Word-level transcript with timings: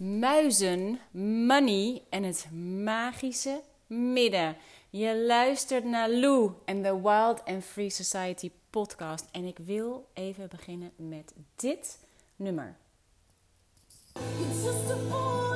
muizen, 0.00 1.00
money 1.46 2.02
en 2.10 2.22
het 2.22 2.48
magische 2.84 3.62
midden. 3.86 4.56
Je 4.90 5.24
luistert 5.26 5.84
naar 5.84 6.10
Lou 6.10 6.50
en 6.64 6.82
de 6.82 7.00
Wild 7.00 7.44
and 7.44 7.64
Free 7.64 7.90
Society 7.90 8.50
podcast. 8.70 9.24
En 9.30 9.44
ik 9.44 9.58
wil 9.58 10.08
even 10.12 10.48
beginnen 10.48 10.92
met 10.96 11.32
dit 11.56 11.98
nummer. 12.36 12.76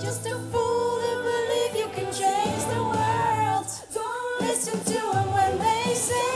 Just 0.00 0.26
a 0.26 0.38
fool, 0.52 0.98
to 1.00 1.22
believe 1.22 1.76
you 1.76 1.90
can 1.90 2.12
change 2.12 2.66
the 2.68 2.82
world. 2.82 3.86
Don't 3.92 4.50
listen 4.50 4.84
to 4.84 5.10
them 5.12 5.32
when 5.32 5.58
they 5.58 5.94
say 5.94 6.33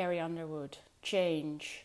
Carrie 0.00 0.24
Underwood, 0.24 0.78
change. 1.02 1.84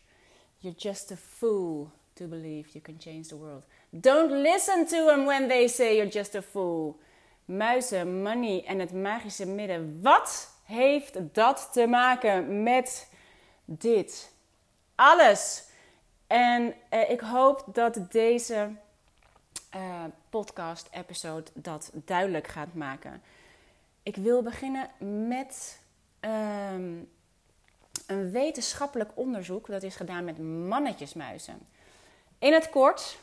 You're 0.62 0.78
just 0.78 1.10
a 1.10 1.16
fool 1.16 1.92
to 2.14 2.26
believe 2.26 2.74
you 2.74 2.80
can 2.80 2.98
change 2.98 3.28
the 3.28 3.36
world. 3.36 3.64
Don't 3.90 4.42
listen 4.42 4.86
to 4.86 5.04
them 5.04 5.26
when 5.26 5.48
they 5.48 5.68
say 5.68 5.96
you're 5.96 6.10
just 6.10 6.34
a 6.34 6.40
fool. 6.40 6.98
Muizen, 7.44 8.22
money 8.22 8.64
en 8.66 8.78
het 8.78 8.92
magische 8.92 9.46
midden. 9.46 10.02
Wat 10.02 10.50
heeft 10.64 11.34
dat 11.34 11.68
te 11.72 11.86
maken 11.86 12.62
met 12.62 13.10
dit? 13.64 14.32
Alles. 14.94 15.64
En 16.26 16.74
eh, 16.88 17.10
ik 17.10 17.20
hoop 17.20 17.64
dat 17.72 18.12
deze 18.12 18.70
eh, 19.70 20.04
podcast-episode 20.30 21.50
dat 21.54 21.90
duidelijk 21.92 22.46
gaat 22.46 22.74
maken. 22.74 23.22
Ik 24.02 24.16
wil 24.16 24.42
beginnen 24.42 24.90
met 25.28 25.80
ehm, 26.20 26.92
een 28.06 28.30
wetenschappelijk 28.30 29.10
onderzoek 29.14 29.66
dat 29.66 29.82
is 29.82 29.96
gedaan 29.96 30.24
met 30.24 30.38
mannetjesmuizen. 30.68 31.58
In 32.38 32.52
het 32.52 32.70
kort 32.70 33.18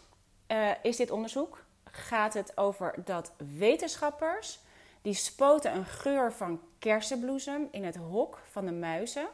eh, 0.48 0.70
is 0.81 0.98
dit 0.98 1.12
onderzoek 1.12 1.64
gaat 1.84 2.34
het 2.34 2.58
over 2.58 2.94
dat 3.06 3.31
wetenschappers 3.58 4.59
die 5.02 5.14
spoten 5.14 5.75
een 5.75 5.86
geur 5.86 6.34
van 6.34 6.62
kersenbloesem 6.80 7.67
in 7.72 7.84
het 7.84 7.95
hok 7.95 8.40
van 8.52 8.66
de 8.66 8.72
muizen, 8.72 9.28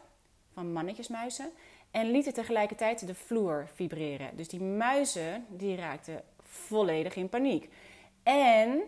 van 0.54 0.74
mannetjesmuizen, 0.74 1.52
en 1.92 2.12
lieten 2.12 2.34
tegelijkertijd 2.34 3.08
de 3.08 3.16
vloer 3.16 3.68
vibreren. 3.74 4.36
Dus 4.36 4.48
die 4.48 4.62
muizen 4.62 5.46
die 5.50 5.76
raakten 5.76 6.24
volledig 6.42 7.16
in 7.16 7.30
paniek. 7.30 7.70
En 8.24 8.82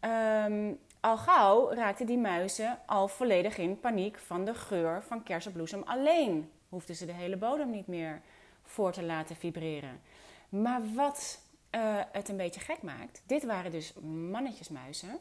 ehm, 0.00 0.72
al 1.00 1.16
gauw 1.16 1.72
raakten 1.72 2.06
die 2.06 2.18
muizen 2.18 2.78
al 2.86 3.08
volledig 3.08 3.58
in 3.58 3.80
paniek 3.80 4.18
van 4.18 4.44
de 4.44 4.54
geur 4.54 5.02
van 5.02 5.22
kersenbloesem 5.22 5.82
alleen. 5.82 6.50
Hoefden 6.68 6.94
ze 6.96 7.06
de 7.06 7.12
hele 7.12 7.36
bodem 7.36 7.70
niet 7.70 7.86
meer 7.86 8.20
voor 8.62 8.92
te 8.92 9.02
laten 9.02 9.36
vibreren. 9.36 10.00
Maar 10.48 10.94
wat 10.94 11.40
eh, 11.70 12.00
het 12.12 12.28
een 12.28 12.36
beetje 12.36 12.60
gek 12.60 12.82
maakt, 12.82 13.22
dit 13.26 13.44
waren 13.44 13.70
dus 13.70 13.92
mannetjesmuizen. 14.30 15.18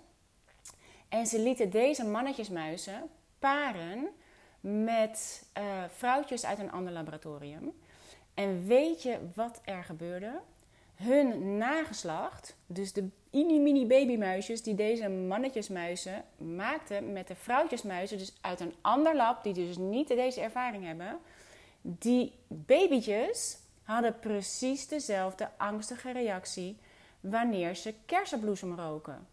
En 1.09 1.25
ze 1.25 1.39
lieten 1.39 1.69
deze 1.69 2.05
mannetjesmuizen 2.05 3.09
paren 3.39 4.07
met 4.59 5.47
eh, 5.53 5.63
vrouwtjes 5.89 6.45
uit 6.45 6.59
een 6.59 6.71
ander 6.71 6.93
laboratorium. 6.93 7.73
En 8.33 8.65
weet 8.65 9.03
je 9.03 9.19
wat 9.33 9.61
er 9.63 9.83
gebeurde? 9.83 10.39
Hun 10.95 11.57
nageslacht, 11.57 12.55
dus 12.65 12.93
de 12.93 13.09
mini-mini 13.37 13.85
babymuisjes 13.85 14.63
die 14.63 14.75
deze 14.75 15.09
mannetjesmuizen 15.09 16.23
maakten 16.37 17.13
met 17.13 17.27
de 17.27 17.35
vrouwtjesmuizen, 17.35 18.17
dus 18.17 18.33
uit 18.41 18.59
een 18.59 18.73
ander 18.81 19.15
lab, 19.15 19.43
die 19.43 19.53
dus 19.53 19.77
niet 19.77 20.07
deze 20.07 20.41
ervaring 20.41 20.85
hebben, 20.85 21.17
die 21.81 22.33
babytjes 22.47 23.57
hadden 23.83 24.19
precies 24.19 24.87
dezelfde 24.87 25.49
angstige 25.57 26.11
reactie 26.11 26.77
wanneer 27.19 27.75
ze 27.75 27.93
kersenbloesem 28.05 28.79
roken. 28.79 29.27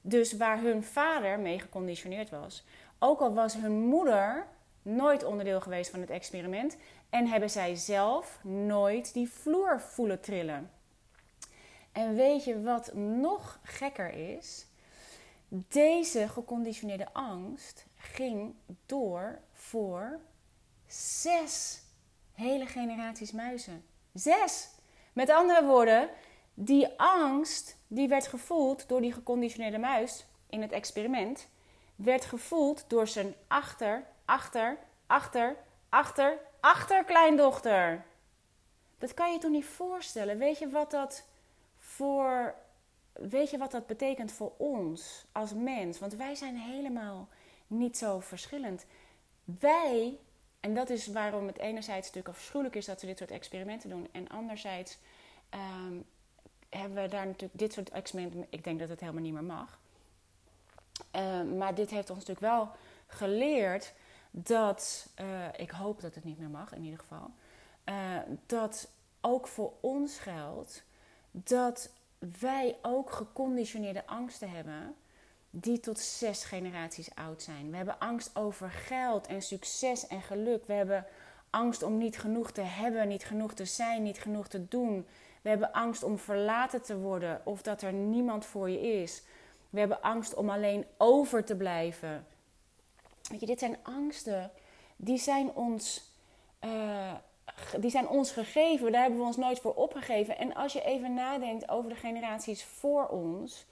Dus 0.00 0.36
waar 0.36 0.60
hun 0.60 0.82
vader 0.82 1.38
mee 1.38 1.58
geconditioneerd 1.58 2.30
was. 2.30 2.64
Ook 2.98 3.20
al 3.20 3.34
was 3.34 3.54
hun 3.54 3.72
moeder 3.72 4.46
nooit 4.82 5.24
onderdeel 5.24 5.60
geweest 5.60 5.90
van 5.90 6.00
het 6.00 6.10
experiment 6.10 6.76
en 7.10 7.26
hebben 7.26 7.50
zij 7.50 7.74
zelf 7.74 8.38
nooit 8.42 9.14
die 9.14 9.30
vloer 9.30 9.80
voelen 9.80 10.20
trillen. 10.20 10.70
En 11.92 12.14
weet 12.14 12.44
je 12.44 12.62
wat 12.62 12.94
nog 12.94 13.60
gekker 13.62 14.12
is? 14.12 14.66
Deze 15.48 16.28
geconditioneerde 16.28 17.12
angst 17.12 17.86
ging 17.96 18.54
door 18.86 19.40
voor 19.52 20.20
zes 20.86 21.82
hele 22.32 22.66
generaties 22.66 23.32
muizen. 23.32 23.84
Zes! 24.12 24.70
Met 25.12 25.30
andere 25.30 25.64
woorden, 25.64 26.10
die 26.54 26.88
angst 26.96 27.76
die 27.86 28.08
werd 28.08 28.26
gevoeld 28.26 28.88
door 28.88 29.00
die 29.00 29.12
geconditioneerde 29.12 29.78
muis 29.78 30.26
in 30.48 30.62
het 30.62 30.72
experiment, 30.72 31.48
werd 31.96 32.24
gevoeld 32.24 32.84
door 32.88 33.08
zijn 33.08 33.34
achter, 33.46 34.06
achter, 34.24 34.78
achter, 35.06 35.56
achter, 35.88 36.38
achterkleindochter. 36.60 38.04
Dat 38.98 39.14
kan 39.14 39.32
je 39.32 39.38
toch 39.38 39.50
niet 39.50 39.66
voorstellen? 39.66 40.38
Weet 40.38 40.58
je 40.58 40.68
wat 40.68 40.90
dat 40.90 41.28
voor. 42.00 42.54
Weet 43.12 43.50
je 43.50 43.58
wat 43.58 43.70
dat 43.70 43.86
betekent 43.86 44.32
voor 44.32 44.52
ons 44.56 45.24
als 45.32 45.54
mens? 45.54 45.98
Want 45.98 46.14
wij 46.14 46.34
zijn 46.34 46.56
helemaal 46.56 47.28
niet 47.66 47.98
zo 47.98 48.20
verschillend. 48.20 48.86
Wij, 49.44 50.18
en 50.60 50.74
dat 50.74 50.90
is 50.90 51.06
waarom 51.06 51.46
het 51.46 51.58
enerzijds 51.58 52.06
natuurlijk 52.06 52.36
afschuwelijk 52.36 52.76
is 52.76 52.84
dat 52.84 53.00
we 53.00 53.06
dit 53.06 53.18
soort 53.18 53.30
experimenten 53.30 53.90
doen, 53.90 54.08
en 54.12 54.28
anderzijds 54.28 54.98
ehm, 55.48 55.94
hebben 56.68 57.02
we 57.02 57.08
daar 57.08 57.26
natuurlijk 57.26 57.58
dit 57.58 57.72
soort 57.72 57.90
experimenten. 57.90 58.46
Ik 58.50 58.64
denk 58.64 58.78
dat 58.78 58.88
het 58.88 59.00
helemaal 59.00 59.22
niet 59.22 59.32
meer 59.32 59.44
mag. 59.44 59.80
Ehm, 61.10 61.56
maar 61.56 61.74
dit 61.74 61.90
heeft 61.90 62.10
ons 62.10 62.18
natuurlijk 62.18 62.54
wel 62.54 62.70
geleerd 63.06 63.92
dat, 64.30 65.08
eh, 65.14 65.46
ik 65.56 65.70
hoop 65.70 66.00
dat 66.00 66.14
het 66.14 66.24
niet 66.24 66.38
meer 66.38 66.50
mag 66.50 66.72
in 66.72 66.82
ieder 66.82 66.98
geval, 66.98 67.30
eh, 67.84 68.18
dat 68.46 68.90
ook 69.20 69.46
voor 69.46 69.72
ons 69.80 70.18
geldt 70.18 70.88
dat 71.30 71.90
wij 72.40 72.76
ook 72.82 73.10
geconditioneerde 73.10 74.06
angsten 74.06 74.50
hebben 74.50 74.94
die 75.50 75.80
tot 75.80 75.98
zes 75.98 76.44
generaties 76.44 77.14
oud 77.14 77.42
zijn. 77.42 77.70
We 77.70 77.76
hebben 77.76 77.98
angst 77.98 78.36
over 78.36 78.70
geld 78.70 79.26
en 79.26 79.42
succes 79.42 80.06
en 80.06 80.22
geluk. 80.22 80.66
We 80.66 80.72
hebben 80.72 81.06
angst 81.50 81.82
om 81.82 81.98
niet 81.98 82.18
genoeg 82.18 82.50
te 82.50 82.60
hebben, 82.60 83.08
niet 83.08 83.24
genoeg 83.24 83.54
te 83.54 83.64
zijn, 83.64 84.02
niet 84.02 84.20
genoeg 84.20 84.48
te 84.48 84.68
doen. 84.68 85.06
We 85.42 85.48
hebben 85.48 85.72
angst 85.72 86.02
om 86.02 86.18
verlaten 86.18 86.82
te 86.82 86.98
worden 86.98 87.40
of 87.44 87.62
dat 87.62 87.82
er 87.82 87.92
niemand 87.92 88.44
voor 88.44 88.70
je 88.70 88.80
is. 88.80 89.22
We 89.70 89.78
hebben 89.78 90.02
angst 90.02 90.34
om 90.34 90.50
alleen 90.50 90.86
over 90.96 91.44
te 91.44 91.56
blijven. 91.56 92.26
Weet 93.30 93.40
je, 93.40 93.46
dit 93.46 93.58
zijn 93.58 93.78
angsten 93.82 94.50
die 94.96 95.18
zijn 95.18 95.54
ons, 95.54 96.14
uh, 96.64 97.12
die 97.78 97.90
zijn 97.90 98.08
ons 98.08 98.32
gegeven. 98.32 98.92
Daar 98.92 99.00
hebben 99.00 99.20
we 99.20 99.26
ons 99.26 99.36
nooit 99.36 99.60
voor 99.60 99.74
opgegeven. 99.74 100.38
En 100.38 100.54
als 100.54 100.72
je 100.72 100.84
even 100.84 101.14
nadenkt 101.14 101.68
over 101.68 101.90
de 101.90 101.96
generaties 101.96 102.64
voor 102.64 103.06
ons, 103.06 103.66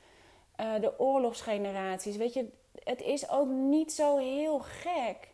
uh, 0.60 0.80
de 0.80 0.98
oorlogsgeneraties, 0.98 2.16
weet 2.16 2.34
je, 2.34 2.48
het 2.84 3.02
is 3.02 3.30
ook 3.30 3.48
niet 3.48 3.92
zo 3.92 4.16
heel 4.16 4.58
gek 4.58 5.28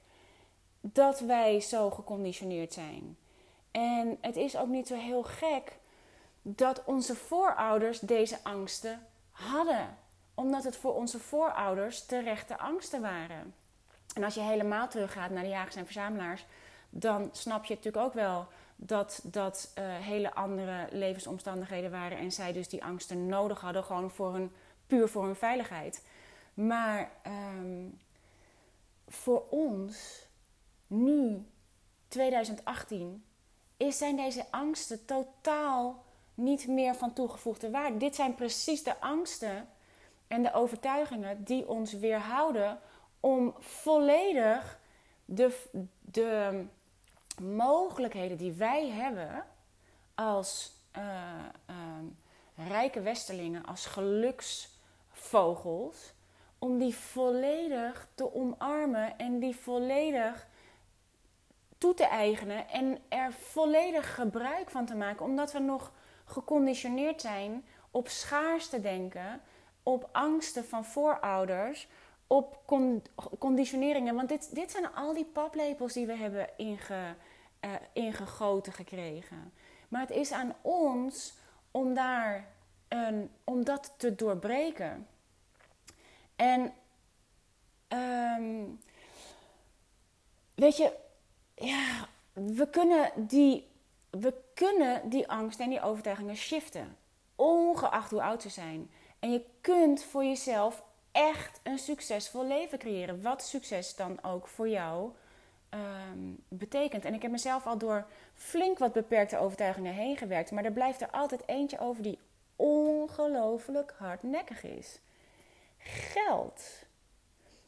dat 0.80 1.20
wij 1.20 1.60
zo 1.60 1.90
geconditioneerd 1.90 2.72
zijn. 2.72 3.16
En 3.70 4.18
het 4.20 4.36
is 4.36 4.56
ook 4.56 4.68
niet 4.68 4.86
zo 4.86 4.94
heel 4.94 5.22
gek 5.22 5.78
dat 6.42 6.84
onze 6.84 7.16
voorouders 7.16 7.98
deze 7.98 8.38
angsten 8.42 9.06
hadden. 9.30 9.98
Omdat 10.34 10.64
het 10.64 10.76
voor 10.76 10.94
onze 10.94 11.18
voorouders 11.18 12.06
terechte 12.06 12.58
angsten 12.58 13.00
waren. 13.00 13.54
En 14.14 14.24
als 14.24 14.34
je 14.34 14.40
helemaal 14.40 14.88
teruggaat 14.88 15.30
naar 15.30 15.42
de 15.42 15.48
jagers 15.48 15.76
en 15.76 15.84
verzamelaars, 15.84 16.46
dan 16.96 17.28
snap 17.32 17.64
je 17.64 17.74
natuurlijk 17.74 18.04
ook 18.04 18.14
wel 18.14 18.46
dat 18.76 19.20
dat 19.22 19.72
uh, 19.78 19.84
hele 19.86 20.34
andere 20.34 20.86
levensomstandigheden 20.90 21.90
waren 21.90 22.18
en 22.18 22.32
zij 22.32 22.52
dus 22.52 22.68
die 22.68 22.84
angsten 22.84 23.26
nodig 23.26 23.60
hadden, 23.60 23.84
gewoon 23.84 24.10
voor 24.10 24.32
hun, 24.32 24.52
puur 24.86 25.08
voor 25.08 25.24
hun 25.24 25.36
veiligheid. 25.36 26.04
Maar 26.54 27.10
um, 27.26 27.98
voor 29.08 29.44
ons, 29.50 30.26
nu, 30.86 31.46
2018, 32.08 33.24
is, 33.76 33.98
zijn 33.98 34.16
deze 34.16 34.44
angsten 34.50 35.04
totaal 35.04 36.04
niet 36.34 36.66
meer 36.68 36.94
van 36.94 37.12
toegevoegde 37.12 37.70
waarde. 37.70 37.96
Dit 37.96 38.14
zijn 38.14 38.34
precies 38.34 38.82
de 38.82 39.00
angsten 39.00 39.68
en 40.26 40.42
de 40.42 40.52
overtuigingen 40.52 41.44
die 41.44 41.68
ons 41.68 41.92
weerhouden 41.92 42.78
om 43.20 43.54
volledig 43.58 44.78
de, 45.24 45.60
de 46.00 46.64
mogelijkheden 47.40 48.36
die 48.36 48.52
wij 48.52 48.88
hebben 48.88 49.46
als 50.14 50.72
uh, 50.96 51.44
rijke 52.54 53.00
westerlingen, 53.00 53.64
als 53.64 53.86
geluksvogels, 53.86 56.12
om 56.58 56.78
die 56.78 56.94
volledig 56.94 58.08
te 58.14 58.34
omarmen 58.34 59.18
en 59.18 59.38
die 59.38 59.56
volledig 59.56 60.46
toe 61.78 61.94
te 61.94 62.04
eigenen 62.04 62.68
en 62.68 62.98
er 63.08 63.32
volledig 63.32 64.14
gebruik 64.14 64.70
van 64.70 64.86
te 64.86 64.94
maken, 64.94 65.24
omdat 65.24 65.52
we 65.52 65.58
nog 65.58 65.92
geconditioneerd 66.24 67.20
zijn 67.20 67.66
op 67.90 68.08
schaars 68.08 68.68
te 68.68 68.80
denken, 68.80 69.40
op 69.82 70.08
angsten 70.12 70.64
van 70.64 70.84
voorouders, 70.84 71.88
op 72.26 72.60
conditioneringen. 73.38 74.14
Want 74.14 74.28
dit, 74.28 74.54
dit 74.54 74.70
zijn 74.70 74.94
al 74.94 75.14
die 75.14 75.24
paplepels 75.24 75.92
die 75.92 76.06
we 76.06 76.16
hebben 76.16 76.48
uh, 76.58 76.80
ingegoten 77.92 78.72
gekregen. 78.72 79.52
Maar 79.88 80.00
het 80.00 80.10
is 80.10 80.32
aan 80.32 80.54
ons 80.62 81.34
om, 81.70 81.94
daar 81.94 82.48
een, 82.88 83.30
om 83.44 83.64
dat 83.64 83.94
te 83.96 84.14
doorbreken. 84.14 85.06
En 86.36 86.72
um, 87.88 88.80
weet 90.54 90.76
je, 90.76 90.92
ja, 91.54 92.08
we 92.32 92.70
kunnen 92.70 93.10
die, 93.16 93.68
we 94.10 94.34
kunnen 94.54 95.08
die 95.08 95.28
angst 95.28 95.60
en 95.60 95.70
die 95.70 95.82
overtuigingen 95.82 96.36
shiften. 96.36 96.96
Ongeacht 97.36 98.10
hoe 98.10 98.22
oud 98.22 98.42
ze 98.42 98.48
zijn. 98.48 98.90
En 99.18 99.32
je 99.32 99.44
kunt 99.60 100.04
voor 100.04 100.24
jezelf 100.24 100.82
echt 101.14 101.60
een 101.62 101.78
succesvol 101.78 102.46
leven 102.46 102.78
creëren. 102.78 103.22
Wat 103.22 103.42
succes 103.42 103.96
dan 103.96 104.18
ook 104.22 104.46
voor 104.46 104.68
jou 104.68 105.10
ehm, 105.68 106.18
betekent. 106.48 107.04
En 107.04 107.14
ik 107.14 107.22
heb 107.22 107.30
mezelf 107.30 107.66
al 107.66 107.78
door 107.78 108.06
flink 108.34 108.78
wat 108.78 108.92
beperkte 108.92 109.38
overtuigingen 109.38 109.92
heen 109.92 110.16
gewerkt. 110.16 110.50
Maar 110.50 110.64
er 110.64 110.72
blijft 110.72 111.00
er 111.00 111.10
altijd 111.10 111.42
eentje 111.46 111.78
over 111.78 112.02
die 112.02 112.18
ongelooflijk 112.56 113.94
hardnekkig 113.98 114.62
is. 114.64 114.98
Geld. 115.78 116.62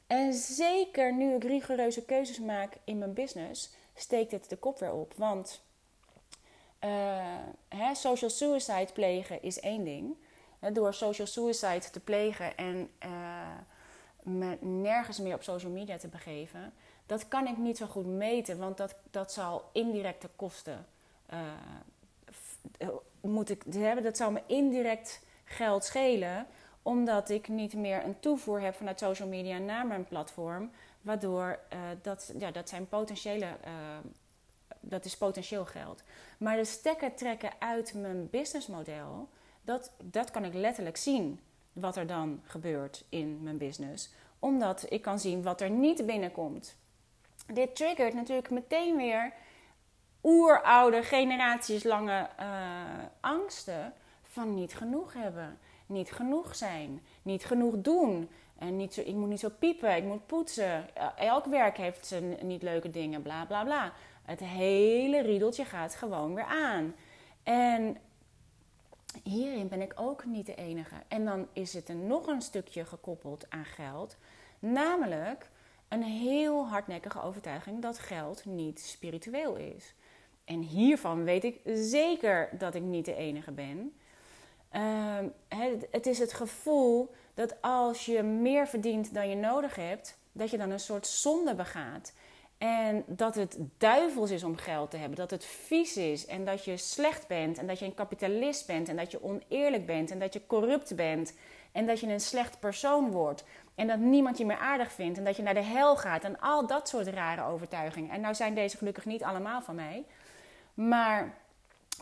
En 0.07 0.33
zeker 0.35 1.15
nu 1.15 1.35
ik 1.35 1.45
rigoureuze 1.45 2.05
keuzes 2.05 2.39
maak 2.39 2.73
in 2.85 2.99
mijn 2.99 3.15
business, 3.15 3.75
steekt 3.95 4.33
het 4.33 4.49
de 4.49 4.57
kop 4.57 4.79
weer 4.79 4.93
op. 4.93 5.15
Want 5.17 5.61
uh, 6.85 7.35
hè, 7.69 7.95
social 7.95 8.31
suicide 8.31 8.93
plegen 8.93 9.43
is 9.43 9.61
één 9.61 9.85
ding. 9.85 10.17
Door 10.73 10.95
social 10.95 11.27
suicide 11.27 11.91
te 11.91 12.01
plegen 12.01 12.57
en 12.57 12.91
uh, 13.05 13.11
me 14.23 14.57
nergens 14.61 15.19
meer 15.19 15.35
op 15.35 15.43
social 15.43 15.73
media 15.73 15.99
te 15.99 16.09
begeven, 16.09 16.73
dat 17.07 17.29
kan 17.29 17.47
ik 17.47 17.57
niet 17.57 17.77
zo 17.77 17.87
goed 17.87 18.07
meten, 18.07 18.59
want 18.59 18.77
dat, 18.77 18.95
dat 19.11 19.33
zal 19.33 19.69
indirecte 19.73 20.29
kosten 20.37 20.87
uh, 21.33 22.89
moet 23.21 23.51
ik 23.51 23.63
hebben. 23.71 24.05
Dat 24.05 24.17
zou 24.17 24.33
me 24.33 24.43
indirect 24.47 25.23
geld 25.45 25.85
schelen, 25.85 26.47
omdat 26.83 27.29
ik 27.29 27.49
niet 27.49 27.75
meer 27.75 28.05
een 28.05 28.21
toevoer 28.21 28.61
heb 28.61 28.75
vanuit 28.75 28.99
social 28.99 29.29
media 29.29 29.59
naar 29.59 29.87
mijn 29.87 30.05
platform. 30.05 30.71
Waardoor 31.01 31.59
uh, 31.73 31.79
dat, 32.03 32.33
ja, 32.39 32.51
dat 32.51 32.69
zijn 32.69 32.89
potentiële. 32.89 33.47
Dat 34.81 35.05
is 35.05 35.17
potentieel 35.17 35.65
geld. 35.65 36.03
Maar 36.39 36.57
de 36.57 36.65
stekker 36.65 37.15
trekken 37.15 37.51
uit 37.59 37.95
mijn 37.95 38.31
businessmodel, 38.31 39.29
dat, 39.67 39.91
dat 40.03 40.31
kan 40.31 40.45
ik 40.45 40.55
letterlijk 40.55 40.97
zien 40.97 41.41
wat 41.73 41.97
er 41.97 42.07
dan 42.07 42.41
gebeurt 42.45 43.05
in 43.09 43.43
mijn 43.43 43.59
business. 43.59 44.11
Omdat 44.39 44.87
ik 44.89 45.03
kan 45.03 45.19
zien 45.19 45.43
wat 45.43 45.61
er 45.61 45.71
niet 45.71 46.07
binnenkomt. 46.07 46.77
Dit 47.47 47.77
triggert 47.77 48.15
natuurlijk 48.15 48.51
meteen 48.51 48.97
weer 48.97 49.33
oeroude, 50.23 51.03
generaties 51.03 51.85
lange 51.85 52.29
uh, 52.41 52.47
angsten 53.21 53.93
van 54.23 54.55
niet 54.55 54.75
genoeg 54.75 55.13
hebben 55.13 55.59
niet 55.87 56.13
genoeg 56.13 56.57
zijn, 56.57 57.01
niet 57.23 57.45
genoeg 57.45 57.75
doen. 57.77 58.31
En 58.59 58.77
niet 58.77 58.95
zo, 58.95 59.01
ik 59.01 59.15
moet 59.15 59.29
niet 59.29 59.41
zo 59.41 59.51
piepen, 59.59 59.97
ik 59.97 60.05
moet 60.05 60.27
poetsen. 60.27 60.85
Elk 61.17 61.45
werk 61.45 61.77
heeft 61.77 62.07
zijn 62.07 62.37
niet 62.43 62.63
leuke 62.63 62.91
dingen, 62.91 63.23
bla 63.23 63.45
bla 63.45 63.65
bla. 63.65 63.93
Het 64.23 64.41
hele 64.41 65.23
riedeltje 65.23 65.65
gaat 65.65 65.95
gewoon 65.95 66.35
weer 66.35 66.45
aan. 66.45 66.95
En 67.43 67.97
hierin 69.23 69.69
ben 69.69 69.81
ik 69.81 69.93
ook 69.97 70.25
niet 70.25 70.47
de 70.47 70.55
enige. 70.55 70.95
En 71.09 71.25
dan 71.25 71.49
is 71.53 71.73
het 71.73 71.89
er 71.89 71.97
nog 71.97 72.27
een 72.27 72.43
stukje 72.43 72.85
gekoppeld 72.85 73.47
aan 73.49 73.65
geld. 73.65 74.17
Namelijk 74.59 75.51
een 75.89 76.03
heel 76.03 76.69
hardnekkige 76.69 77.23
overtuiging 77.23 77.83
dat 77.83 77.99
geld 77.99 78.45
niet 78.45 78.81
spiritueel 78.81 79.57
is. 79.57 79.95
En 80.45 80.61
hiervan 80.61 81.25
weet 81.25 81.45
ik 81.45 81.61
zeker 81.75 82.49
dat 82.59 82.75
ik 82.75 82.83
niet 82.83 83.05
de 83.05 83.15
enige 83.15 83.53
ben. 83.53 83.93
Ehm, 84.71 85.29
het 85.91 86.07
is 86.07 86.19
het 86.19 86.33
gevoel 86.33 87.15
dat 87.35 87.63
als 87.63 88.07
je 88.07 88.23
meer 88.23 88.67
verdient 88.69 89.15
dan 89.15 89.29
je 89.29 89.37
nodig 89.37 89.75
hebt, 89.77 90.19
dat 90.33 90.51
je 90.51 90.59
dan 90.59 90.71
een 90.71 90.81
soort 90.81 91.07
zonde 91.07 91.55
begaat. 91.55 92.13
En 92.59 93.05
dat 93.07 93.35
het 93.35 93.59
duivels 93.79 94.31
is 94.31 94.45
om 94.45 94.57
geld 94.57 94.91
te 94.91 94.97
hebben, 94.97 95.19
dat 95.19 95.31
het 95.31 95.45
vies 95.45 95.97
is 95.97 96.27
en 96.27 96.45
dat 96.45 96.65
je 96.65 96.77
slecht 96.77 97.27
bent 97.27 97.59
en 97.59 97.67
dat 97.67 97.79
je 97.79 97.85
een 97.85 97.95
kapitalist 97.95 98.67
bent 98.67 98.89
en 98.89 98.97
dat 98.97 99.11
je 99.11 99.23
oneerlijk 99.23 99.87
bent 99.87 100.11
en 100.11 100.19
dat 100.19 100.33
je 100.33 100.47
corrupt 100.47 100.97
bent 100.97 101.35
en 101.73 101.87
dat 101.87 102.01
je 102.01 102.07
een 102.07 102.21
slecht 102.21 102.61
persoon 102.61 103.11
wordt 103.11 103.45
en 103.75 103.87
dat 103.87 103.99
niemand 103.99 104.39
je 104.39 104.47
meer 104.47 104.59
aardig 104.59 104.93
vindt 104.93 105.19
en 105.19 105.25
dat 105.25 105.37
je 105.37 105.43
naar 105.43 105.55
de 105.55 105.63
hel 105.63 105.97
gaat 105.97 106.25
en 106.25 106.41
al 106.41 106.67
dat 106.67 106.89
soort 106.89 107.07
rare 107.07 107.45
overtuigingen. 107.45 108.11
En 108.11 108.21
nou 108.21 108.35
zijn 108.35 108.55
deze 108.55 108.77
gelukkig 108.77 109.05
niet 109.05 109.23
allemaal 109.23 109.63
van 109.63 109.75
mij, 109.75 110.05
maar 110.75 111.35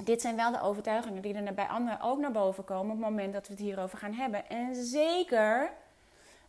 dit 0.02 0.20
zijn 0.20 0.36
wel 0.36 0.52
de 0.52 0.60
overtuigingen 0.60 1.22
die 1.22 1.34
er 1.34 1.54
bij 1.54 1.66
anderen 1.66 2.00
ook 2.00 2.18
naar 2.18 2.32
boven 2.32 2.64
komen 2.64 2.94
op 2.94 3.00
het 3.00 3.10
moment 3.10 3.32
dat 3.32 3.46
we 3.46 3.52
het 3.52 3.62
hierover 3.62 3.98
gaan 3.98 4.12
hebben. 4.12 4.48
En 4.48 4.74
zeker 4.74 5.70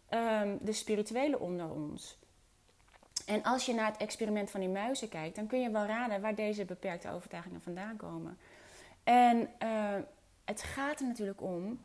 um, 0.10 0.58
de 0.62 0.74
spirituele 0.74 1.40
onder 1.40 1.70
ons. 1.70 2.18
En 3.26 3.44
als 3.44 3.66
je 3.66 3.74
naar 3.74 3.92
het 3.92 3.98
experiment 3.98 4.52
van 4.52 4.60
die 4.60 4.70
muizen 4.70 5.10
kijkt, 5.10 5.36
dan 5.36 5.48
kun 5.48 5.62
je 5.62 5.70
wel 5.70 5.86
raden 5.86 6.22
waar 6.22 6.36
deze 6.36 6.66
beperkte 6.66 7.12
overtuigingen 7.12 7.62
vandaan 7.62 7.98
komen. 7.98 8.38
En 9.04 9.50
uh, 9.64 9.96
het 10.46 10.64
gaat 10.64 11.00
er 11.00 11.08
natuurlijk 11.08 11.42
om 11.42 11.82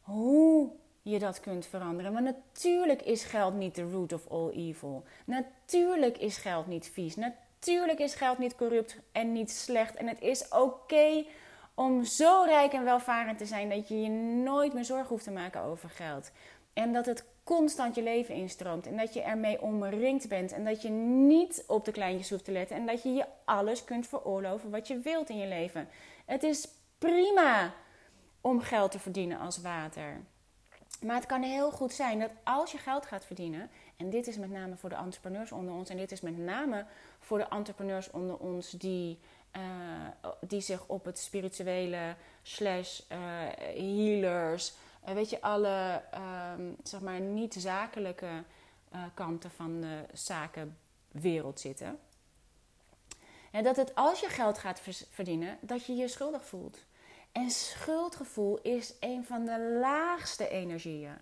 hoe 0.00 0.70
je 1.02 1.18
dat 1.18 1.40
kunt 1.40 1.66
veranderen. 1.66 2.12
Want 2.12 2.24
natuurlijk 2.24 3.02
is 3.02 3.24
geld 3.24 3.54
niet 3.54 3.74
de 3.74 3.90
root 3.90 4.12
of 4.12 4.28
all 4.28 4.50
evil. 4.50 5.04
Natuurlijk 5.24 6.18
is 6.18 6.36
geld 6.36 6.66
niet 6.66 6.90
vies. 6.92 7.16
Tuurlijk 7.58 7.98
is 7.98 8.14
geld 8.14 8.38
niet 8.38 8.56
corrupt 8.56 8.96
en 9.12 9.32
niet 9.32 9.50
slecht. 9.50 9.94
En 9.94 10.06
het 10.06 10.20
is 10.20 10.48
oké 10.48 11.24
om 11.74 12.04
zo 12.04 12.42
rijk 12.46 12.72
en 12.72 12.84
welvarend 12.84 13.38
te 13.38 13.46
zijn 13.46 13.68
dat 13.68 13.88
je 13.88 14.00
je 14.02 14.08
nooit 14.42 14.72
meer 14.72 14.84
zorgen 14.84 15.08
hoeft 15.08 15.24
te 15.24 15.30
maken 15.30 15.60
over 15.60 15.90
geld. 15.90 16.30
En 16.72 16.92
dat 16.92 17.06
het 17.06 17.24
constant 17.44 17.94
je 17.94 18.02
leven 18.02 18.34
instroomt. 18.34 18.86
En 18.86 18.96
dat 18.96 19.14
je 19.14 19.22
ermee 19.22 19.62
omringd 19.62 20.28
bent. 20.28 20.52
En 20.52 20.64
dat 20.64 20.82
je 20.82 20.88
niet 20.88 21.64
op 21.66 21.84
de 21.84 21.92
kleintjes 21.92 22.30
hoeft 22.30 22.44
te 22.44 22.52
letten. 22.52 22.76
En 22.76 22.86
dat 22.86 23.02
je 23.02 23.12
je 23.12 23.26
alles 23.44 23.84
kunt 23.84 24.06
veroorloven 24.06 24.70
wat 24.70 24.88
je 24.88 24.98
wilt 24.98 25.28
in 25.28 25.38
je 25.38 25.46
leven. 25.46 25.88
Het 26.26 26.42
is 26.42 26.68
prima 26.98 27.74
om 28.40 28.60
geld 28.60 28.90
te 28.90 28.98
verdienen 28.98 29.38
als 29.38 29.60
water. 29.60 30.20
Maar 31.02 31.16
het 31.16 31.26
kan 31.26 31.42
heel 31.42 31.70
goed 31.70 31.92
zijn 31.92 32.18
dat 32.18 32.30
als 32.44 32.72
je 32.72 32.78
geld 32.78 33.06
gaat 33.06 33.24
verdienen, 33.24 33.70
en 33.96 34.10
dit 34.10 34.26
is 34.26 34.36
met 34.36 34.50
name 34.50 34.76
voor 34.76 34.88
de 34.88 34.94
entrepreneurs 34.94 35.52
onder 35.52 35.74
ons, 35.74 35.88
en 35.88 35.96
dit 35.96 36.12
is 36.12 36.20
met 36.20 36.38
name 36.38 36.86
voor 37.18 37.38
de 37.38 37.48
entrepreneurs 37.48 38.10
onder 38.10 38.36
ons 38.36 38.70
die, 38.70 39.18
uh, 39.56 39.62
die 40.40 40.60
zich 40.60 40.86
op 40.86 41.04
het 41.04 41.18
spirituele 41.18 42.14
slash 42.42 43.00
uh, 43.12 43.18
healers, 43.58 44.72
weet 45.04 45.30
je, 45.30 45.40
alle 45.40 46.02
um, 46.58 46.76
zeg 46.82 47.00
maar 47.00 47.20
niet 47.20 47.54
zakelijke 47.54 48.44
kanten 49.14 49.50
van 49.50 49.80
de 49.80 50.04
zakenwereld 50.12 51.60
zitten. 51.60 51.98
En 53.50 53.62
dat 53.64 53.76
het 53.76 53.94
als 53.94 54.20
je 54.20 54.28
geld 54.28 54.58
gaat 54.58 54.80
verdienen, 55.10 55.58
dat 55.60 55.86
je 55.86 55.94
je 55.94 56.08
schuldig 56.08 56.44
voelt. 56.44 56.84
En 57.32 57.50
schuldgevoel 57.50 58.58
is 58.62 58.94
een 59.00 59.24
van 59.24 59.44
de 59.44 59.78
laagste 59.80 60.48
energieën. 60.48 61.16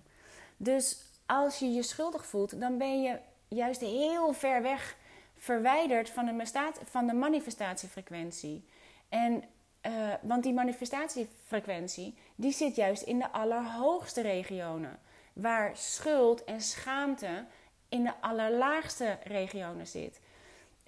Dus 0.57 1.03
als 1.27 1.59
je 1.59 1.67
je 1.73 1.83
schuldig 1.83 2.27
voelt, 2.27 2.61
dan 2.61 2.79
ben 2.79 3.03
je 3.03 3.19
juist 3.49 3.81
heel 3.81 4.33
ver 4.33 4.63
weg 4.63 4.97
verwijderd 5.37 6.11
van 6.11 6.27
de, 6.27 6.47
van 6.85 7.07
de 7.07 7.13
manifestatiefrequentie. 7.13 8.65
En, 9.09 9.45
uh, 9.87 10.13
want 10.23 10.43
die 10.43 10.53
manifestatiefrequentie 10.53 12.15
die 12.35 12.53
zit 12.53 12.77
juist 12.77 13.03
in 13.03 13.19
de 13.19 13.31
allerhoogste 13.31 14.21
regionen. 14.21 14.99
Waar 15.33 15.77
schuld 15.77 16.45
en 16.45 16.61
schaamte 16.61 17.47
in 17.89 18.05
de 18.05 18.21
allerlaagste 18.21 19.19
regionen 19.25 19.87
zit. 19.87 20.21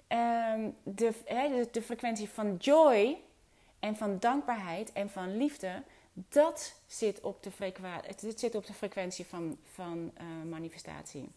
ehm, 0.07 0.69
de, 0.83 1.67
de, 1.71 1.81
frequentie 1.81 2.29
van 2.29 2.55
joy 2.55 3.21
en 3.79 3.95
van 3.95 4.19
dankbaarheid 4.19 4.91
en 4.91 5.09
van 5.09 5.37
liefde, 5.37 5.83
dat 6.13 6.75
zit 6.87 7.21
op 7.21 7.43
de, 7.43 7.51
zit 8.35 8.55
op 8.55 8.65
de 8.65 8.73
frequentie 8.73 9.25
van, 9.25 9.57
van 9.71 10.11
uh, 10.17 10.49
manifestatie. 10.49 11.29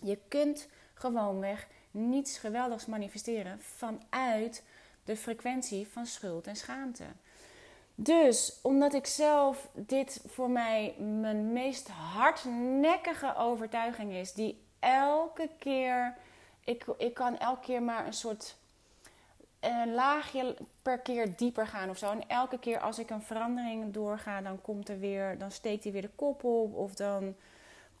Je 0.00 0.18
kunt 0.28 0.68
gewoonweg 0.94 1.66
niets 1.90 2.38
geweldigs 2.38 2.86
manifesteren 2.86 3.60
vanuit 3.60 4.62
de 5.04 5.16
frequentie 5.16 5.88
van 5.88 6.06
schuld 6.06 6.46
en 6.46 6.56
schaamte. 6.56 7.04
Dus 7.94 8.58
omdat 8.62 8.94
ik 8.94 9.06
zelf 9.06 9.68
dit 9.72 10.20
voor 10.26 10.50
mij 10.50 10.94
mijn 10.98 11.52
meest 11.52 11.88
hardnekkige 11.88 13.36
overtuiging 13.36 14.12
is, 14.12 14.32
die 14.32 14.62
elke 14.78 15.48
keer, 15.58 16.16
ik, 16.64 16.84
ik 16.98 17.14
kan 17.14 17.38
elke 17.38 17.60
keer 17.60 17.82
maar 17.82 18.06
een 18.06 18.12
soort 18.12 18.56
laagje 19.94 20.56
per 20.82 20.98
keer 20.98 21.36
dieper 21.36 21.66
gaan 21.66 21.90
of 21.90 21.98
zo. 21.98 22.10
En 22.10 22.28
elke 22.28 22.58
keer 22.58 22.80
als 22.80 22.98
ik 22.98 23.10
een 23.10 23.22
verandering 23.22 23.92
doorga, 23.92 24.40
dan 24.40 24.60
komt 24.60 24.88
er 24.88 24.98
weer, 24.98 25.38
dan 25.38 25.50
steekt 25.50 25.82
hij 25.82 25.92
weer 25.92 26.02
de 26.02 26.10
kop 26.14 26.44
op. 26.44 26.74
Of 26.74 26.94
dan, 26.94 27.34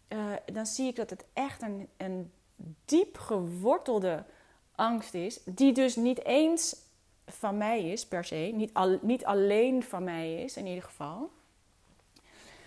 uh, 0.08 0.32
dan 0.52 0.66
zie 0.66 0.88
ik 0.88 0.96
dat 0.96 1.10
het 1.10 1.24
echt 1.32 1.62
een, 1.62 1.88
een 1.96 2.32
diep 2.84 3.18
gewortelde 3.18 4.24
angst 4.74 5.14
is. 5.14 5.40
Die 5.44 5.72
dus 5.72 5.96
niet 5.96 6.24
eens 6.24 6.76
van 7.26 7.56
mij 7.56 7.90
is, 7.90 8.06
per 8.06 8.24
se. 8.24 8.50
Niet, 8.54 8.74
al, 8.74 8.98
niet 9.02 9.24
alleen 9.24 9.82
van 9.82 10.04
mij 10.04 10.34
is, 10.34 10.56
in 10.56 10.66
ieder 10.66 10.82
geval. 10.82 11.30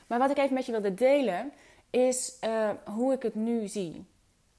Maar 0.08 0.20
wat 0.20 0.30
ik 0.30 0.38
even 0.38 0.54
met 0.54 0.66
je 0.66 0.72
wilde 0.72 0.94
delen, 0.94 1.52
is 1.90 2.38
uh, 2.42 2.70
hoe 2.86 3.14
ik 3.14 3.22
het 3.22 3.36
nu 3.36 3.68
zie. 3.68 4.06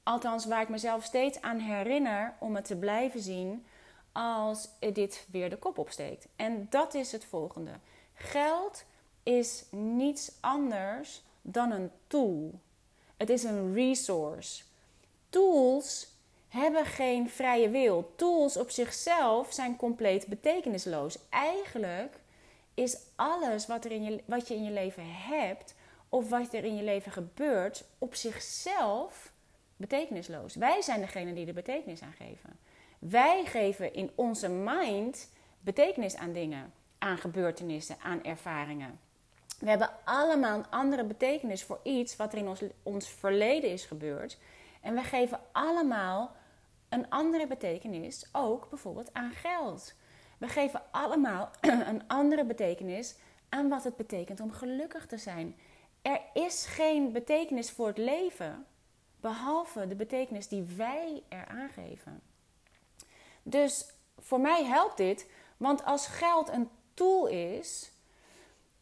Althans, 0.03 0.47
waar 0.47 0.63
ik 0.63 0.69
mezelf 0.69 1.05
steeds 1.05 1.41
aan 1.41 1.59
herinner 1.59 2.35
om 2.39 2.55
het 2.55 2.65
te 2.65 2.77
blijven 2.77 3.21
zien 3.21 3.67
als 4.13 4.69
dit 4.93 5.27
weer 5.31 5.51
de 5.51 5.57
kop 5.57 5.79
opsteekt. 5.79 6.27
En 6.37 6.67
dat 6.71 6.95
is 6.95 7.13
het 7.13 7.25
volgende: 7.25 7.71
geld 8.15 8.85
is 9.23 9.65
niets 9.71 10.33
anders 10.41 11.23
dan 11.43 11.71
een 11.71 11.91
tool. 12.07 12.61
Het 13.17 13.31
is 13.31 13.43
een 13.43 13.75
resource. 13.75 14.63
Tools 15.29 16.09
hebben 16.49 16.85
geen 16.85 17.31
vrije 17.31 17.69
wil. 17.69 18.13
Tools 18.17 18.57
op 18.57 18.71
zichzelf 18.71 19.53
zijn 19.53 19.77
compleet 19.77 20.27
betekenisloos. 20.27 21.19
Eigenlijk 21.31 22.19
is 22.75 22.99
alles 23.17 23.67
wat, 23.67 23.85
er 23.85 23.91
in 23.91 24.05
je, 24.05 24.23
wat 24.25 24.49
je 24.49 24.55
in 24.55 24.65
je 24.65 24.71
leven 24.71 25.05
hebt 25.07 25.75
of 26.09 26.29
wat 26.29 26.55
er 26.55 26.65
in 26.65 26.77
je 26.77 26.83
leven 26.83 27.13
gebeurt 27.13 27.85
op 27.99 28.15
zichzelf 28.15 29.33
betekenisloos. 29.77 30.55
Wij 30.55 30.83
zijn 30.83 31.01
degene 31.01 31.33
die 31.33 31.47
de 31.47 31.53
betekenis 31.53 32.03
aan 32.03 32.15
geven. 32.19 32.59
Wij 32.99 33.45
geven 33.45 33.95
in 33.95 34.11
onze 34.15 34.49
mind 34.49 35.29
betekenis 35.61 36.17
aan 36.17 36.33
dingen, 36.33 36.73
aan 36.99 37.19
gebeurtenissen, 37.19 37.97
aan 38.03 38.25
ervaringen. 38.25 39.01
We 39.59 39.69
hebben 39.69 39.91
allemaal 40.05 40.59
een 40.59 40.71
andere 40.71 41.05
betekenis 41.05 41.63
voor 41.63 41.81
iets 41.83 42.17
wat 42.17 42.33
er 42.33 42.39
in 42.39 42.49
ons, 42.49 42.61
ons 42.83 43.09
verleden 43.09 43.71
is 43.71 43.85
gebeurd. 43.85 44.39
En 44.87 44.95
we 44.95 45.03
geven 45.03 45.41
allemaal 45.53 46.37
een 46.89 47.11
andere 47.11 47.47
betekenis, 47.47 48.29
ook 48.33 48.69
bijvoorbeeld 48.69 49.15
aan 49.15 49.31
geld. 49.31 49.95
We 50.39 50.49
geven 50.49 50.83
allemaal 50.91 51.51
een 51.91 52.09
andere 52.09 52.45
betekenis 52.45 53.17
aan 53.49 53.69
wat 53.69 53.85
het 53.85 53.97
betekent 53.97 54.41
om 54.41 54.53
gelukkig 54.53 55.07
te 55.07 55.17
zijn. 55.17 55.57
Er 56.03 56.21
is 56.35 56.67
geen 56.67 57.13
betekenis 57.13 57.71
voor 57.71 57.87
het 57.87 57.99
leven, 57.99 58.67
behalve 59.21 59.87
de 59.87 59.95
betekenis 59.95 60.49
die 60.49 60.65
wij 60.77 61.23
er 61.29 61.47
aangeven. 61.47 62.21
Dus 63.43 63.87
voor 64.19 64.41
mij 64.41 64.65
helpt 64.65 64.97
dit, 64.97 65.31
want 65.57 65.85
als 65.85 66.07
geld 66.07 66.49
een 66.49 66.71
tool 66.95 67.27
is. 67.27 67.93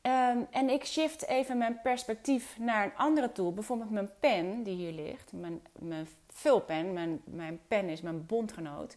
Ehm, 0.04 0.38
en 0.50 0.70
ik 0.70 0.84
shift 0.84 1.26
even 1.26 1.58
mijn 1.58 1.80
perspectief 1.82 2.58
naar 2.58 2.84
een 2.84 2.96
andere 2.96 3.32
tool, 3.32 3.52
bijvoorbeeld 3.52 3.90
mijn 3.90 4.10
pen 4.20 4.62
die 4.62 4.74
hier 4.74 4.92
ligt, 4.92 5.32
mijn, 5.32 5.62
mijn 5.78 6.08
vulpen, 6.28 6.92
mijn, 6.92 7.20
mijn 7.24 7.60
pen 7.68 7.88
is 7.88 8.00
mijn 8.00 8.26
bondgenoot. 8.26 8.96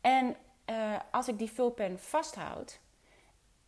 En 0.00 0.36
uh, 0.70 0.96
als 1.10 1.28
ik 1.28 1.38
die 1.38 1.50
vulpen 1.50 1.98
vasthoud, 1.98 2.78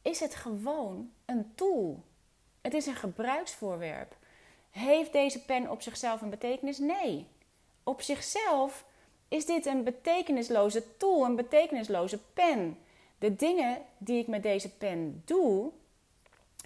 is 0.02 0.20
het 0.20 0.34
gewoon 0.34 1.10
een 1.24 1.52
tool. 1.54 2.02
Het 2.60 2.74
is 2.74 2.86
een 2.86 2.94
gebruiksvoorwerp. 2.94 4.16
Heeft 4.70 5.12
deze 5.12 5.44
pen 5.44 5.70
op 5.70 5.82
zichzelf 5.82 6.20
een 6.20 6.30
betekenis? 6.30 6.78
Nee. 6.78 7.26
Op 7.82 8.02
zichzelf 8.02 8.84
is 9.28 9.46
dit 9.46 9.66
een 9.66 9.84
betekenisloze 9.84 10.96
tool, 10.96 11.24
een 11.24 11.36
betekenisloze 11.36 12.18
pen. 12.32 12.78
De 13.18 13.36
dingen 13.36 13.82
die 13.98 14.18
ik 14.18 14.26
met 14.26 14.42
deze 14.42 14.70
pen 14.76 15.22
doe, 15.24 15.72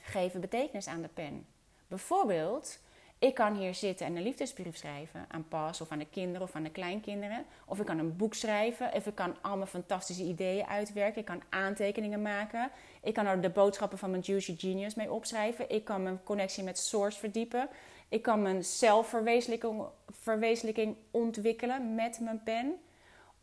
geven 0.00 0.40
betekenis 0.40 0.87
aan 0.87 1.02
de 1.02 1.09
pen. 1.09 1.47
Bijvoorbeeld, 1.88 2.78
ik 3.21 3.35
kan 3.35 3.57
hier 3.57 3.75
zitten 3.75 4.07
en 4.07 4.16
een 4.16 4.23
liefdesbrief 4.23 4.76
schrijven 4.76 5.25
aan 5.28 5.49
Pas 5.49 5.80
of 5.80 5.90
aan 5.90 5.99
de 5.99 6.07
kinderen 6.11 6.42
of 6.42 6.54
aan 6.54 6.62
de 6.62 6.71
kleinkinderen. 6.71 7.45
Of 7.66 7.80
ik 7.80 7.87
kan 7.87 7.99
een 7.99 8.16
boek 8.16 8.35
schrijven. 8.35 8.92
Of 8.92 9.07
ik 9.07 9.14
kan 9.14 9.37
al 9.40 9.57
mijn 9.57 9.69
fantastische 9.69 10.23
ideeën 10.23 10.66
uitwerken. 10.66 11.21
Ik 11.21 11.26
kan 11.26 11.42
aantekeningen 11.49 12.23
maken. 12.23 12.71
Ik 13.02 13.14
kan 13.14 13.26
er 13.26 13.40
de 13.40 13.50
boodschappen 13.50 13.99
van 13.99 14.11
mijn 14.11 14.23
Juicy 14.23 14.59
Genius 14.59 14.95
mee 14.95 15.12
opschrijven. 15.12 15.71
Ik 15.71 15.85
kan 15.85 16.02
mijn 16.02 16.23
connectie 16.23 16.64
met 16.64 16.78
Source 16.78 17.19
verdiepen. 17.19 17.69
Ik 18.09 18.23
kan 18.23 18.42
mijn 18.42 18.64
zelfverwezenlijking 18.64 20.97
ontwikkelen 21.11 21.95
met 21.95 22.21
mijn 22.21 22.42
pen. 22.42 22.80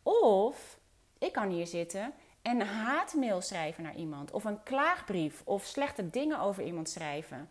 Of 0.02 0.78
ik 1.18 1.32
kan 1.32 1.48
hier 1.48 1.66
zitten 1.66 2.12
en 2.42 2.60
haatmail 2.60 3.40
schrijven 3.40 3.82
naar 3.82 3.96
iemand. 3.96 4.30
Of 4.30 4.44
een 4.44 4.62
klaagbrief. 4.62 5.42
Of 5.44 5.64
slechte 5.64 6.10
dingen 6.10 6.40
over 6.40 6.64
iemand 6.64 6.88
schrijven. 6.88 7.48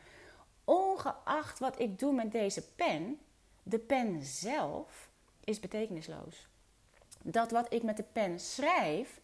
Ongeacht 0.64 1.60
wat 1.60 1.80
ik 1.80 2.00
doe 2.00 2.14
met 2.14 2.32
deze 2.32 2.64
pen, 2.76 3.20
de 3.64 3.80
pen 3.80 4.24
zelf 4.24 5.10
is 5.44 5.60
betekenisloos. 5.60 6.48
Dat 7.24 7.52
wat 7.52 7.74
ik 7.74 7.84
met 7.84 7.98
de 7.98 8.06
pen 8.12 8.40
schrijf, 8.40 9.22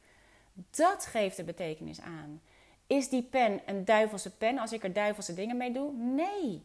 dat 0.53 1.05
geeft 1.05 1.37
de 1.37 1.43
betekenis 1.43 2.01
aan. 2.01 2.41
Is 2.87 3.09
die 3.09 3.23
pen 3.23 3.61
een 3.65 3.85
duivelse 3.85 4.37
pen 4.37 4.57
als 4.57 4.73
ik 4.73 4.83
er 4.83 4.93
duivelse 4.93 5.33
dingen 5.33 5.57
mee 5.57 5.71
doe? 5.71 5.93
Nee. 5.93 6.63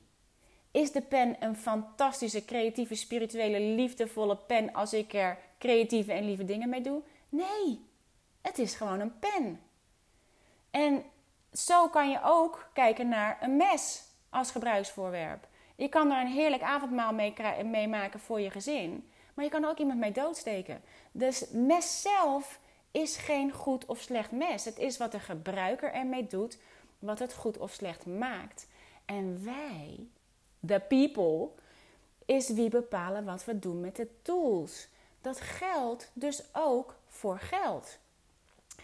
Is 0.71 0.93
de 0.93 1.03
pen 1.03 1.37
een 1.41 1.57
fantastische, 1.57 2.45
creatieve, 2.45 2.95
spirituele, 2.95 3.61
liefdevolle 3.61 4.37
pen 4.37 4.73
als 4.73 4.93
ik 4.93 5.13
er 5.13 5.39
creatieve 5.59 6.13
en 6.13 6.25
lieve 6.25 6.45
dingen 6.45 6.69
mee 6.69 6.81
doe? 6.81 7.03
Nee. 7.29 7.87
Het 8.49 8.59
is 8.59 8.75
gewoon 8.75 9.01
een 9.01 9.19
pen. 9.19 9.61
En 10.71 11.05
zo 11.53 11.89
kan 11.89 12.11
je 12.11 12.21
ook 12.23 12.71
kijken 12.73 13.09
naar 13.09 13.39
een 13.41 13.57
mes 13.57 14.05
als 14.31 14.51
gebruiksvoorwerp. 14.51 15.47
Je 15.77 15.89
kan 15.89 16.11
er 16.11 16.21
een 16.21 16.33
heerlijk 16.33 16.63
avondmaal 16.63 17.13
mee, 17.13 17.35
mee 17.65 17.89
maken 17.89 18.21
voor 18.21 18.41
je 18.41 18.51
gezin. 18.51 19.11
Maar 19.35 19.45
je 19.45 19.51
kan 19.51 19.63
er 19.63 19.69
ook 19.69 19.79
iemand 19.79 19.99
mee 19.99 20.13
doodsteken. 20.13 20.83
Dus 21.13 21.47
mes 21.51 22.03
zelf 22.03 22.61
is 22.91 23.17
geen 23.17 23.53
goed 23.53 23.87
of 23.87 24.01
slecht 24.01 24.31
mes. 24.31 24.65
Het 24.65 24.79
is 24.79 24.97
wat 24.97 25.13
de 25.13 25.21
gebruiker 25.21 25.93
ermee 25.93 26.27
doet, 26.27 26.59
wat 26.99 27.19
het 27.19 27.35
goed 27.35 27.59
of 27.59 27.73
slecht 27.73 28.07
maakt. 28.07 28.67
En 29.05 29.45
wij, 29.45 30.07
the 30.67 30.83
people, 30.89 31.49
is 32.25 32.49
wie 32.49 32.69
bepalen 32.69 33.25
wat 33.25 33.45
we 33.45 33.59
doen 33.59 33.81
met 33.81 33.97
de 33.97 34.09
tools. 34.23 34.89
Dat 35.21 35.41
geldt 35.41 36.11
dus 36.13 36.43
ook 36.53 36.95
voor 37.09 37.39
geld. 37.39 37.99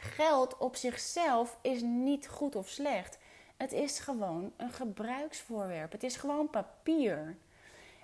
Geld 0.04 0.58
op 0.58 0.76
zichzelf 0.76 1.58
is 1.62 1.80
niet 1.82 2.28
goed 2.28 2.56
of 2.56 2.68
slecht. 2.68 3.18
Het 3.56 3.72
is 3.72 3.98
gewoon 3.98 4.52
een 4.56 4.70
gebruiksvoorwerp. 4.70 5.92
Het 5.92 6.02
is 6.02 6.16
gewoon 6.16 6.50
papier. 6.50 7.36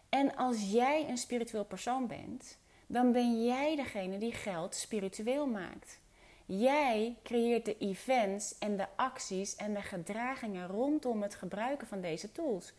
En 0.08 0.36
als 0.36 0.70
jij 0.70 1.08
een 1.08 1.18
spiritueel 1.18 1.64
persoon 1.64 2.06
bent, 2.06 2.58
dan 2.86 3.12
ben 3.12 3.44
jij 3.44 3.76
degene 3.76 4.18
die 4.18 4.32
geld 4.32 4.74
spiritueel 4.74 5.46
maakt. 5.46 5.98
Jij 6.46 7.16
creëert 7.22 7.64
de 7.64 7.78
events 7.78 8.58
en 8.58 8.76
de 8.76 8.86
acties 8.96 9.56
en 9.56 9.74
de 9.74 9.82
gedragingen 9.82 10.66
rondom 10.66 11.22
het 11.22 11.34
gebruiken 11.34 11.86
van 11.86 12.00
deze 12.00 12.32
tools. 12.32 12.72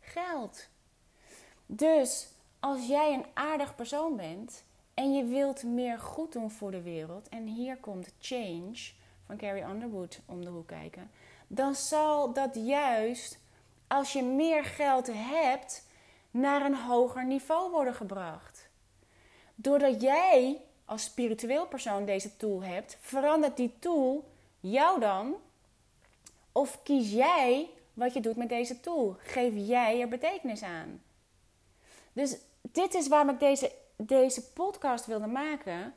Geld. 0.00 0.68
Dus 1.66 2.28
als 2.60 2.86
jij 2.86 3.14
een 3.14 3.26
aardig 3.34 3.74
persoon 3.74 4.16
bent 4.16 4.64
en 5.00 5.12
je 5.12 5.24
wilt 5.24 5.62
meer 5.62 5.98
goed 5.98 6.32
doen 6.32 6.50
voor 6.50 6.70
de 6.70 6.82
wereld, 6.82 7.28
en 7.28 7.46
hier 7.46 7.76
komt 7.76 8.12
Change 8.18 8.90
van 9.26 9.36
Carrie 9.36 9.64
Underwood 9.64 10.20
om 10.26 10.44
de 10.44 10.50
hoek 10.50 10.66
kijken, 10.66 11.10
dan 11.46 11.74
zal 11.74 12.32
dat 12.32 12.54
juist, 12.54 13.38
als 13.86 14.12
je 14.12 14.22
meer 14.22 14.64
geld 14.64 15.06
hebt, 15.12 15.86
naar 16.30 16.64
een 16.64 16.74
hoger 16.76 17.26
niveau 17.26 17.70
worden 17.70 17.94
gebracht. 17.94 18.68
Doordat 19.54 20.00
jij 20.00 20.60
als 20.84 21.04
spiritueel 21.04 21.66
persoon 21.66 22.04
deze 22.04 22.36
tool 22.36 22.62
hebt, 22.62 22.96
verandert 23.00 23.56
die 23.56 23.74
tool 23.78 24.30
jou 24.60 25.00
dan? 25.00 25.34
Of 26.52 26.82
kies 26.82 27.10
jij 27.10 27.70
wat 27.94 28.14
je 28.14 28.20
doet 28.20 28.36
met 28.36 28.48
deze 28.48 28.80
tool? 28.80 29.16
Geef 29.18 29.52
jij 29.54 30.00
er 30.00 30.08
betekenis 30.08 30.62
aan? 30.62 31.02
Dus 32.12 32.36
dit 32.60 32.94
is 32.94 33.08
waarom 33.08 33.30
ik 33.30 33.40
deze, 33.40 33.72
deze 34.06 34.52
podcast 34.52 35.06
wilde 35.06 35.26
maken. 35.26 35.94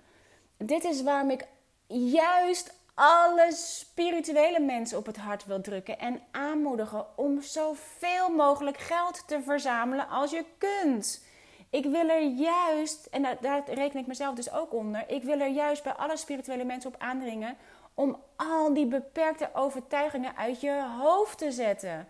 dit 0.58 0.84
is 0.84 1.04
waarom 1.04 1.30
ik 1.30 1.48
juist 1.88 2.74
alle 2.94 3.52
spirituele 3.52 4.60
mensen 4.60 4.98
op 4.98 5.06
het 5.06 5.18
hart 5.18 5.46
wil 5.46 5.62
drukken 5.62 6.00
en 6.00 6.22
aanmoedigen 6.32 7.18
om 7.18 7.42
zoveel 7.42 8.30
mogelijk 8.30 8.78
geld 8.78 9.28
te 9.28 9.42
verzamelen 9.42 10.08
als 10.08 10.32
je 10.32 10.46
kunt. 10.58 11.26
Ik 11.70 11.86
wil 11.86 12.10
er 12.10 12.22
juist, 12.22 13.06
en 13.06 13.38
daar, 13.42 13.64
reken 13.70 14.00
ik 14.00 14.08
mezelf 14.08 14.36
dus 14.36 14.52
ook 14.52 14.74
onder, 14.74 15.04
ik 15.10 15.24
wil 15.24 15.40
er 15.40 15.50
juist 15.50 15.84
bij 15.84 15.94
alle 15.94 16.18
spirituele 16.18 16.64
mensen 16.64 16.94
op 16.94 17.02
aandringen 17.02 17.58
om 17.94 18.22
al 18.36 18.74
die 18.74 18.86
beperkte 18.86 19.50
overtuigingen 19.54 20.38
uit 20.38 20.62
je 20.62 20.86
hoofd 21.00 21.38
te 21.38 21.52
zetten. 21.52 22.08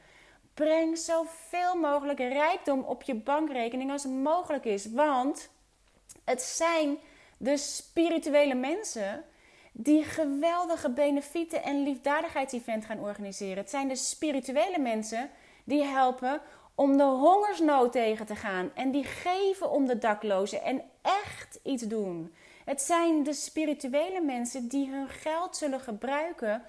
Breng 0.54 0.98
zoveel 0.98 1.76
mogelijk 1.76 2.20
rijkdom 2.20 2.80
op 2.80 3.02
je 3.02 3.16
bankrekening 3.16 3.92
als 3.92 4.06
mogelijk 4.06 4.66
is. 4.66 4.92
Want 4.92 5.50
het 6.26 6.42
zijn 6.42 6.98
de 7.38 7.58
spirituele 7.58 8.54
mensen 8.54 9.24
die 9.72 10.04
geweldige 10.04 10.90
benefieten 10.90 11.64
en 11.64 11.84
liefdadigheidsevent 11.84 12.86
gaan 12.86 13.00
organiseren. 13.00 13.58
Het 13.58 13.70
zijn 13.70 13.88
de 13.88 13.96
spirituele 13.96 14.80
mensen 14.80 15.30
die 15.64 15.84
helpen 15.84 16.42
om 16.76 16.98
de 16.98 17.04
hongersnood 17.04 17.92
tegen 17.92 18.26
te 18.26 18.36
gaan 18.36 18.72
en 18.74 18.92
die 18.92 19.04
geven 19.04 19.72
om 19.72 19.86
de 19.86 19.98
daklozen 19.98 20.62
en 20.62 20.82
echt 21.02 21.60
iets 21.64 21.84
doen. 21.84 22.34
Het 22.66 22.82
zijn 22.82 23.24
de 23.24 23.34
spirituele 23.34 24.22
mensen 24.22 24.68
die 24.68 24.90
hun 24.90 25.10
geld 25.10 25.58
zullen 25.58 25.80
gebruiken 25.80 26.64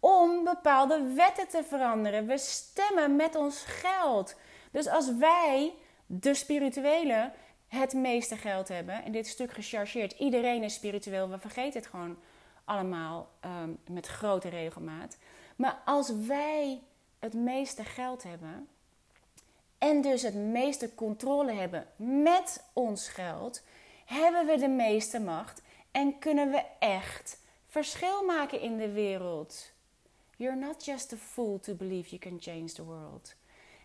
om 0.00 0.44
bepaalde 0.44 1.12
wetten 1.14 1.48
te 1.48 1.64
veranderen. 1.64 2.26
We 2.26 2.38
stemmen 2.38 3.16
met 3.16 3.34
ons 3.34 3.62
geld. 3.66 4.34
Dus 4.70 4.88
als 4.88 5.16
wij, 5.16 5.74
de 6.06 6.34
spirituele, 6.34 7.32
het 7.70 7.92
meeste 7.92 8.36
geld 8.36 8.68
hebben, 8.68 9.04
en 9.04 9.12
dit 9.12 9.26
stuk 9.26 9.52
gechargeerd, 9.52 10.12
iedereen 10.12 10.62
is 10.62 10.74
spiritueel, 10.74 11.28
we 11.28 11.38
vergeten 11.38 11.80
het 11.80 11.90
gewoon 11.90 12.18
allemaal 12.64 13.30
um, 13.44 13.78
met 13.88 14.06
grote 14.06 14.48
regelmaat. 14.48 15.16
Maar 15.56 15.82
als 15.84 16.12
wij 16.26 16.80
het 17.18 17.34
meeste 17.34 17.84
geld 17.84 18.22
hebben 18.22 18.68
en 19.78 20.02
dus 20.02 20.22
het 20.22 20.34
meeste 20.34 20.94
controle 20.94 21.52
hebben 21.52 21.86
met 21.96 22.64
ons 22.72 23.08
geld, 23.08 23.62
hebben 24.04 24.46
we 24.46 24.58
de 24.58 24.68
meeste 24.68 25.20
macht 25.20 25.62
en 25.90 26.18
kunnen 26.18 26.50
we 26.50 26.62
echt 26.78 27.38
verschil 27.66 28.24
maken 28.24 28.60
in 28.60 28.76
de 28.76 28.92
wereld. 28.92 29.70
You're 30.36 30.56
not 30.56 30.84
just 30.84 31.12
a 31.12 31.16
fool 31.16 31.60
to 31.60 31.74
believe 31.74 32.08
you 32.08 32.20
can 32.20 32.36
change 32.40 32.72
the 32.72 32.84
world. 32.84 33.34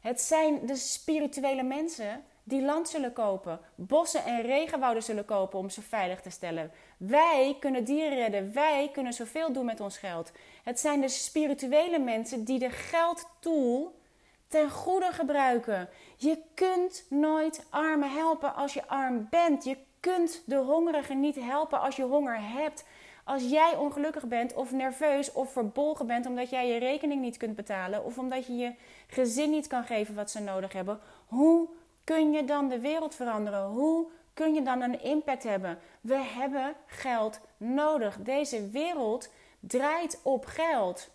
Het 0.02 0.22
zijn 0.22 0.66
de 0.66 0.76
spirituele 0.76 1.64
mensen 1.64 2.24
die 2.48 2.62
land 2.62 2.90
zullen 2.90 3.14
kopen, 3.14 3.60
bossen 3.76 4.24
en 4.24 4.42
regenwouden 4.42 5.04
zullen 5.04 5.26
kopen 5.26 5.60
om 5.60 5.70
ze 5.70 5.82
veilig 5.82 6.22
te 6.22 6.30
stellen. 6.30 6.72
Wij 6.98 7.58
kunnen 7.60 7.84
dieren 7.84 8.18
redden, 8.18 8.54
wij 8.54 8.90
kunnen 8.94 9.14
zoveel 9.14 9.52
doen 9.52 9.66
met 9.66 9.80
ons 9.80 9.98
geld. 9.98 10.32
Het 10.64 10.80
zijn 10.80 11.02
de 11.02 11.08
spirituele 11.08 12.00
mensen 12.00 12.44
die 12.44 12.60
de 12.60 12.70
geldtool 12.70 14.00
ten 14.48 14.70
goede 14.70 15.12
gebruiken. 15.12 15.90
Je 16.18 16.38
kunt 16.54 17.06
nooit 17.10 17.66
armen 17.70 18.12
helpen 18.12 18.56
als 18.56 18.74
je 18.74 18.88
arm 18.88 19.28
bent. 19.30 19.64
Je 19.64 19.78
kunt 20.00 20.44
de 20.46 20.58
hongerigen 20.58 21.20
niet 21.20 21.36
helpen 21.36 21.82
als 21.82 21.96
je 21.96 22.04
honger 22.04 22.38
hebt. 22.42 22.86
Als 23.24 23.50
jij 23.50 23.76
ongelukkig 23.76 24.26
bent 24.26 24.54
of 24.54 24.72
nerveus 24.72 25.32
of 25.32 25.52
verbolgen 25.52 26.08
bent 26.08 26.26
omdat 26.26 26.50
jij 26.50 26.68
je 26.68 26.80
rekening 26.80 27.22
niet 27.22 27.38
kunt 27.38 27.56
betalen 27.56 28.04
of 28.04 28.18
omdat 28.18 28.46
je 28.46 28.56
je 28.56 28.74
gezin 29.08 29.50
niet 29.50 29.68
kan 29.68 29.84
geven 29.84 30.16
wat 30.16 30.32
ze 30.32 30.42
nodig 30.42 30.74
hebben, 30.74 31.00
hoe 31.26 31.70
kun 32.06 32.32
je 32.32 32.46
dan 32.46 32.70
de 32.70 32.80
wereld 32.80 33.16
veranderen? 33.16 33.66
Hoe 33.66 34.08
kun 34.34 34.54
je 34.54 34.62
dan 34.62 34.82
een 34.82 35.02
impact 35.02 35.44
hebben? 35.44 35.80
We 36.02 36.18
hebben 36.18 36.76
geld 36.86 37.40
nodig. 37.58 38.18
Deze 38.20 38.70
wereld 38.70 39.30
draait 39.60 40.20
op 40.24 40.46
geld. 40.46 41.10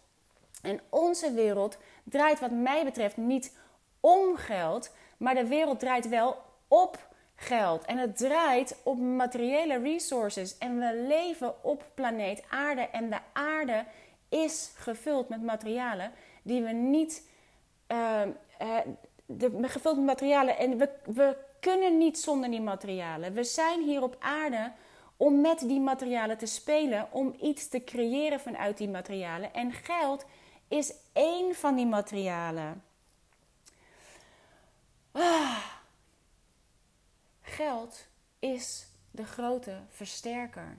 En 0.63 0.81
onze 0.89 1.33
wereld 1.33 1.79
draait, 2.05 2.41
wat 2.41 2.51
mij 2.51 2.85
betreft, 2.85 3.17
niet 3.17 3.57
om 4.01 4.37
geld, 4.37 4.95
maar 5.17 5.35
de 5.35 5.47
wereld 5.47 5.81
draait 5.81 6.09
wel 6.09 6.37
op 6.69 7.09
geld. 7.35 7.85
En 7.85 7.99
het 7.99 8.17
draait 8.17 8.77
op 8.83 8.99
materiële 8.99 9.79
resources. 9.79 10.59
En 10.59 10.79
we 10.79 11.05
leven 11.09 11.65
op 11.65 11.85
planeet 11.95 12.43
Aarde. 12.49 12.81
En 12.81 13.11
de 13.11 13.19
aarde 13.33 13.85
is 14.29 14.73
gevuld 14.75 15.29
met 15.29 15.43
materialen 15.43 16.13
die 16.43 16.63
we 16.63 16.71
niet. 16.71 17.29
Uh, 17.89 18.21
uh, 18.63 18.77
de, 19.37 19.69
gevuld 19.69 19.97
met 19.97 20.05
materialen. 20.07 20.59
En 20.59 20.79
we, 20.79 20.89
we 21.05 21.37
kunnen 21.61 21.99
niet 21.99 22.19
zonder 22.19 22.51
die 22.51 22.61
materialen. 22.61 23.33
We 23.33 23.45
zijn 23.45 23.83
hier 23.83 24.03
op 24.03 24.17
aarde 24.19 24.73
om 25.17 25.41
met 25.41 25.59
die 25.59 25.81
materialen 25.81 26.39
te 26.39 26.47
spelen, 26.47 27.09
om 27.13 27.35
iets 27.41 27.69
te 27.69 27.85
creëren 27.85 28.41
vanuit 28.41 28.79
die 28.79 28.89
materialen. 28.89 29.55
En 29.55 29.73
geld 29.73 30.25
is 30.69 30.93
één 31.13 31.55
van 31.55 31.75
die 31.75 31.87
materialen. 31.87 32.85
Ah. 35.13 35.65
Geld 37.43 38.07
is 38.39 38.87
de 39.11 39.25
grote 39.25 39.81
versterker. 39.89 40.79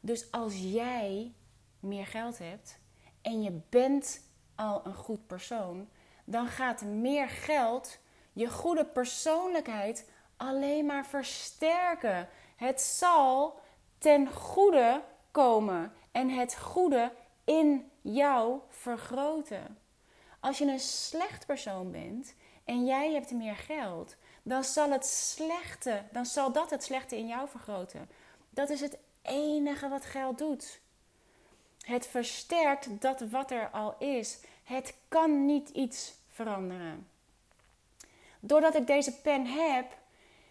Dus 0.00 0.30
als 0.30 0.54
jij 0.56 1.32
meer 1.80 2.06
geld 2.06 2.38
hebt 2.38 2.78
en 3.22 3.42
je 3.42 3.60
bent 3.68 4.22
al 4.54 4.86
een 4.86 4.94
goed 4.94 5.26
persoon, 5.26 5.88
dan 6.30 6.46
gaat 6.46 6.82
meer 6.82 7.28
geld 7.28 7.98
je 8.32 8.48
goede 8.50 8.84
persoonlijkheid 8.84 10.08
alleen 10.36 10.86
maar 10.86 11.06
versterken. 11.06 12.28
Het 12.56 12.80
zal 12.80 13.60
ten 13.98 14.32
goede 14.32 15.02
komen 15.30 15.92
en 16.12 16.28
het 16.28 16.58
goede 16.58 17.12
in 17.44 17.90
jou 18.00 18.60
vergroten. 18.68 19.78
Als 20.40 20.58
je 20.58 20.64
een 20.64 20.80
slecht 20.80 21.46
persoon 21.46 21.90
bent 21.90 22.34
en 22.64 22.86
jij 22.86 23.12
hebt 23.12 23.30
meer 23.30 23.56
geld, 23.56 24.16
dan 24.42 24.64
zal 24.64 24.90
het 24.90 25.06
slechte, 25.06 26.02
dan 26.12 26.26
zal 26.26 26.52
dat 26.52 26.70
het 26.70 26.84
slechte 26.84 27.16
in 27.16 27.26
jou 27.26 27.48
vergroten. 27.48 28.08
Dat 28.50 28.70
is 28.70 28.80
het 28.80 28.98
enige 29.22 29.88
wat 29.88 30.04
geld 30.04 30.38
doet. 30.38 30.80
Het 31.80 32.06
versterkt 32.06 33.00
dat 33.00 33.20
wat 33.20 33.50
er 33.50 33.70
al 33.70 33.94
is. 33.98 34.40
Het 34.64 34.94
kan 35.08 35.46
niet 35.46 35.68
iets 35.68 36.18
veranderen. 36.30 37.06
Doordat 38.40 38.74
ik 38.74 38.86
deze 38.86 39.20
pen 39.20 39.46
heb, 39.46 39.98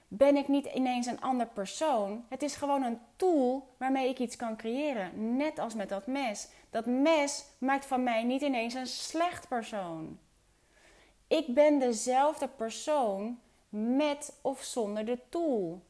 ben 0.07 0.37
ik 0.37 0.47
niet 0.47 0.65
ineens 0.65 1.05
een 1.05 1.21
ander 1.21 1.47
persoon. 1.47 2.25
Het 2.29 2.43
is 2.43 2.55
gewoon 2.55 2.83
een 2.83 2.99
tool 3.15 3.67
waarmee 3.77 4.09
ik 4.09 4.19
iets 4.19 4.35
kan 4.35 4.57
creëren. 4.57 5.37
Net 5.37 5.59
als 5.59 5.73
met 5.73 5.89
dat 5.89 6.07
mes. 6.07 6.47
Dat 6.69 6.85
mes 6.85 7.45
maakt 7.57 7.85
van 7.85 8.03
mij 8.03 8.23
niet 8.23 8.41
ineens 8.41 8.73
een 8.73 8.87
slecht 8.87 9.47
persoon. 9.47 10.19
Ik 11.27 11.53
ben 11.53 11.79
dezelfde 11.79 12.47
persoon 12.47 13.39
met 13.69 14.37
of 14.41 14.63
zonder 14.63 15.05
de 15.05 15.19
tool. 15.29 15.81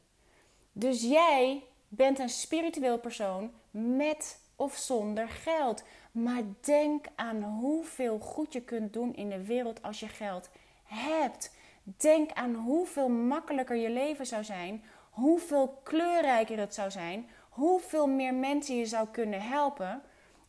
Dus 0.72 1.02
jij 1.02 1.62
bent 1.88 2.18
een 2.18 2.28
spiritueel 2.28 2.98
persoon 2.98 3.52
met 3.70 4.40
of 4.56 4.76
zonder 4.76 5.28
geld. 5.28 5.82
Maar 6.10 6.42
denk 6.60 7.06
aan 7.14 7.42
hoeveel 7.42 8.18
goed 8.18 8.52
je 8.52 8.62
kunt 8.62 8.92
doen 8.92 9.14
in 9.14 9.28
de 9.28 9.44
wereld 9.44 9.82
als 9.82 10.00
je 10.00 10.08
geld 10.08 10.50
hebt. 10.84 11.54
Denk 11.82 12.32
aan 12.32 12.54
hoeveel 12.54 13.08
makkelijker 13.08 13.76
je 13.76 13.90
leven 13.90 14.26
zou 14.26 14.44
zijn, 14.44 14.84
hoeveel 15.10 15.80
kleurrijker 15.82 16.58
het 16.58 16.74
zou 16.74 16.90
zijn, 16.90 17.28
hoeveel 17.48 18.06
meer 18.06 18.34
mensen 18.34 18.76
je 18.76 18.86
zou 18.86 19.08
kunnen 19.08 19.42
helpen. 19.42 20.02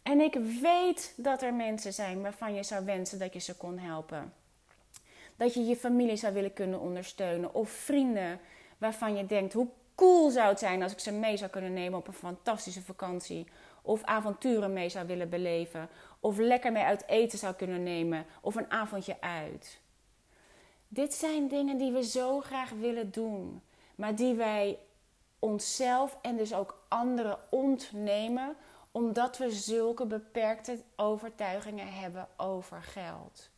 En 0.04 0.20
ik 0.20 0.36
weet 0.62 1.14
dat 1.18 1.42
er 1.42 1.54
mensen 1.54 1.94
zijn 1.94 2.22
waarvan 2.22 2.54
je 2.54 2.64
zou 2.64 2.86
wensen 2.86 3.20
dat 3.20 3.34
je 3.34 3.40
ze 3.40 3.56
kon 3.56 3.78
helpen. 3.78 4.34
Dat 5.36 5.54
je 5.54 5.66
je 5.66 5.76
familie 5.76 6.16
zou 6.16 6.34
willen 6.34 6.54
kunnen 6.54 6.80
ondersteunen 6.80 7.54
of 7.54 7.70
vrienden 7.70 8.40
waarvan 8.78 9.16
je 9.16 9.26
denkt 9.26 9.54
hoe 9.54 9.68
cool 9.96 10.30
zou 10.30 10.50
het 10.50 10.60
zijn 10.60 10.84
als 10.84 10.92
ik 10.92 11.00
ze 11.00 11.12
mee 11.12 11.38
zou 11.38 11.50
kunnen 11.50 11.74
nemen 11.74 12.00
op 12.00 12.08
een 12.08 12.14
fantastische 12.14 12.82
vakantie 12.82 13.48
of 13.82 14.04
avonturen 14.04 14.74
mee 14.74 14.90
zou 14.90 15.08
willen 15.08 15.30
beleven 15.30 15.90
of 16.20 16.38
lekker 16.38 16.72
mee 16.72 16.84
uit 16.84 17.08
eten 17.08 17.40
zou 17.40 17.54
kunnen 17.54 17.84
nemen 17.84 18.26
of 18.42 18.56
een 18.56 18.72
avondje 18.72 19.22
uit. 19.22 19.80
Dit 20.88 21.14
zijn 21.14 21.48
dingen 21.48 21.78
die 21.78 21.92
we 21.92 22.04
zo 22.04 22.40
graag 22.40 22.70
willen 22.70 23.12
doen, 23.12 23.62
maar 23.96 24.16
die 24.16 24.34
wij 24.34 24.80
onszelf 25.40 26.18
en 26.22 26.38
dus 26.38 26.54
ook 26.54 26.84
anderen 26.88 27.38
ontnemen 27.50 28.56
omdat 28.92 29.38
we 29.38 29.52
zulke 29.52 30.06
beperkte 30.06 30.80
overtuigingen 30.96 31.94
hebben 31.94 32.28
over 32.38 32.84
geld. 32.84 33.50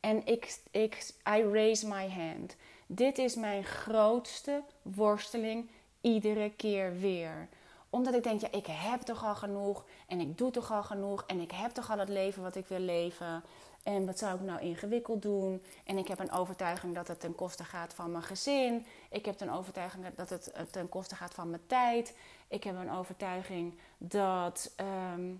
En 0.00 0.26
ik, 0.26 0.58
ik, 0.70 1.14
I 1.28 1.42
raise 1.42 1.86
my 1.86 2.08
hand. 2.08 2.56
Dit 2.86 3.18
is 3.18 3.34
mijn 3.34 3.64
grootste 3.64 4.62
worsteling 4.82 5.70
iedere 6.00 6.50
keer 6.50 6.98
weer 6.98 7.48
Omdat 7.94 8.14
ik 8.14 8.22
denk, 8.22 8.40
ja, 8.40 8.48
ik 8.50 8.66
heb 8.66 9.00
toch 9.00 9.24
al 9.24 9.34
genoeg. 9.34 9.84
En 10.06 10.20
ik 10.20 10.38
doe 10.38 10.50
toch 10.50 10.72
al 10.72 10.82
genoeg. 10.82 11.24
En 11.26 11.40
ik 11.40 11.50
heb 11.50 11.70
toch 11.70 11.90
al 11.90 11.98
het 11.98 12.08
leven 12.08 12.42
wat 12.42 12.56
ik 12.56 12.66
wil 12.66 12.78
leven. 12.78 13.44
En 13.82 14.06
wat 14.06 14.18
zou 14.18 14.34
ik 14.34 14.40
nou 14.40 14.60
ingewikkeld 14.60 15.22
doen? 15.22 15.62
En 15.84 15.98
ik 15.98 16.08
heb 16.08 16.18
een 16.18 16.32
overtuiging 16.32 16.94
dat 16.94 17.08
het 17.08 17.20
ten 17.20 17.34
koste 17.34 17.64
gaat 17.64 17.94
van 17.94 18.10
mijn 18.10 18.22
gezin. 18.22 18.86
Ik 19.10 19.24
heb 19.24 19.40
een 19.40 19.50
overtuiging 19.50 20.14
dat 20.14 20.30
het 20.30 20.52
ten 20.70 20.88
koste 20.88 21.14
gaat 21.14 21.34
van 21.34 21.50
mijn 21.50 21.66
tijd. 21.66 22.16
Ik 22.48 22.64
heb 22.64 22.76
een 22.76 22.90
overtuiging 22.90 23.78
dat, 23.98 24.72
ehm, 24.76 25.32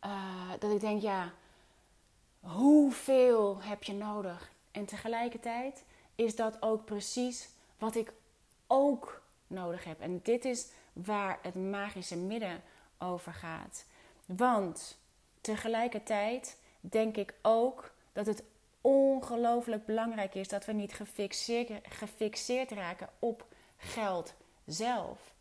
eh, 0.00 0.50
dat 0.58 0.70
ik 0.70 0.80
denk, 0.80 1.02
ja, 1.02 1.32
hoeveel 2.40 3.62
heb 3.62 3.82
je 3.82 3.94
nodig? 3.94 4.50
En 4.70 4.84
tegelijkertijd 4.84 5.84
is 6.14 6.36
dat 6.36 6.62
ook 6.62 6.84
precies 6.84 7.48
wat 7.78 7.94
ik 7.94 8.12
ook 8.66 9.22
nodig 9.48 9.84
heb. 9.84 10.00
En 10.00 10.20
dit 10.22 10.44
is 10.44 10.66
waar 11.04 11.38
het 11.42 11.54
magische 11.54 12.16
midden 12.16 12.62
over 12.98 13.32
gaat. 13.32 13.84
Want 14.26 14.98
tegelijkertijd 15.40 16.58
denk 16.80 17.16
ik 17.16 17.34
ook 17.42 17.92
dat 18.12 18.26
het 18.26 18.42
ongelooflijk 18.80 19.86
belangrijk 19.86 20.34
is 20.34 20.48
dat 20.48 20.64
we 20.64 20.72
niet 20.72 20.92
gefixeerd, 20.92 21.70
gefixeerd 21.88 22.70
raken 22.70 23.08
op 23.18 23.46
geld 23.76 24.34
zelf. 24.66 25.34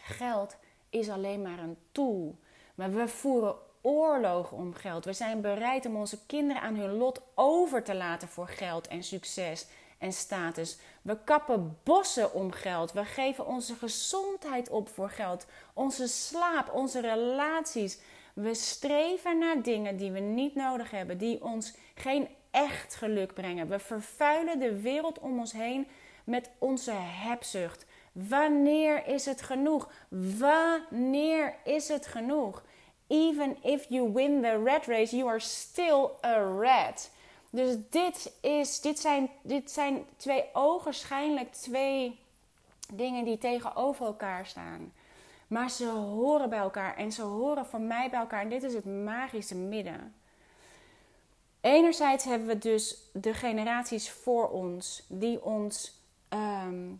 Geld 0.00 0.56
is 0.90 1.08
alleen 1.08 1.42
maar 1.42 1.58
een 1.58 1.76
tool. 1.92 2.38
Maar 2.74 2.92
we 2.92 3.08
voeren 3.08 3.56
oorlogen 3.80 4.56
om 4.56 4.74
geld. 4.74 5.04
We 5.04 5.12
zijn 5.12 5.40
bereid 5.40 5.86
om 5.86 5.96
onze 5.96 6.26
kinderen 6.26 6.62
aan 6.62 6.76
hun 6.76 6.92
lot 6.92 7.20
over 7.34 7.82
te 7.82 7.94
laten 7.94 8.28
voor 8.28 8.48
geld 8.48 8.88
en 8.88 9.02
succes 9.02 9.66
en 9.98 10.12
status. 10.12 10.78
We 11.06 11.18
kappen 11.24 11.78
bossen 11.82 12.34
om 12.34 12.52
geld. 12.52 12.92
We 12.92 13.04
geven 13.04 13.46
onze 13.46 13.74
gezondheid 13.74 14.68
op 14.68 14.88
voor 14.88 15.10
geld. 15.10 15.46
Onze 15.74 16.06
slaap, 16.06 16.72
onze 16.72 17.00
relaties. 17.00 17.98
We 18.34 18.54
streven 18.54 19.38
naar 19.38 19.62
dingen 19.62 19.96
die 19.96 20.10
we 20.10 20.18
niet 20.18 20.54
nodig 20.54 20.90
hebben, 20.90 21.18
die 21.18 21.44
ons 21.44 21.74
geen 21.94 22.28
echt 22.50 22.94
geluk 22.94 23.34
brengen. 23.34 23.68
We 23.68 23.78
vervuilen 23.78 24.58
de 24.58 24.80
wereld 24.80 25.18
om 25.18 25.38
ons 25.38 25.52
heen 25.52 25.88
met 26.24 26.50
onze 26.58 26.92
hebzucht. 26.94 27.86
Wanneer 28.12 29.06
is 29.06 29.24
het 29.26 29.42
genoeg? 29.42 29.90
Wanneer 30.38 31.54
is 31.64 31.88
het 31.88 32.06
genoeg? 32.06 32.62
Even 33.06 33.56
if 33.62 33.86
you 33.88 34.12
win 34.12 34.42
the 34.42 34.62
rat 34.64 34.86
race, 34.86 35.16
you 35.16 35.28
are 35.28 35.40
still 35.40 36.08
a 36.24 36.38
rat. 36.38 37.10
Dus 37.50 37.76
dit, 37.90 38.32
is, 38.40 38.80
dit, 38.80 38.98
zijn, 38.98 39.30
dit 39.42 39.70
zijn 39.70 40.04
twee 40.16 40.44
ogenschijnlijk 40.52 41.52
twee 41.52 42.18
dingen 42.92 43.24
die 43.24 43.38
tegenover 43.38 44.06
elkaar 44.06 44.46
staan. 44.46 44.92
Maar 45.46 45.70
ze 45.70 45.86
horen 45.88 46.50
bij 46.50 46.58
elkaar 46.58 46.96
en 46.96 47.12
ze 47.12 47.22
horen 47.22 47.66
van 47.66 47.86
mij 47.86 48.10
bij 48.10 48.18
elkaar. 48.18 48.40
En 48.40 48.48
dit 48.48 48.62
is 48.62 48.74
het 48.74 48.84
magische 48.84 49.54
midden. 49.54 50.14
Enerzijds 51.60 52.24
hebben 52.24 52.48
we 52.48 52.58
dus 52.58 52.96
de 53.12 53.34
generaties 53.34 54.10
voor 54.10 54.48
ons 54.50 55.04
die 55.08 55.44
ons 55.44 56.00
ehm, 56.28 56.92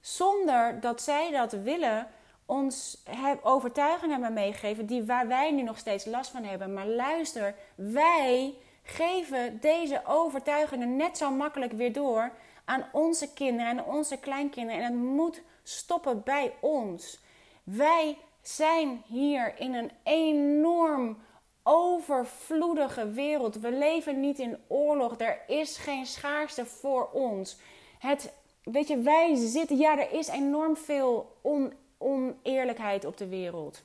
zonder 0.00 0.80
dat 0.80 1.02
zij 1.02 1.30
dat 1.30 1.52
willen, 1.52 2.08
ons 2.46 3.02
overtuigingen 3.42 4.10
hebben 4.10 4.32
meegegeven 4.32 4.86
die 4.86 5.04
waar 5.04 5.28
wij 5.28 5.52
nu 5.52 5.62
nog 5.62 5.78
steeds 5.78 6.04
last 6.04 6.30
van 6.30 6.44
hebben. 6.44 6.72
Maar 6.72 6.86
luister, 6.86 7.54
wij 7.74 8.54
geven 8.84 9.60
deze 9.60 10.02
overtuigingen 10.06 10.96
net 10.96 11.18
zo 11.18 11.30
makkelijk 11.30 11.72
weer 11.72 11.92
door 11.92 12.32
aan 12.64 12.84
onze 12.92 13.32
kinderen 13.32 13.78
en 13.78 13.84
onze 13.84 14.16
kleinkinderen. 14.16 14.82
En 14.82 14.92
het 14.92 15.02
moet 15.02 15.42
stoppen 15.62 16.22
bij 16.22 16.52
ons. 16.60 17.20
Wij 17.62 18.18
zijn 18.42 19.02
hier 19.06 19.54
in 19.58 19.74
een 19.74 19.90
enorm 20.02 21.18
overvloedige 21.62 23.10
wereld. 23.10 23.56
We 23.56 23.70
leven 23.70 24.20
niet 24.20 24.38
in 24.38 24.58
oorlog. 24.66 25.18
Er 25.18 25.40
is 25.46 25.76
geen 25.76 26.06
schaarste 26.06 26.66
voor 26.66 27.10
ons. 27.12 27.56
Het, 27.98 28.32
weet 28.62 28.88
je, 28.88 28.98
wij 28.98 29.34
zitten. 29.34 29.76
Ja, 29.76 29.98
er 29.98 30.12
is 30.12 30.28
enorm 30.28 30.76
veel 30.76 31.36
on, 31.40 31.72
oneerlijkheid 31.98 33.04
op 33.04 33.16
de 33.16 33.28
wereld. 33.28 33.82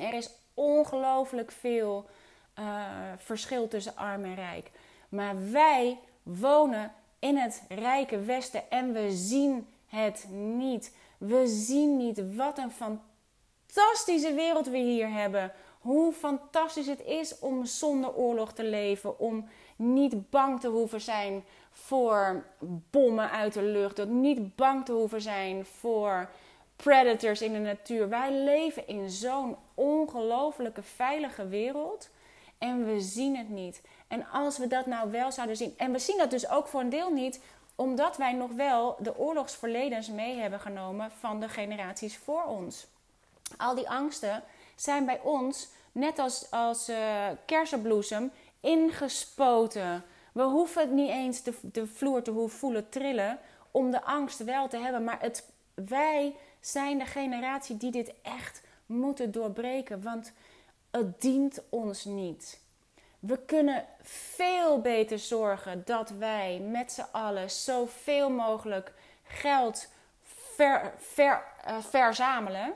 Er 0.00 0.14
is 0.14 0.30
ongelooflijk 0.54 1.52
veel 1.52 2.06
uh, 2.58 2.64
verschil 3.16 3.68
tussen 3.68 3.96
arm 3.96 4.24
en 4.24 4.34
rijk. 4.34 4.70
Maar 5.08 5.50
wij 5.50 5.98
wonen 6.22 6.92
in 7.18 7.36
het 7.36 7.62
rijke 7.68 8.20
Westen 8.20 8.70
en 8.70 8.92
we 8.92 9.10
zien 9.10 9.66
het 9.86 10.26
niet. 10.30 10.94
We 11.18 11.46
zien 11.46 11.96
niet 11.96 12.34
wat 12.34 12.58
een 12.58 12.70
fantastische 12.70 14.34
wereld 14.34 14.68
we 14.68 14.78
hier 14.78 15.12
hebben. 15.12 15.52
Hoe 15.80 16.12
fantastisch 16.12 16.86
het 16.86 17.04
is 17.04 17.38
om 17.38 17.64
zonder 17.64 18.14
oorlog 18.14 18.52
te 18.52 18.64
leven. 18.64 19.18
Om 19.18 19.48
niet 19.76 20.30
bang 20.30 20.60
te 20.60 20.68
hoeven 20.68 21.00
zijn 21.00 21.44
voor 21.70 22.44
bommen 22.90 23.30
uit 23.30 23.52
de 23.52 23.62
lucht. 23.62 24.06
Niet 24.06 24.56
bang 24.56 24.84
te 24.84 24.92
hoeven 24.92 25.20
zijn 25.20 25.64
voor 25.64 26.30
predators 26.76 27.42
in 27.42 27.52
de 27.52 27.58
natuur. 27.58 28.08
Wij 28.08 28.32
leven 28.32 28.88
in 28.88 29.10
zo'n 29.10 29.56
ongelofelijke 29.74 30.82
veilige 30.82 31.48
wereld. 31.48 32.08
En 32.58 32.84
we 32.84 33.00
zien 33.00 33.36
het 33.36 33.48
niet. 33.48 33.82
En 34.08 34.26
als 34.30 34.58
we 34.58 34.66
dat 34.66 34.86
nou 34.86 35.10
wel 35.10 35.32
zouden 35.32 35.56
zien. 35.56 35.74
En 35.76 35.92
we 35.92 35.98
zien 35.98 36.18
dat 36.18 36.30
dus 36.30 36.48
ook 36.48 36.68
voor 36.68 36.80
een 36.80 36.88
deel 36.88 37.12
niet, 37.12 37.40
omdat 37.74 38.16
wij 38.16 38.32
nog 38.32 38.50
wel 38.50 38.96
de 38.98 39.18
oorlogsverledens 39.18 40.08
mee 40.08 40.36
hebben 40.36 40.60
genomen 40.60 41.10
van 41.10 41.40
de 41.40 41.48
generaties 41.48 42.16
voor 42.16 42.44
ons. 42.44 42.86
Al 43.56 43.74
die 43.74 43.90
angsten 43.90 44.42
zijn 44.76 45.04
bij 45.04 45.20
ons, 45.20 45.68
net 45.92 46.18
als, 46.18 46.50
als 46.50 46.88
uh, 46.88 47.26
kersenbloesem, 47.46 48.32
ingespoten. 48.60 50.04
We 50.32 50.42
hoeven 50.42 50.82
het 50.82 50.90
niet 50.90 51.10
eens 51.10 51.42
de, 51.42 51.54
de 51.62 51.86
vloer 51.86 52.22
te 52.22 52.30
hoeven 52.30 52.58
voelen 52.58 52.88
trillen 52.88 53.38
om 53.70 53.90
de 53.90 54.02
angst 54.02 54.44
wel 54.44 54.68
te 54.68 54.76
hebben. 54.76 55.04
Maar 55.04 55.20
het, 55.20 55.48
wij 55.74 56.34
zijn 56.60 56.98
de 56.98 57.04
generatie 57.04 57.76
die 57.76 57.90
dit 57.90 58.12
echt 58.22 58.62
moeten 58.86 59.32
doorbreken. 59.32 60.02
Want 60.02 60.32
dient 61.18 61.62
ons 61.68 62.04
niet. 62.04 62.60
We 63.18 63.38
kunnen 63.44 63.84
veel 64.02 64.80
beter 64.80 65.18
zorgen 65.18 65.82
dat 65.84 66.10
wij 66.10 66.58
met 66.58 66.92
z'n 66.92 67.06
allen 67.12 67.50
zoveel 67.50 68.30
mogelijk 68.30 68.92
geld 69.22 69.88
uh, 70.58 70.84
verzamelen. 71.80 72.74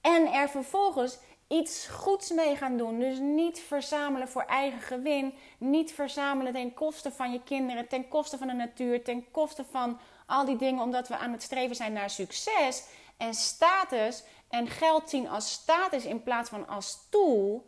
En 0.00 0.32
er 0.32 0.48
vervolgens 0.48 1.18
iets 1.48 1.86
goeds 1.86 2.30
mee 2.30 2.56
gaan 2.56 2.76
doen. 2.76 2.98
Dus 2.98 3.18
niet 3.18 3.60
verzamelen 3.60 4.28
voor 4.28 4.42
eigen 4.42 4.80
gewin. 4.80 5.34
Niet 5.58 5.92
verzamelen 5.92 6.52
ten 6.52 6.74
koste 6.74 7.12
van 7.12 7.32
je 7.32 7.42
kinderen, 7.42 7.88
ten 7.88 8.08
koste 8.08 8.38
van 8.38 8.46
de 8.46 8.52
natuur, 8.52 9.04
ten 9.04 9.30
koste 9.30 9.64
van 9.70 9.98
al 10.26 10.44
die 10.44 10.56
dingen, 10.56 10.82
omdat 10.82 11.08
we 11.08 11.16
aan 11.16 11.32
het 11.32 11.42
streven 11.42 11.76
zijn 11.76 11.92
naar 11.92 12.10
succes 12.10 12.84
en 13.16 13.34
status 13.34 14.22
en 14.50 14.66
geld 14.66 15.10
zien 15.10 15.28
als 15.28 15.52
status 15.52 16.04
in 16.04 16.22
plaats 16.22 16.50
van 16.50 16.68
als 16.68 17.06
tool. 17.10 17.66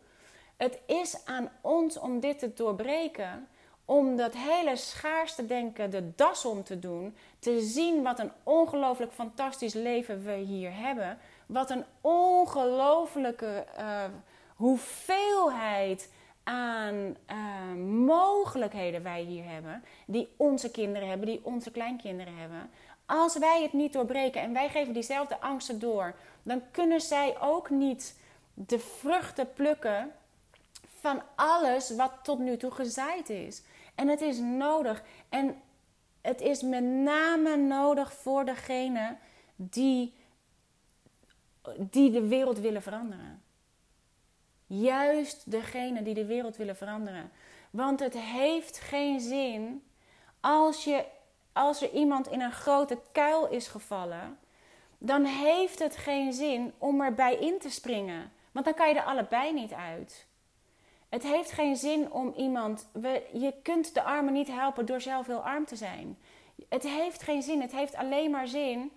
Het 0.57 0.79
is 0.85 1.25
aan 1.25 1.49
ons 1.61 1.97
om 1.97 2.19
dit 2.19 2.39
te 2.39 2.53
doorbreken. 2.53 3.47
Om 3.85 4.15
dat 4.15 4.33
hele 4.33 4.75
schaarste 4.75 5.45
denken 5.45 5.89
de 5.89 6.15
das 6.15 6.45
om 6.45 6.63
te 6.63 6.79
doen. 6.79 7.15
Te 7.39 7.61
zien 7.61 8.03
wat 8.03 8.19
een 8.19 8.31
ongelooflijk 8.43 9.11
fantastisch 9.11 9.73
leven 9.73 10.23
we 10.23 10.33
hier 10.33 10.75
hebben. 10.75 11.17
Wat 11.45 11.69
een 11.69 11.83
ongelooflijke 12.01 13.65
uh, 13.79 14.03
hoeveelheid 14.55 16.09
aan 16.43 16.95
uh, 16.95 17.73
mogelijkheden 18.05 19.03
wij 19.03 19.21
hier 19.21 19.45
hebben. 19.45 19.83
Die 20.07 20.33
onze 20.37 20.71
kinderen 20.71 21.07
hebben, 21.07 21.27
die 21.27 21.41
onze 21.43 21.71
kleinkinderen 21.71 22.37
hebben. 22.37 22.69
Als 23.05 23.37
wij 23.37 23.61
het 23.61 23.73
niet 23.73 23.93
doorbreken 23.93 24.41
en 24.41 24.53
wij 24.53 24.69
geven 24.69 24.93
diezelfde 24.93 25.41
angsten 25.41 25.79
door, 25.79 26.15
dan 26.43 26.61
kunnen 26.71 27.01
zij 27.01 27.39
ook 27.39 27.69
niet 27.69 28.19
de 28.53 28.79
vruchten 28.79 29.53
plukken 29.53 30.11
van 30.99 31.21
alles 31.35 31.95
wat 31.95 32.11
tot 32.23 32.39
nu 32.39 32.57
toe 32.57 32.71
gezaaid 32.71 33.29
is. 33.29 33.63
En 33.95 34.07
het 34.07 34.21
is 34.21 34.39
nodig. 34.39 35.03
En 35.29 35.61
het 36.21 36.41
is 36.41 36.61
met 36.61 36.83
name 36.83 37.55
nodig 37.55 38.13
voor 38.13 38.45
degene 38.45 39.17
die, 39.55 40.13
die 41.77 42.11
de 42.11 42.27
wereld 42.27 42.59
willen 42.59 42.81
veranderen. 42.81 43.43
Juist 44.67 45.51
degene 45.51 46.03
die 46.03 46.13
de 46.13 46.25
wereld 46.25 46.57
willen 46.57 46.75
veranderen. 46.75 47.31
Want 47.69 47.99
het 47.99 48.17
heeft 48.17 48.79
geen 48.79 49.19
zin 49.19 49.83
als, 50.39 50.83
je, 50.83 51.05
als 51.53 51.81
er 51.81 51.91
iemand 51.91 52.27
in 52.27 52.41
een 52.41 52.51
grote 52.51 52.99
kuil 53.11 53.47
is 53.47 53.67
gevallen, 53.67 54.37
dan 55.05 55.25
heeft 55.25 55.79
het 55.79 55.97
geen 55.97 56.33
zin 56.33 56.73
om 56.77 57.01
erbij 57.01 57.35
in 57.35 57.59
te 57.59 57.69
springen. 57.69 58.31
Want 58.51 58.65
dan 58.65 58.73
kan 58.73 58.87
je 58.87 58.95
er 58.95 59.03
allebei 59.03 59.53
niet 59.53 59.73
uit. 59.73 60.27
Het 61.09 61.23
heeft 61.23 61.51
geen 61.51 61.75
zin 61.75 62.11
om 62.11 62.33
iemand. 62.37 62.89
Je 63.33 63.53
kunt 63.63 63.93
de 63.93 64.03
armen 64.03 64.33
niet 64.33 64.47
helpen 64.47 64.85
door 64.85 65.01
zelf 65.01 65.27
heel 65.27 65.45
arm 65.45 65.65
te 65.65 65.75
zijn. 65.75 66.17
Het 66.69 66.83
heeft 66.83 67.23
geen 67.23 67.41
zin. 67.41 67.61
Het 67.61 67.71
heeft 67.71 67.95
alleen 67.95 68.31
maar 68.31 68.47
zin 68.47 68.91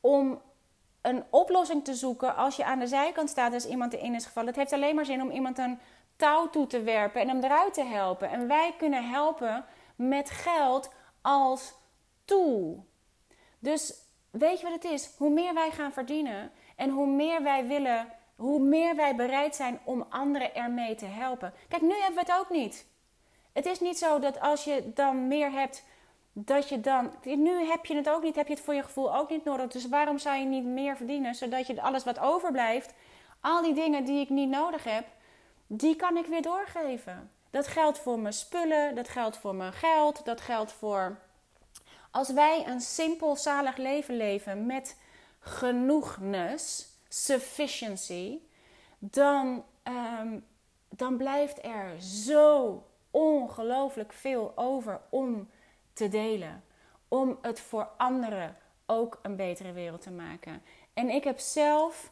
om 0.00 0.40
een 1.00 1.24
oplossing 1.30 1.84
te 1.84 1.94
zoeken 1.94 2.36
als 2.36 2.56
je 2.56 2.64
aan 2.64 2.78
de 2.78 2.86
zijkant 2.86 3.30
staat 3.30 3.52
als 3.52 3.66
iemand 3.66 3.92
erin 3.92 4.14
is 4.14 4.26
gevallen. 4.26 4.48
Het 4.48 4.58
heeft 4.58 4.72
alleen 4.72 4.94
maar 4.94 5.04
zin 5.04 5.22
om 5.22 5.30
iemand 5.30 5.58
een 5.58 5.78
touw 6.16 6.50
toe 6.50 6.66
te 6.66 6.82
werpen 6.82 7.20
en 7.20 7.28
hem 7.28 7.44
eruit 7.44 7.74
te 7.74 7.84
helpen. 7.84 8.30
En 8.30 8.46
wij 8.46 8.74
kunnen 8.78 9.10
helpen 9.10 9.64
met 9.96 10.30
geld 10.30 10.90
als 11.22 11.74
tool. 12.24 12.86
Dus 13.58 14.06
weet 14.30 14.60
je 14.60 14.64
wat 14.64 14.82
het 14.82 14.92
is? 14.92 15.10
Hoe 15.16 15.30
meer 15.30 15.54
wij 15.54 15.70
gaan 15.70 15.92
verdienen 15.92 16.50
en 16.76 16.90
hoe 16.90 17.06
meer 17.06 17.42
wij 17.42 17.66
willen, 17.66 18.12
hoe 18.36 18.60
meer 18.60 18.96
wij 18.96 19.14
bereid 19.14 19.56
zijn 19.56 19.80
om 19.84 20.06
anderen 20.08 20.54
ermee 20.54 20.94
te 20.94 21.06
helpen. 21.06 21.52
Kijk, 21.68 21.82
nu 21.82 21.92
hebben 21.92 22.24
we 22.24 22.32
het 22.32 22.40
ook 22.40 22.50
niet. 22.50 22.86
Het 23.52 23.66
is 23.66 23.80
niet 23.80 23.98
zo 23.98 24.18
dat 24.18 24.40
als 24.40 24.64
je 24.64 24.92
dan 24.94 25.28
meer 25.28 25.50
hebt, 25.52 25.84
dat 26.32 26.68
je 26.68 26.80
dan. 26.80 27.12
Nu 27.22 27.64
heb 27.64 27.86
je 27.86 27.96
het 27.96 28.08
ook 28.08 28.22
niet, 28.22 28.36
heb 28.36 28.46
je 28.46 28.54
het 28.54 28.62
voor 28.62 28.74
je 28.74 28.82
gevoel 28.82 29.16
ook 29.16 29.30
niet 29.30 29.44
nodig. 29.44 29.68
Dus 29.68 29.88
waarom 29.88 30.18
zou 30.18 30.36
je 30.36 30.44
niet 30.44 30.64
meer 30.64 30.96
verdienen, 30.96 31.34
zodat 31.34 31.66
je 31.66 31.82
alles 31.82 32.04
wat 32.04 32.18
overblijft, 32.18 32.94
al 33.40 33.62
die 33.62 33.74
dingen 33.74 34.04
die 34.04 34.20
ik 34.20 34.28
niet 34.28 34.48
nodig 34.48 34.84
heb, 34.84 35.06
die 35.66 35.96
kan 35.96 36.16
ik 36.16 36.26
weer 36.26 36.42
doorgeven. 36.42 37.30
Dat 37.50 37.66
geldt 37.66 37.98
voor 37.98 38.18
mijn 38.18 38.34
spullen, 38.34 38.94
dat 38.94 39.08
geldt 39.08 39.36
voor 39.36 39.54
mijn 39.54 39.72
geld, 39.72 40.24
dat 40.24 40.40
geldt 40.40 40.72
voor. 40.72 41.18
Als 42.10 42.32
wij 42.32 42.66
een 42.66 42.80
simpel, 42.80 43.36
zalig 43.36 43.76
leven 43.76 44.16
leven 44.16 44.66
met 44.66 44.96
genoegness, 45.38 46.86
sufficiency, 47.08 48.38
dan, 48.98 49.64
um, 50.20 50.44
dan 50.88 51.16
blijft 51.16 51.64
er 51.64 52.02
zo 52.02 52.82
ongelooflijk 53.10 54.12
veel 54.12 54.52
over 54.54 55.00
om 55.08 55.48
te 55.92 56.08
delen. 56.08 56.62
Om 57.08 57.38
het 57.42 57.60
voor 57.60 57.88
anderen 57.96 58.56
ook 58.86 59.18
een 59.22 59.36
betere 59.36 59.72
wereld 59.72 60.00
te 60.00 60.10
maken. 60.10 60.62
En 60.94 61.08
ik 61.08 61.24
heb 61.24 61.38
zelf, 61.38 62.10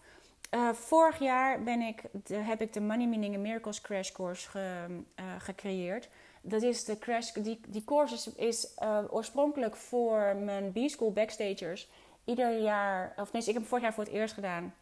uh, 0.50 0.72
vorig 0.72 1.18
jaar 1.18 1.62
ben 1.62 1.80
ik, 1.80 2.02
heb 2.32 2.60
ik 2.60 2.72
de 2.72 2.80
Money 2.80 3.06
Meaning 3.06 3.34
and 3.34 3.42
Miracles 3.42 3.80
Crash 3.80 4.12
Course 4.12 4.48
ge, 4.48 4.86
uh, 5.20 5.24
gecreëerd. 5.38 6.08
Dat 6.48 6.62
is 6.62 6.84
de 6.84 6.98
crash, 6.98 7.32
die, 7.32 7.60
die 7.68 7.84
course 7.84 8.30
is, 8.36 8.74
uh, 8.82 8.98
oorspronkelijk 9.10 9.76
voor 9.76 10.36
mijn 10.36 10.72
B-School 10.72 11.12
Backstagers. 11.12 11.88
Ieder 12.24 12.58
jaar, 12.58 13.14
of 13.16 13.32
nee, 13.32 13.42
ik 13.42 13.46
heb 13.46 13.56
hem 13.56 13.66
vorig 13.66 13.84
jaar 13.84 13.94
voor 13.94 14.04
het 14.04 14.12
eerst 14.12 14.34
gedaan. 14.34 14.74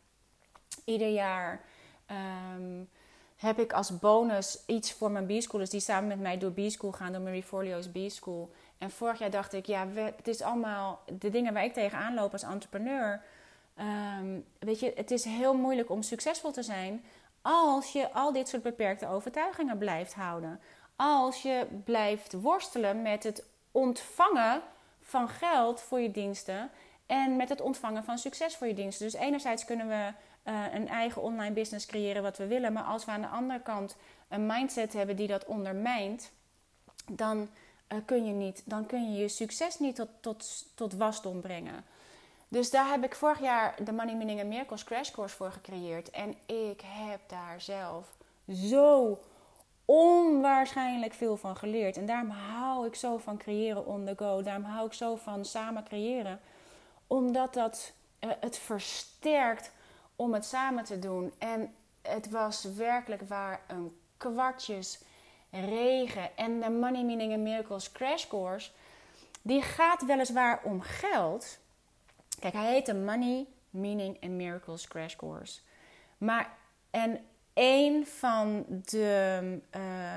Ieder 0.85 1.09
jaar 1.09 1.61
um, 2.57 2.89
heb 3.37 3.59
ik 3.59 3.73
als 3.73 3.99
bonus 3.99 4.63
iets 4.67 4.93
voor 4.93 5.11
mijn 5.11 5.27
B-schoolers 5.27 5.71
die 5.71 5.81
samen 5.81 6.09
met 6.09 6.21
mij 6.21 6.39
door 6.39 6.53
B-school 6.53 6.93
gaan, 6.93 7.13
door 7.13 7.21
Marie 7.21 7.43
Forleo's 7.43 7.89
B-school. 7.89 8.51
En 8.79 8.91
vorig 8.91 9.19
jaar 9.19 9.31
dacht 9.31 9.53
ik, 9.53 9.67
ja, 9.67 9.87
het 10.17 10.29
is 10.29 10.43
allemaal 10.43 11.03
de 11.19 11.31
dingen 11.31 11.53
waar 11.53 11.65
ik 11.65 11.73
tegenaan 11.73 12.15
loop 12.15 12.33
als 12.33 12.43
entrepreneur. 12.43 13.23
Um, 14.19 14.45
weet 14.59 14.81
je, 14.81 14.93
het 14.97 15.11
is 15.11 15.25
heel 15.25 15.55
moeilijk 15.55 15.91
om 15.91 16.03
succesvol 16.03 16.53
te 16.53 16.63
zijn 16.63 17.05
als 17.43 17.93
je 17.93 18.13
al 18.13 18.33
dit 18.33 18.49
soort 18.49 18.63
beperkte 18.63 19.09
overtuigingen 19.09 19.79
blijft 19.79 20.15
houden. 20.15 20.61
Als 20.97 21.43
je 21.43 21.67
blijft 21.85 22.33
worstelen 22.33 23.03
met 23.03 23.23
het 23.23 23.45
ontvangen 23.71 24.63
van 25.01 25.29
geld 25.29 25.81
voor 25.81 26.01
je 26.01 26.11
diensten 26.11 26.71
en 27.07 27.37
met 27.37 27.49
het 27.49 27.61
ontvangen 27.61 28.05
van 28.05 28.19
succes 28.19 28.57
voor 28.57 28.67
je 28.67 28.75
diensten. 28.75 29.07
Dus 29.07 29.15
enerzijds 29.21 29.65
kunnen 29.65 29.89
we 29.89 30.13
uh, 30.51 30.75
een 30.75 30.89
eigen 30.89 31.23
online 31.23 31.55
business 31.55 31.87
creëren 31.87 32.23
wat 32.23 32.39
we 32.39 32.47
willen, 32.47 32.73
maar 32.73 32.83
als 32.83 33.05
we 33.05 33.11
aan 33.11 33.21
de 33.21 33.27
andere 33.27 33.61
kant 33.61 33.97
een 34.29 34.47
mindset 34.47 34.93
hebben 34.93 35.17
die 35.17 35.27
dat 35.27 35.45
ondermijnt, 35.45 36.31
dan 37.11 37.49
uh, 37.89 37.99
kun 38.05 38.27
je 38.27 38.33
niet, 38.33 38.63
dan 38.65 38.87
kun 38.87 39.13
je 39.13 39.21
je 39.21 39.29
succes 39.29 39.79
niet 39.79 39.97
tot, 39.97 40.09
tot, 40.21 40.67
tot 40.75 40.95
wasdom 40.95 41.41
brengen. 41.41 41.85
Dus 42.49 42.71
daar 42.71 42.89
heb 42.89 43.05
ik 43.05 43.15
vorig 43.15 43.41
jaar 43.41 43.85
de 43.85 43.93
Money 43.93 44.15
Meaning 44.15 44.41
and 44.41 44.49
Miracles 44.49 44.85
Crash 44.85 45.11
Course 45.11 45.37
voor 45.37 45.53
gecreëerd. 45.53 46.11
En 46.11 46.35
ik 46.47 46.81
heb 46.85 47.21
daar 47.27 47.61
zelf 47.61 48.07
zo 48.49 49.19
onwaarschijnlijk 49.85 51.15
veel 51.15 51.37
van 51.37 51.57
geleerd. 51.57 51.97
En 51.97 52.07
daarom 52.07 52.31
hou 52.31 52.87
ik 52.87 52.95
zo 52.95 53.19
van 53.19 53.37
creëren 53.37 53.87
on 53.87 54.05
the 54.05 54.15
go. 54.17 54.43
Daarom 54.43 54.65
hou 54.65 54.87
ik 54.87 54.93
zo 54.93 55.17
van 55.17 55.45
samen 55.45 55.85
creëren. 55.85 56.41
Omdat 57.07 57.55
dat 57.55 57.93
uh, 58.21 58.31
het 58.41 58.59
versterkt 58.59 59.73
om 60.17 60.35
het 60.35 60.45
samen 60.45 60.85
te 60.85 60.99
doen. 60.99 61.33
En 61.39 61.75
het 62.03 62.31
was 62.31 62.65
werkelijk 62.65 63.23
waar 63.23 63.61
een 63.67 63.99
kwartjes 64.17 65.01
regen. 65.51 66.37
En 66.37 66.61
de 66.61 66.71
Money 66.71 67.03
Meaning 67.03 67.33
and 67.33 67.43
Miracles 67.43 67.93
Crash 67.93 68.27
Course, 68.27 68.71
die 69.43 69.63
gaat 69.63 70.05
weliswaar 70.05 70.61
om 70.63 70.81
geld. 70.81 71.59
Kijk, 72.39 72.55
hij 72.55 72.73
heet 72.73 72.87
de 72.87 72.95
Money 72.95 73.47
Meaning 73.71 74.23
and 74.23 74.33
Miracles 74.33 74.89
Crash 74.89 75.17
Course. 75.17 75.61
Maar, 76.19 76.57
en 76.91 77.27
een 77.55 78.07
van 78.07 78.65
de, 78.69 79.41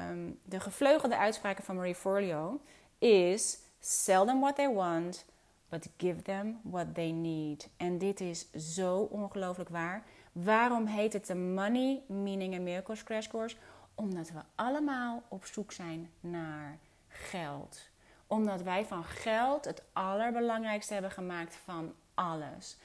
um, 0.10 0.40
de 0.44 0.60
gevleugelde 0.60 1.18
uitspraken 1.18 1.64
van 1.64 1.76
Marie 1.76 1.96
Forleo 1.96 2.62
is: 2.98 3.58
Sell 3.80 4.26
them 4.26 4.40
what 4.40 4.56
they 4.56 4.74
want, 4.74 5.26
but 5.70 5.90
give 5.98 6.22
them 6.22 6.60
what 6.64 6.94
they 6.94 7.12
need. 7.12 7.70
En 7.78 7.98
dit 7.98 8.22
is 8.22 8.52
zo 8.52 8.98
ongelooflijk 8.98 9.70
waar. 9.70 10.04
Waarom 10.32 10.86
heet 10.86 11.14
het 11.14 11.28
de 11.28 11.36
Money 11.36 12.02
Meaning 12.08 12.54
and 12.54 12.64
Miracles 12.64 13.04
Crash 13.04 13.28
Course? 13.28 13.56
Omdat 13.96 14.30
we 14.30 14.40
allemaal 14.56 15.24
op 15.28 15.46
zoek 15.46 15.72
zijn 15.72 16.10
naar 16.20 16.78
geld. 17.08 17.90
Omdat 18.28 18.62
wij 18.62 18.86
van 18.86 19.04
geld 19.04 19.66
het 19.66 19.84
allerbelangrijkste 19.94 20.94
hebben 20.94 21.12
gemaakt 21.12 21.56
van 21.56 21.94
alles. 22.14 22.78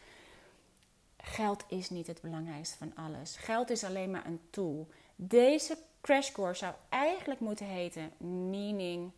Geld 1.22 1.64
is 1.68 1.90
niet 1.90 2.06
het 2.06 2.20
belangrijkste 2.20 2.76
van 2.76 2.92
alles. 2.94 3.36
Geld 3.36 3.70
is 3.70 3.84
alleen 3.84 4.10
maar 4.10 4.26
een 4.26 4.40
tool. 4.50 4.88
Deze 5.16 5.78
crash 6.00 6.32
course 6.32 6.58
zou 6.58 6.74
eigenlijk 6.88 7.40
moeten 7.40 7.66
heten 7.66 8.12
Meaning, 8.50 9.10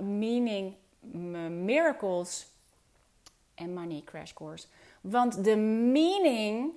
meaning 0.00 0.74
Miracles 1.64 2.46
en 3.54 3.74
Money 3.74 4.02
Crash 4.04 4.32
Course. 4.32 4.66
Want 5.00 5.44
de 5.44 5.56
meaning 5.56 6.72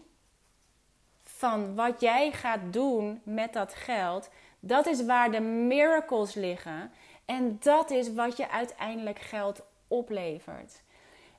van 1.23 1.75
wat 1.75 2.01
jij 2.01 2.31
gaat 2.31 2.73
doen 2.73 3.21
met 3.23 3.53
dat 3.53 3.73
geld, 3.73 4.29
dat 4.59 4.85
is 4.85 5.05
waar 5.05 5.31
de 5.31 5.39
miracles 5.39 6.33
liggen. 6.33 6.91
En 7.25 7.57
dat 7.59 7.89
is 7.89 8.13
wat 8.13 8.37
je 8.37 8.49
uiteindelijk 8.49 9.19
geld 9.19 9.61
oplevert. 9.87 10.81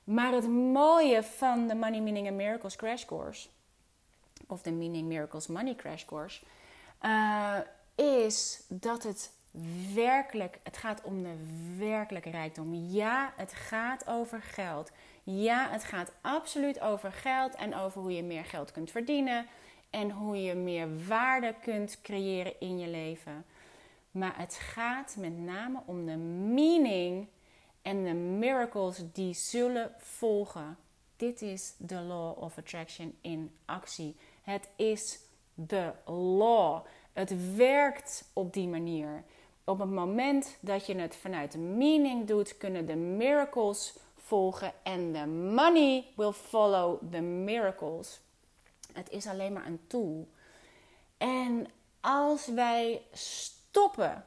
Maar 0.07 0.31
het 0.31 0.49
mooie 0.49 1.23
van 1.23 1.67
de 1.67 1.75
Money 1.75 2.01
Meaning 2.01 2.27
and 2.27 2.35
Miracles 2.35 2.75
Crash 2.75 3.05
Course, 3.05 3.47
of 4.47 4.61
de 4.61 4.71
Meaning 4.71 5.07
Miracles 5.07 5.47
Money 5.47 5.75
Crash 5.75 6.05
Course, 6.05 6.41
uh, 7.01 7.57
is 7.95 8.63
dat 8.67 9.03
het 9.03 9.31
werkelijk, 9.93 10.59
het 10.63 10.77
gaat 10.77 11.01
om 11.03 11.23
de 11.23 11.35
werkelijke 11.77 12.29
rijkdom. 12.29 12.73
Ja, 12.73 13.33
het 13.35 13.53
gaat 13.53 14.07
over 14.07 14.41
geld. 14.41 14.91
Ja, 15.23 15.69
het 15.69 15.83
gaat 15.83 16.11
absoluut 16.21 16.79
over 16.79 17.11
geld 17.11 17.55
en 17.55 17.75
over 17.75 18.01
hoe 18.01 18.15
je 18.15 18.23
meer 18.23 18.45
geld 18.45 18.71
kunt 18.71 18.91
verdienen 18.91 19.45
en 19.89 20.11
hoe 20.11 20.41
je 20.41 20.53
meer 20.53 21.07
waarde 21.07 21.55
kunt 21.61 22.01
creëren 22.01 22.59
in 22.59 22.79
je 22.79 22.87
leven. 22.87 23.45
Maar 24.11 24.37
het 24.37 24.55
gaat 24.55 25.15
met 25.19 25.37
name 25.37 25.79
om 25.85 26.05
de 26.05 26.17
meaning 26.53 27.27
en 27.87 28.03
de 28.03 28.13
miracles 28.13 29.03
die 29.13 29.33
zullen 29.33 29.91
volgen. 29.97 30.77
Dit 31.15 31.41
is 31.41 31.73
de 31.77 31.99
law 31.99 32.43
of 32.43 32.57
attraction 32.57 33.17
in 33.21 33.55
actie. 33.65 34.15
Het 34.41 34.69
is 34.75 35.19
de 35.53 35.91
law. 36.37 36.85
Het 37.13 37.55
werkt 37.55 38.29
op 38.33 38.53
die 38.53 38.67
manier. 38.67 39.23
Op 39.63 39.79
het 39.79 39.89
moment 39.89 40.57
dat 40.59 40.85
je 40.85 40.95
het 40.95 41.15
vanuit 41.15 41.51
de 41.51 41.57
meaning 41.57 42.27
doet, 42.27 42.57
kunnen 42.57 42.85
de 42.85 42.95
miracles 42.95 43.95
volgen 44.15 44.73
en 44.83 45.13
de 45.13 45.25
money 45.25 46.05
will 46.15 46.31
follow 46.31 47.11
the 47.11 47.21
miracles. 47.21 48.19
Het 48.93 49.09
is 49.09 49.27
alleen 49.27 49.53
maar 49.53 49.65
een 49.65 49.87
tool. 49.87 50.27
En 51.17 51.67
als 51.99 52.47
wij 52.47 53.01
stoppen 53.11 54.25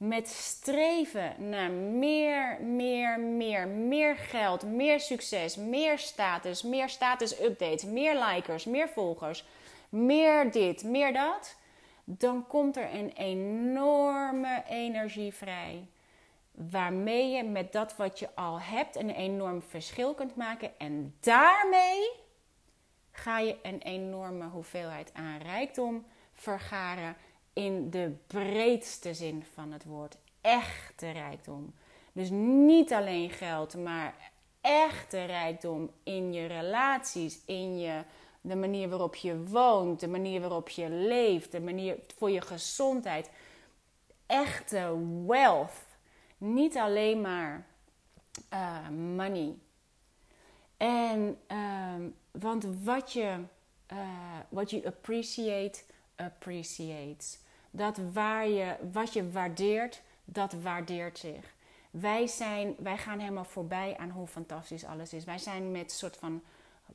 met 0.00 0.28
streven 0.28 1.48
naar 1.48 1.70
meer, 1.70 2.60
meer, 2.60 3.20
meer, 3.20 3.68
meer 3.68 4.16
geld, 4.16 4.62
meer 4.62 5.00
succes, 5.00 5.56
meer 5.56 5.98
status, 5.98 6.62
meer 6.62 6.88
status 6.88 7.40
updates, 7.40 7.84
meer 7.84 8.24
likers, 8.24 8.64
meer 8.64 8.88
volgers, 8.88 9.44
meer 9.88 10.50
dit, 10.50 10.84
meer 10.84 11.12
dat, 11.12 11.56
dan 12.04 12.46
komt 12.46 12.76
er 12.76 12.94
een 12.94 13.12
enorme 13.12 14.62
energie 14.68 15.34
vrij. 15.34 15.88
Waarmee 16.52 17.30
je 17.30 17.42
met 17.42 17.72
dat 17.72 17.96
wat 17.96 18.18
je 18.18 18.28
al 18.34 18.60
hebt 18.60 18.96
een 18.96 19.10
enorm 19.10 19.62
verschil 19.62 20.14
kunt 20.14 20.36
maken. 20.36 20.78
En 20.78 21.14
daarmee 21.20 22.10
ga 23.12 23.38
je 23.38 23.56
een 23.62 23.80
enorme 23.80 24.48
hoeveelheid 24.48 25.10
aan 25.14 25.38
rijkdom 25.42 26.06
vergaren 26.32 27.16
in 27.52 27.90
de 27.90 28.12
breedste 28.26 29.14
zin 29.14 29.44
van 29.54 29.72
het 29.72 29.84
woord. 29.84 30.16
Echte 30.40 31.10
rijkdom. 31.10 31.74
Dus 32.12 32.30
niet 32.30 32.92
alleen 32.92 33.30
geld, 33.30 33.76
maar 33.76 34.30
echte 34.60 35.24
rijkdom 35.24 35.90
in 36.02 36.32
je 36.32 36.46
relaties, 36.46 37.40
in 37.46 37.78
je, 37.78 38.02
de 38.40 38.56
manier 38.56 38.88
waarop 38.88 39.14
je 39.14 39.46
woont, 39.48 40.00
de 40.00 40.08
manier 40.08 40.40
waarop 40.40 40.68
je 40.68 40.90
leeft, 40.90 41.52
de 41.52 41.60
manier 41.60 41.96
voor 42.16 42.30
je 42.30 42.40
gezondheid. 42.40 43.30
Echte 44.26 44.98
wealth. 45.26 45.86
Niet 46.38 46.76
alleen 46.76 47.20
maar 47.20 47.66
uh, 48.52 48.88
money. 48.88 49.54
En, 50.76 51.38
uh, 51.52 51.94
want 52.30 52.66
wat 52.82 53.12
je, 53.12 53.38
uh, 53.92 53.98
wat 54.48 54.70
je 54.70 54.86
appreciate, 54.86 55.82
appreciates. 56.24 57.38
Dat 57.70 57.98
waar 58.12 58.48
je, 58.48 58.76
wat 58.92 59.12
je 59.12 59.30
waardeert, 59.30 60.02
dat 60.24 60.52
waardeert 60.52 61.18
zich. 61.18 61.54
Wij, 61.90 62.26
zijn, 62.26 62.74
wij 62.78 62.96
gaan 62.98 63.18
helemaal 63.18 63.44
voorbij 63.44 63.96
aan 63.96 64.10
hoe 64.10 64.26
fantastisch 64.26 64.84
alles 64.84 65.12
is. 65.12 65.24
Wij 65.24 65.38
zijn 65.38 65.70
met 65.70 65.82
een 65.82 65.90
soort 65.90 66.16
van 66.16 66.42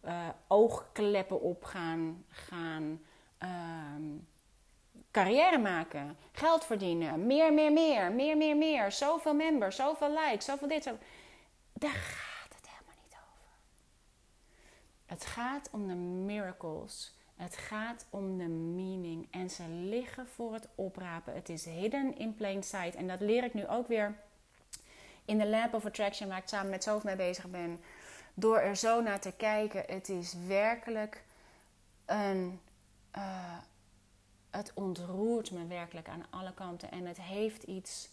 uh, 0.05 0.27
oogkleppen 0.47 1.41
op 1.41 1.63
gaan, 1.63 2.25
gaan 2.29 3.01
uh, 3.43 3.49
carrière 5.11 5.57
maken. 5.57 6.17
Geld 6.31 6.65
verdienen. 6.65 7.25
Meer, 7.25 7.53
meer, 7.53 7.71
meer. 7.71 8.11
Meer, 8.11 8.37
meer, 8.37 8.57
meer. 8.57 8.91
Zoveel 8.91 9.33
members, 9.33 9.75
zoveel 9.75 10.09
likes, 10.09 10.45
zoveel 10.45 10.67
dit. 10.67 10.83
Zoveel... 10.83 10.99
Daar 11.73 11.91
gaat 11.91 12.55
het 12.55 12.69
helemaal 12.69 13.03
niet 13.03 13.13
over. 13.13 13.51
Het 15.05 15.25
gaat 15.25 15.69
om 15.71 15.87
de 15.87 15.95
miracles. 15.95 17.14
Het 17.35 17.57
gaat 17.57 18.05
om 18.09 18.37
de 18.37 18.47
meaning. 18.47 19.27
En 19.31 19.49
ze 19.49 19.67
liggen 19.67 20.27
voor 20.27 20.53
het 20.53 20.67
oprapen. 20.75 21.33
Het 21.33 21.49
is 21.49 21.65
hidden 21.65 22.17
in 22.17 22.35
plain 22.35 22.63
sight. 22.63 22.95
En 22.95 23.07
dat 23.07 23.19
leer 23.19 23.43
ik 23.43 23.53
nu 23.53 23.67
ook 23.67 23.87
weer 23.87 24.15
in 25.25 25.37
de 25.37 25.47
Lab 25.47 25.73
of 25.73 25.85
Attraction, 25.85 26.29
waar 26.29 26.37
ik 26.37 26.47
samen 26.47 26.69
met 26.69 26.83
Sof 26.83 27.03
mee 27.03 27.15
bezig 27.15 27.49
ben. 27.49 27.79
Door 28.33 28.57
er 28.57 28.75
zo 28.75 29.01
naar 29.01 29.19
te 29.19 29.31
kijken. 29.37 29.83
Het 29.87 30.09
is 30.09 30.33
werkelijk 30.47 31.23
een. 32.05 32.59
Uh, 33.17 33.57
het 34.49 34.71
ontroert 34.73 35.51
me 35.51 35.67
werkelijk 35.67 36.07
aan 36.07 36.25
alle 36.29 36.53
kanten. 36.53 36.91
En 36.91 37.05
het 37.05 37.21
heeft 37.21 37.63
iets. 37.63 38.09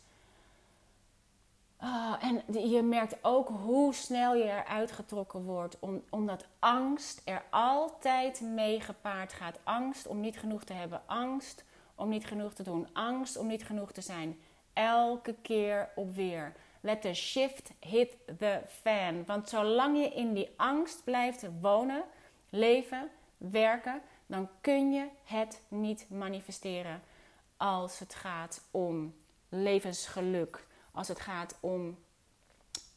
Oh, 1.82 2.14
en 2.20 2.42
je 2.68 2.82
merkt 2.82 3.16
ook 3.22 3.48
hoe 3.48 3.94
snel 3.94 4.34
je 4.34 4.44
eruit 4.44 4.92
getrokken 4.92 5.42
wordt. 5.42 5.76
Om, 5.78 6.02
omdat 6.10 6.46
angst 6.58 7.22
er 7.24 7.42
altijd 7.50 8.40
mee 8.40 8.80
gepaard 8.80 9.32
gaat. 9.32 9.58
Angst 9.64 10.06
om 10.06 10.20
niet 10.20 10.38
genoeg 10.38 10.64
te 10.64 10.72
hebben. 10.72 11.02
Angst 11.06 11.64
om 11.94 12.08
niet 12.08 12.26
genoeg 12.26 12.54
te 12.54 12.62
doen. 12.62 12.88
Angst 12.92 13.36
om 13.36 13.46
niet 13.46 13.64
genoeg 13.64 13.92
te 13.92 14.00
zijn. 14.00 14.40
Elke 14.72 15.34
keer 15.42 15.88
op 15.94 16.14
weer. 16.14 16.52
Let 16.80 17.02
the 17.02 17.14
shift 17.14 17.72
hit 17.80 18.16
the 18.38 18.60
fan. 18.66 19.24
Want 19.26 19.48
zolang 19.48 19.98
je 19.98 20.08
in 20.08 20.32
die 20.32 20.50
angst 20.56 21.04
blijft 21.04 21.46
wonen, 21.60 22.04
leven, 22.48 23.10
werken, 23.36 24.00
dan 24.26 24.48
kun 24.60 24.92
je 24.92 25.06
het 25.24 25.62
niet 25.68 26.06
manifesteren 26.10 27.02
als 27.56 27.98
het 27.98 28.14
gaat 28.14 28.62
om 28.70 29.14
levensgeluk, 29.48 30.66
als 30.92 31.08
het 31.08 31.20
gaat 31.20 31.58
om 31.60 31.98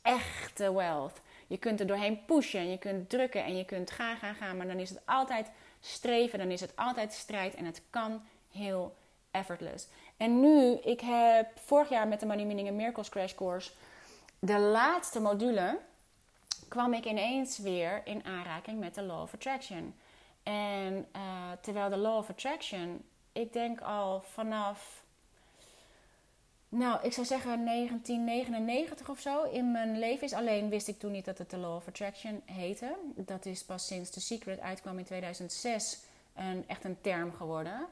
echte 0.02 0.74
wealth. 0.74 1.22
Je 1.48 1.58
kunt 1.58 1.80
er 1.80 1.88
doorheen 1.88 2.26
pushen, 2.26 2.70
je 2.70 2.78
kunt 2.78 3.10
drukken 3.10 3.44
en 3.44 3.58
je 3.58 3.66
kunt 3.66 3.92
gaan, 3.92 4.18
gaan, 4.18 4.36
gaan, 4.36 4.58
maar 4.58 4.68
dan 4.68 4.80
is 4.80 4.90
het 4.90 5.02
altijd 5.06 5.52
streven, 5.80 6.40
dan 6.40 6.52
is 6.52 6.62
het 6.62 6.76
altijd 6.76 7.14
strijd 7.14 7.56
en 7.56 7.66
het 7.66 7.82
kan 7.90 8.24
heel 8.52 8.96
effortless. 9.32 9.88
En 10.18 10.40
nu, 10.40 10.74
ik 10.74 11.02
heb 11.02 11.60
vorig 11.60 11.90
jaar 11.90 12.08
met 12.08 12.20
de 12.20 12.26
Money 12.26 12.46
Meaning 12.46 12.68
and 12.68 12.78
Miracles 12.78 13.10
Crash 13.10 13.34
Course, 13.34 13.72
de 14.40 14.60
laatste 14.60 15.20
module, 15.20 15.80
kwam 16.68 16.94
ik 16.94 17.06
ineens 17.06 17.58
weer 17.58 18.02
in 18.04 18.26
aanraking 18.26 18.80
met 18.80 18.96
de 18.96 19.02
Law 19.02 19.22
of 19.22 19.34
Attraction. 19.34 19.96
En 20.44 21.08
uh, 21.16 21.22
terwijl 21.62 21.90
de 21.90 21.98
Law 21.98 22.18
of 22.18 22.30
Attraction, 22.30 23.04
ik 23.32 23.54
denk 23.54 23.82
al 23.82 24.22
vanaf, 24.22 25.04
nou, 26.78 27.00
ik 27.04 27.14
zou 27.14 27.26
zeggen 27.26 27.66
1999 27.66 29.10
of 29.10 29.20
zo 29.20 29.44
in 29.44 29.72
mijn 29.72 30.00
leven 30.00 30.24
is. 30.24 30.34
Alleen 30.34 30.70
wist 30.70 30.88
ik 30.88 31.00
toen 31.00 31.12
niet 31.12 31.26
dat 31.26 31.38
het 31.38 31.50
de 31.50 31.58
Law 31.58 31.76
of 31.76 31.88
Attraction 31.88 32.42
heette. 32.46 32.96
Dat 33.16 33.46
is 33.46 33.64
pas 33.64 33.88
sinds 33.88 34.10
The 34.10 34.22
Secret 34.22 34.60
uitkwam 34.60 34.98
in 34.98 35.06
2006 35.06 36.00
een, 36.36 36.64
echt 36.68 36.84
een 36.84 36.98
term 37.02 37.34
geworden. 37.34 37.86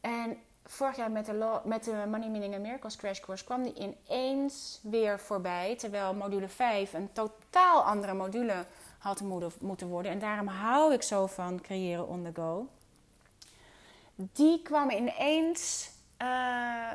En 0.00 0.36
vorig 0.64 0.96
jaar 0.96 1.10
met 1.10 1.26
de, 1.26 1.60
met 1.64 1.84
de 1.84 1.90
Money 1.90 2.28
Meaning 2.28 2.54
and 2.54 2.62
Miracles 2.62 2.96
Crash 2.96 3.20
Course 3.20 3.44
kwam 3.44 3.62
die 3.62 3.74
ineens 3.74 4.80
weer 4.82 5.20
voorbij. 5.20 5.76
Terwijl 5.76 6.14
module 6.14 6.48
5 6.48 6.92
een 6.92 7.12
totaal 7.12 7.82
andere 7.82 8.14
module 8.14 8.64
had 8.98 9.20
moeten 9.60 9.88
worden. 9.88 10.12
En 10.12 10.18
daarom 10.18 10.46
hou 10.46 10.92
ik 10.92 11.02
zo 11.02 11.26
van 11.26 11.60
creëren 11.60 12.08
on 12.08 12.22
the 12.22 12.40
go. 12.40 12.68
Die 14.14 14.62
kwam 14.62 14.90
ineens 14.90 15.90
uh, 16.22 16.90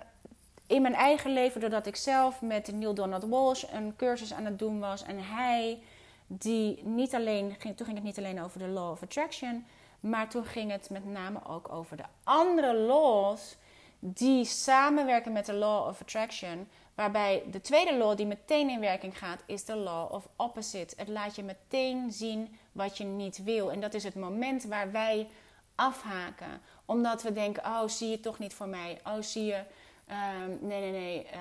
in 0.70 0.82
mijn 0.82 0.96
eigen 0.96 1.34
leven 1.34 1.62
doordat 1.62 1.86
ik 1.86 1.96
zelf 1.96 2.42
met 2.42 2.72
Neil 2.72 2.94
Donald 2.94 3.24
Walsh 3.24 3.64
een 3.72 3.96
cursus 3.96 4.34
aan 4.34 4.46
het 4.46 4.60
doen 4.60 4.80
was. 4.80 5.04
En 5.04 5.18
hij, 5.24 5.80
die 6.28 6.84
niet 6.84 7.16
alleen, 7.16 7.56
ging, 7.60 7.78
toen 7.78 7.86
ging 7.86 7.98
het 7.98 8.08
niet 8.08 8.18
alleen 8.18 8.42
over 8.42 8.60
de 8.60 8.68
Law 8.68 8.92
of 8.92 9.04
Attraction 9.04 9.66
maar 10.00 10.30
toen 10.30 10.46
ging 10.46 10.72
het 10.72 10.90
met 10.90 11.06
name 11.06 11.40
ook 11.46 11.72
over 11.72 11.98
de 11.98 12.04
andere 12.24 12.76
laws 12.76 13.56
die 14.00 14.46
samenwerken 14.46 15.32
met 15.32 15.46
de 15.46 15.54
Law 15.54 15.88
of 15.88 16.02
Attraction. 16.02 16.68
Waarbij 16.96 17.44
de 17.52 17.62
tweede 17.62 17.98
law 17.98 18.18
die 18.18 18.26
meteen 18.26 18.70
in 18.70 18.80
werking 18.80 19.18
gaat, 19.18 19.44
is 19.46 19.66
de 19.66 19.76
Law 19.76 20.14
of 20.14 20.28
Opposite. 20.36 20.94
Het 20.98 21.08
laat 21.08 21.36
je 21.36 21.44
meteen 21.44 22.12
zien 22.12 22.58
wat 22.72 22.98
je 22.98 23.04
niet 23.04 23.44
wil. 23.44 23.72
En 23.72 23.80
dat 23.80 23.94
is 23.94 24.04
het 24.04 24.16
moment 24.16 24.64
waar 24.64 24.92
wij 24.92 25.28
afhaken. 25.76 26.62
Omdat 26.86 27.22
we 27.24 27.32
denken, 27.32 27.66
oh 27.66 27.88
zie 27.88 28.10
je 28.10 28.20
toch 28.20 28.40
niet 28.40 28.54
voor 28.54 28.68
mij. 28.68 29.00
Oh 29.04 29.22
zie 29.22 29.46
je, 29.46 29.64
um, 30.12 30.58
nee 30.62 30.82
nee 30.82 30.92
nee, 30.92 31.26
uh, 31.26 31.32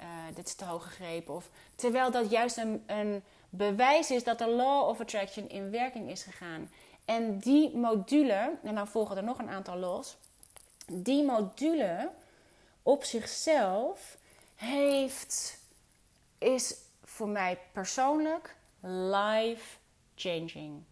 uh, 0.00 0.34
dit 0.34 0.46
is 0.46 0.54
te 0.54 0.64
hoog 0.64 0.84
gegrepen. 0.84 1.34
Of, 1.34 1.48
terwijl 1.74 2.10
dat 2.10 2.30
juist 2.30 2.56
een, 2.56 2.82
een 2.86 3.22
bewijs 3.50 4.10
is 4.10 4.24
dat 4.24 4.38
de 4.38 4.48
Law 4.48 4.88
of 4.88 5.00
Attraction 5.00 5.48
in 5.48 5.70
werking 5.70 6.10
is 6.10 6.22
gegaan. 6.22 6.70
En 7.04 7.38
die 7.38 7.76
module, 7.76 8.58
en 8.62 8.74
dan 8.74 8.88
volgen 8.88 9.16
er 9.16 9.22
nog 9.22 9.38
een 9.38 9.50
aantal 9.50 9.76
los. 9.76 10.16
Die 10.86 11.24
module 11.24 12.10
op 12.82 13.04
zichzelf 13.04 14.16
heeft, 14.54 15.58
is 16.38 16.74
voor 17.04 17.28
mij 17.28 17.58
persoonlijk 17.72 18.56
life 18.80 19.76
changing. 20.14 20.82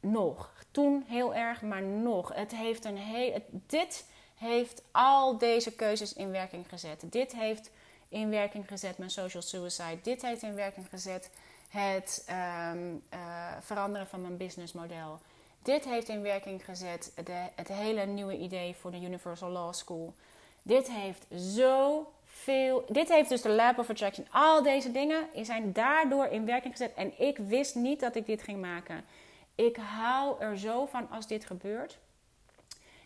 Nog. 0.00 0.52
Toen 0.70 1.04
heel 1.06 1.34
erg, 1.34 1.62
maar 1.62 1.82
nog. 1.82 2.34
Het 2.34 2.54
heeft 2.54 2.84
een 2.84 2.96
heel, 2.96 3.44
dit 3.66 4.04
heeft 4.38 4.82
al 4.90 5.38
deze 5.38 5.74
keuzes 5.74 6.12
in 6.12 6.30
werking 6.30 6.68
gezet. 6.68 7.02
Dit 7.06 7.32
heeft 7.32 7.70
in 8.08 8.30
werking 8.30 8.68
gezet 8.68 8.98
mijn 8.98 9.10
social 9.10 9.42
suicide. 9.42 9.98
Dit 10.02 10.22
heeft 10.22 10.42
in 10.42 10.54
werking 10.54 10.86
gezet 10.90 11.30
het 11.68 12.28
um, 12.70 13.02
uh, 13.14 13.18
veranderen 13.60 14.06
van 14.06 14.20
mijn 14.20 14.36
businessmodel. 14.36 15.18
Dit 15.62 15.84
heeft 15.84 16.08
in 16.08 16.22
werking 16.22 16.64
gezet 16.64 17.12
de, 17.24 17.46
het 17.54 17.68
hele 17.68 18.06
nieuwe 18.06 18.36
idee 18.36 18.74
voor 18.74 18.90
de 18.90 19.00
Universal 19.00 19.50
Law 19.50 19.74
School. 19.74 20.14
Dit 20.62 20.90
heeft 20.90 21.26
zoveel. 21.30 22.84
Dit 22.88 23.08
heeft 23.08 23.28
dus 23.28 23.42
de 23.42 23.48
Lab 23.48 23.78
of 23.78 23.90
Attraction. 23.90 24.26
Al 24.30 24.62
deze 24.62 24.92
dingen 24.92 25.26
zijn 25.42 25.72
daardoor 25.72 26.26
in 26.26 26.44
werking 26.44 26.72
gezet. 26.72 26.94
En 26.94 27.20
ik 27.20 27.38
wist 27.38 27.74
niet 27.74 28.00
dat 28.00 28.14
ik 28.14 28.26
dit 28.26 28.42
ging 28.42 28.60
maken. 28.60 29.04
Ik 29.54 29.76
hou 29.76 30.40
er 30.40 30.58
zo 30.58 30.86
van 30.86 31.10
als 31.10 31.26
dit 31.26 31.44
gebeurt. 31.44 31.98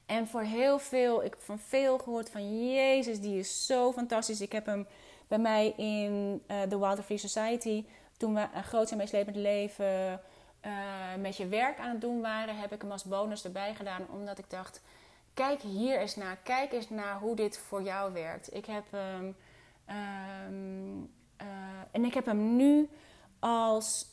En 0.06 0.26
voor 0.26 0.42
heel 0.42 0.78
veel, 0.78 1.24
ik 1.24 1.30
heb 1.30 1.42
van 1.42 1.58
veel 1.58 1.98
gehoord 1.98 2.30
van 2.30 2.72
Jezus, 2.74 3.20
die 3.20 3.38
is 3.38 3.66
zo 3.66 3.92
fantastisch. 3.92 4.40
Ik 4.40 4.52
heb 4.52 4.66
hem 4.66 4.86
bij 5.28 5.38
mij 5.38 5.72
in 5.76 6.42
uh, 6.50 6.60
de 6.68 6.78
Wilder 6.78 7.04
Free 7.04 7.18
Society 7.18 7.84
toen 8.16 8.34
we 8.34 8.46
een 8.54 8.64
groot 8.64 8.90
en 8.90 8.96
meeslepend 8.96 9.36
leven 9.36 10.20
uh, 10.66 10.72
met 11.18 11.36
je 11.36 11.46
werk 11.46 11.78
aan 11.78 11.90
het 11.90 12.00
doen 12.00 12.20
waren, 12.20 12.56
heb 12.56 12.72
ik 12.72 12.82
hem 12.82 12.90
als 12.90 13.04
bonus 13.04 13.44
erbij 13.44 13.74
gedaan. 13.74 14.06
Omdat 14.12 14.38
ik 14.38 14.50
dacht, 14.50 14.82
kijk 15.34 15.60
hier 15.60 15.98
eens 15.98 16.16
naar. 16.16 16.36
Kijk 16.36 16.72
eens 16.72 16.90
naar 16.90 17.18
hoe 17.18 17.36
dit 17.36 17.58
voor 17.58 17.82
jou 17.82 18.12
werkt. 18.12 18.54
Ik 18.54 18.66
heb 18.66 18.84
hem... 18.90 19.36
Um, 20.46 21.10
uh, 21.42 21.46
en 21.90 22.04
ik 22.04 22.14
heb 22.14 22.26
hem 22.26 22.56
nu 22.56 22.88
als... 23.38 24.10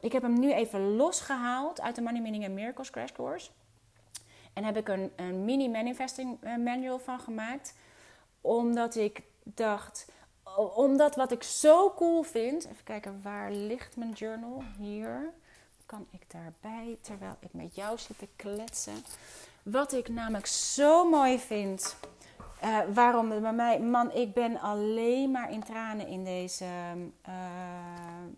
Ik 0.00 0.12
heb 0.12 0.22
hem 0.22 0.38
nu 0.38 0.52
even 0.52 0.96
losgehaald 0.96 1.80
uit 1.80 1.94
de 1.94 2.02
Money 2.02 2.20
Meaning 2.20 2.44
and 2.44 2.54
Miracles 2.54 2.90
Crash 2.90 3.12
Course. 3.12 3.50
En 4.56 4.64
heb 4.64 4.76
ik 4.76 4.88
een, 4.88 5.12
een 5.16 5.44
mini 5.44 5.68
manifesting 5.68 6.38
manual 6.64 6.98
van 6.98 7.20
gemaakt. 7.20 7.74
Omdat 8.40 8.94
ik 8.94 9.22
dacht 9.42 10.06
omdat 10.74 11.16
wat 11.16 11.32
ik 11.32 11.42
zo 11.42 11.92
cool 11.96 12.22
vind. 12.22 12.64
Even 12.64 12.84
kijken, 12.84 13.20
waar 13.22 13.52
ligt 13.52 13.96
mijn 13.96 14.12
journal? 14.12 14.62
Hier 14.78 15.32
kan 15.86 16.06
ik 16.10 16.30
daarbij, 16.30 16.98
terwijl 17.00 17.36
ik 17.40 17.52
met 17.52 17.74
jou 17.74 17.98
zit 17.98 18.18
te 18.18 18.28
kletsen. 18.36 19.04
Wat 19.62 19.92
ik 19.92 20.08
namelijk 20.08 20.46
zo 20.46 21.08
mooi 21.08 21.38
vind. 21.38 21.96
Uh, 22.64 22.78
waarom 22.94 23.30
het 23.30 23.42
bij 23.42 23.52
mij, 23.52 23.80
man, 23.80 24.12
ik 24.12 24.34
ben 24.34 24.60
alleen 24.60 25.30
maar 25.30 25.52
in 25.52 25.62
tranen 25.62 26.06
in 26.06 26.24
deze, 26.24 26.64
uh, 27.28 27.34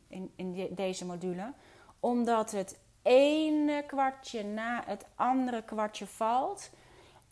in, 0.08 0.32
in 0.36 0.68
deze 0.74 1.06
module. 1.06 1.52
Omdat 2.00 2.50
het 2.50 2.78
ene 3.08 3.84
kwartje 3.86 4.44
na 4.44 4.82
het 4.86 5.04
andere 5.14 5.62
kwartje 5.62 6.06
valt. 6.06 6.70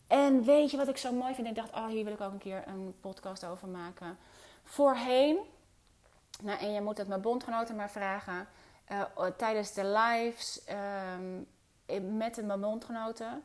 En 0.07 0.43
weet 0.43 0.71
je 0.71 0.77
wat 0.77 0.87
ik 0.87 0.97
zo 0.97 1.13
mooi 1.13 1.33
vind? 1.33 1.47
Ik 1.47 1.55
dacht, 1.55 1.73
oh, 1.73 1.87
hier 1.87 2.03
wil 2.03 2.13
ik 2.13 2.21
ook 2.21 2.31
een 2.31 2.37
keer 2.37 2.67
een 2.67 2.95
podcast 3.01 3.45
over 3.45 3.67
maken. 3.67 4.17
Voorheen, 4.63 5.37
nou, 6.41 6.59
en 6.59 6.73
je 6.73 6.81
moet 6.81 6.97
het 6.97 7.07
mijn 7.07 7.21
bondgenoten 7.21 7.75
maar 7.75 7.89
vragen. 7.89 8.47
Uh, 8.91 9.25
tijdens 9.37 9.73
de 9.73 9.85
lives 9.85 10.61
um, 11.15 11.47
met 12.17 12.45
mijn 12.45 12.61
bondgenoten. 12.61 13.43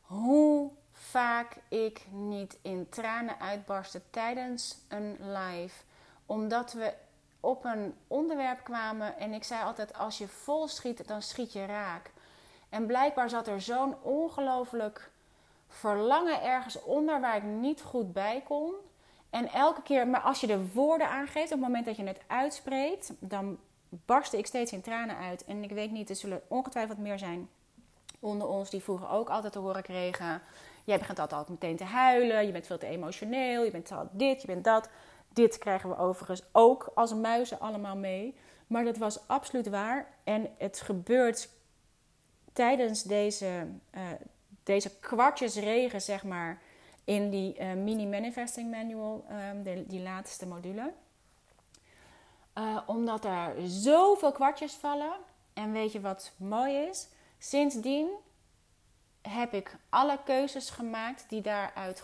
Hoe 0.00 0.70
vaak 0.92 1.56
ik 1.68 2.06
niet 2.10 2.58
in 2.62 2.88
tranen 2.88 3.40
uitbarstte 3.40 4.02
tijdens 4.10 4.78
een 4.88 5.16
live. 5.20 5.82
Omdat 6.26 6.72
we 6.72 6.94
op 7.40 7.64
een 7.64 7.94
onderwerp 8.06 8.64
kwamen 8.64 9.18
en 9.18 9.32
ik 9.32 9.44
zei 9.44 9.62
altijd: 9.62 9.98
als 9.98 10.18
je 10.18 10.28
vol 10.28 10.68
schiet, 10.68 11.08
dan 11.08 11.22
schiet 11.22 11.52
je 11.52 11.66
raak. 11.66 12.10
En 12.68 12.86
blijkbaar 12.86 13.30
zat 13.30 13.46
er 13.46 13.60
zo'n 13.60 14.02
ongelooflijk 14.02 15.10
verlangen 15.68 16.42
ergens 16.42 16.82
onder 16.82 17.20
waar 17.20 17.36
ik 17.36 17.42
niet 17.42 17.82
goed 17.82 18.12
bij 18.12 18.42
kon. 18.46 18.74
En 19.30 19.48
elke 19.48 19.82
keer, 19.82 20.08
maar 20.08 20.20
als 20.20 20.40
je 20.40 20.46
de 20.46 20.72
woorden 20.72 21.08
aangeeft, 21.08 21.52
op 21.52 21.58
het 21.58 21.60
moment 21.60 21.84
dat 21.84 21.96
je 21.96 22.04
het 22.04 22.20
uitspreekt, 22.26 23.12
dan 23.18 23.58
barstte 23.88 24.38
ik 24.38 24.46
steeds 24.46 24.72
in 24.72 24.80
tranen 24.80 25.16
uit. 25.16 25.44
En 25.44 25.62
ik 25.62 25.70
weet 25.70 25.90
niet, 25.90 26.10
er 26.10 26.16
zullen 26.16 26.42
ongetwijfeld 26.48 26.98
meer 26.98 27.18
zijn 27.18 27.48
onder 28.20 28.48
ons 28.48 28.70
die 28.70 28.82
vroeger 28.82 29.08
ook 29.08 29.30
altijd 29.30 29.52
te 29.52 29.58
horen 29.58 29.82
kregen. 29.82 30.42
Jij 30.84 30.98
begint 30.98 31.18
altijd 31.18 31.48
meteen 31.48 31.76
te 31.76 31.84
huilen, 31.84 32.46
je 32.46 32.52
bent 32.52 32.66
veel 32.66 32.78
te 32.78 32.86
emotioneel, 32.86 33.64
je 33.64 33.70
bent 33.70 33.92
dit, 34.10 34.40
je 34.40 34.46
bent 34.46 34.64
dat. 34.64 34.88
Dit 35.38 35.58
krijgen 35.58 35.88
we 35.88 35.96
overigens 35.96 36.42
ook 36.52 36.90
als 36.94 37.14
muizen 37.14 37.60
allemaal 37.60 37.96
mee. 37.96 38.34
Maar 38.66 38.84
dat 38.84 38.96
was 38.96 39.28
absoluut 39.28 39.68
waar. 39.68 40.08
En 40.24 40.50
het 40.56 40.80
gebeurt 40.80 41.48
tijdens 42.52 43.02
deze, 43.02 43.66
uh, 43.94 44.00
deze 44.62 44.98
kwartjesregen, 44.98 46.00
zeg 46.00 46.24
maar, 46.24 46.62
in 47.04 47.30
die 47.30 47.58
uh, 47.60 47.72
mini 47.72 48.06
manifesting 48.06 48.70
manual, 48.70 49.24
um, 49.54 49.86
die 49.86 50.00
laatste 50.00 50.46
module. 50.46 50.92
Uh, 52.54 52.78
omdat 52.86 53.24
er 53.24 53.54
zoveel 53.64 54.32
kwartjes 54.32 54.72
vallen. 54.72 55.12
En 55.52 55.72
weet 55.72 55.92
je 55.92 56.00
wat 56.00 56.32
mooi 56.36 56.76
is? 56.76 57.08
Sindsdien 57.38 58.08
heb 59.22 59.52
ik 59.52 59.76
alle 59.88 60.18
keuzes 60.24 60.70
gemaakt 60.70 61.24
die 61.28 61.40
daaruit 61.40 62.02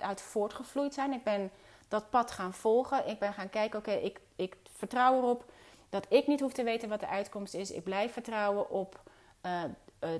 uit 0.00 0.20
voortgevloeid 0.20 0.94
zijn. 0.94 1.12
Ik 1.12 1.24
ben 1.24 1.50
dat 1.90 2.10
pad 2.10 2.30
gaan 2.30 2.54
volgen. 2.54 3.08
Ik 3.08 3.18
ben 3.18 3.32
gaan 3.32 3.50
kijken, 3.50 3.78
oké, 3.78 3.90
ik, 3.90 4.20
ik 4.36 4.56
vertrouw 4.76 5.16
erop 5.16 5.44
dat 5.88 6.06
ik 6.08 6.26
niet 6.26 6.40
hoef 6.40 6.52
te 6.52 6.62
weten 6.62 6.88
wat 6.88 7.00
de 7.00 7.08
uitkomst 7.08 7.54
is. 7.54 7.70
Ik 7.70 7.84
blijf 7.84 8.12
vertrouwen 8.12 8.70
op 8.70 9.02
uh, 9.46 9.62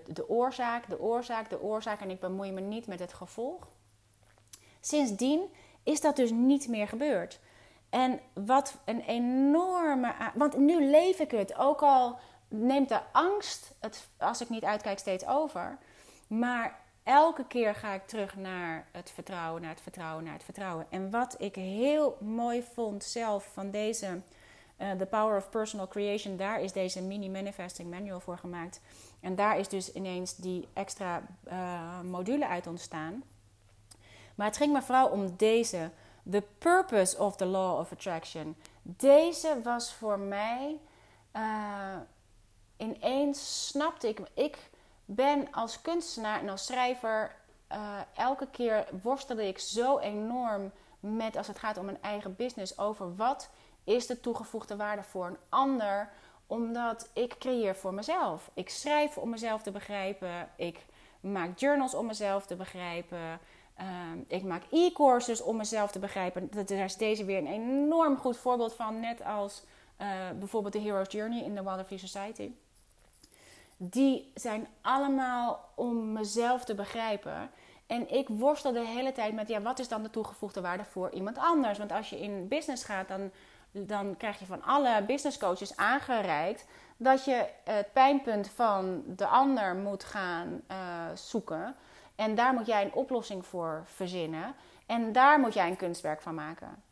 de 0.06 0.28
oorzaak, 0.28 0.88
de 0.88 1.00
oorzaak, 1.00 1.50
de 1.50 1.62
oorzaak. 1.62 2.00
En 2.00 2.10
ik 2.10 2.20
bemoei 2.20 2.52
me 2.52 2.60
niet 2.60 2.86
met 2.86 2.98
het 2.98 3.12
gevolg. 3.12 3.68
Sindsdien 4.80 5.40
is 5.82 6.00
dat 6.00 6.16
dus 6.16 6.30
niet 6.30 6.68
meer 6.68 6.88
gebeurd. 6.88 7.40
En 7.90 8.20
wat 8.34 8.78
een 8.84 9.00
enorme. 9.00 10.14
Want 10.34 10.56
nu 10.56 10.84
leef 10.84 11.18
ik 11.18 11.30
het. 11.30 11.56
Ook 11.56 11.82
al 11.82 12.18
neemt 12.48 12.88
de 12.88 13.00
angst, 13.12 13.74
het, 13.80 14.08
als 14.18 14.40
ik 14.40 14.48
niet 14.48 14.64
uitkijk, 14.64 14.98
steeds 14.98 15.26
over. 15.26 15.78
Maar 16.26 16.78
elke 17.10 17.44
keer 17.46 17.74
ga 17.74 17.92
ik 17.92 18.06
terug 18.06 18.36
naar 18.36 18.86
het 18.92 19.10
vertrouwen, 19.10 19.62
naar 19.62 19.70
het 19.70 19.80
vertrouwen, 19.80 20.24
naar 20.24 20.32
het 20.32 20.44
vertrouwen. 20.44 20.86
En 20.90 21.10
wat 21.10 21.34
ik 21.38 21.54
heel 21.54 22.16
mooi 22.20 22.62
vond 22.74 23.04
zelf 23.04 23.50
van 23.52 23.70
deze 23.70 24.20
uh, 24.78 24.90
The 24.90 25.06
Power 25.06 25.36
of 25.36 25.50
Personal 25.50 25.88
Creation, 25.88 26.36
daar 26.36 26.60
is 26.60 26.72
deze 26.72 27.02
mini 27.02 27.30
manifesting 27.30 27.90
manual 27.90 28.20
voor 28.20 28.38
gemaakt. 28.38 28.80
En 29.20 29.34
daar 29.34 29.58
is 29.58 29.68
dus 29.68 29.92
ineens 29.92 30.36
die 30.36 30.68
extra 30.72 31.22
uh, 31.48 32.00
module 32.00 32.46
uit 32.46 32.66
ontstaan. 32.66 33.22
Maar 34.34 34.46
het 34.46 34.56
ging 34.56 34.72
me 34.72 34.82
vooral 34.82 35.08
om 35.08 35.36
deze. 35.36 35.90
The 36.30 36.42
purpose 36.58 37.18
of 37.18 37.36
the 37.36 37.46
law 37.46 37.78
of 37.78 37.92
attraction. 37.92 38.56
Deze 38.82 39.60
was 39.62 39.92
voor 39.92 40.18
mij. 40.18 40.76
Uh, 41.36 41.96
ineens 42.76 43.68
snapte 43.68 44.08
ik. 44.08 44.20
Ik 44.34 44.69
ben 45.14 45.52
als 45.52 45.82
kunstenaar 45.82 46.40
en 46.40 46.48
als 46.48 46.66
schrijver. 46.66 47.34
Uh, 47.72 47.98
elke 48.14 48.46
keer 48.50 48.86
worstelde 49.02 49.46
ik 49.46 49.58
zo 49.58 49.98
enorm 49.98 50.72
met 51.00 51.36
als 51.36 51.46
het 51.46 51.58
gaat 51.58 51.78
om 51.78 51.88
een 51.88 52.02
eigen 52.02 52.36
business. 52.36 52.78
Over 52.78 53.16
wat 53.16 53.50
is 53.84 54.06
de 54.06 54.20
toegevoegde 54.20 54.76
waarde 54.76 55.02
voor 55.02 55.26
een 55.26 55.38
ander. 55.48 56.10
Omdat 56.46 57.10
ik 57.12 57.34
creëer 57.38 57.76
voor 57.76 57.94
mezelf. 57.94 58.50
Ik 58.54 58.68
schrijf 58.68 59.16
om 59.16 59.30
mezelf 59.30 59.62
te 59.62 59.70
begrijpen. 59.70 60.48
Ik 60.56 60.86
maak 61.20 61.58
journals 61.58 61.94
om 61.94 62.06
mezelf 62.06 62.46
te 62.46 62.56
begrijpen. 62.56 63.40
Ehm, 63.74 64.18
ik 64.26 64.42
maak 64.42 64.62
e-courses 64.70 65.42
om 65.42 65.56
mezelf 65.56 65.90
te 65.90 65.98
begrijpen. 65.98 66.50
Daar 66.66 66.84
is 66.84 66.96
deze 66.96 67.24
weer 67.24 67.38
een 67.38 67.46
enorm 67.46 68.16
goed 68.16 68.36
voorbeeld 68.36 68.74
van. 68.74 69.00
Net 69.00 69.24
als 69.24 69.64
uh, 70.00 70.08
bijvoorbeeld 70.38 70.72
de 70.72 70.80
Hero's 70.80 71.12
Journey 71.12 71.42
in 71.42 71.54
de 71.54 71.62
Wilder 71.62 71.84
Free 71.84 71.98
Society. 71.98 72.52
Die 73.82 74.32
zijn 74.34 74.68
allemaal 74.80 75.70
om 75.74 76.12
mezelf 76.12 76.64
te 76.64 76.74
begrijpen. 76.74 77.50
En 77.86 78.14
ik 78.14 78.28
worstel 78.28 78.72
de 78.72 78.86
hele 78.86 79.12
tijd 79.12 79.34
met, 79.34 79.48
ja, 79.48 79.60
wat 79.60 79.78
is 79.78 79.88
dan 79.88 80.02
de 80.02 80.10
toegevoegde 80.10 80.60
waarde 80.60 80.84
voor 80.84 81.10
iemand 81.10 81.38
anders? 81.38 81.78
Want 81.78 81.92
als 81.92 82.10
je 82.10 82.20
in 82.20 82.48
business 82.48 82.84
gaat, 82.84 83.08
dan, 83.08 83.30
dan 83.70 84.16
krijg 84.16 84.38
je 84.38 84.46
van 84.46 84.62
alle 84.62 85.02
business 85.06 85.38
coaches 85.38 85.76
aangereikt 85.76 86.64
dat 86.96 87.24
je 87.24 87.46
het 87.64 87.92
pijnpunt 87.92 88.48
van 88.48 89.02
de 89.06 89.26
ander 89.26 89.74
moet 89.74 90.04
gaan 90.04 90.60
uh, 90.70 90.76
zoeken. 91.14 91.74
En 92.14 92.34
daar 92.34 92.54
moet 92.54 92.66
jij 92.66 92.84
een 92.84 92.94
oplossing 92.94 93.46
voor 93.46 93.82
verzinnen. 93.84 94.54
En 94.86 95.12
daar 95.12 95.40
moet 95.40 95.54
jij 95.54 95.68
een 95.68 95.76
kunstwerk 95.76 96.22
van 96.22 96.34
maken. 96.34 96.82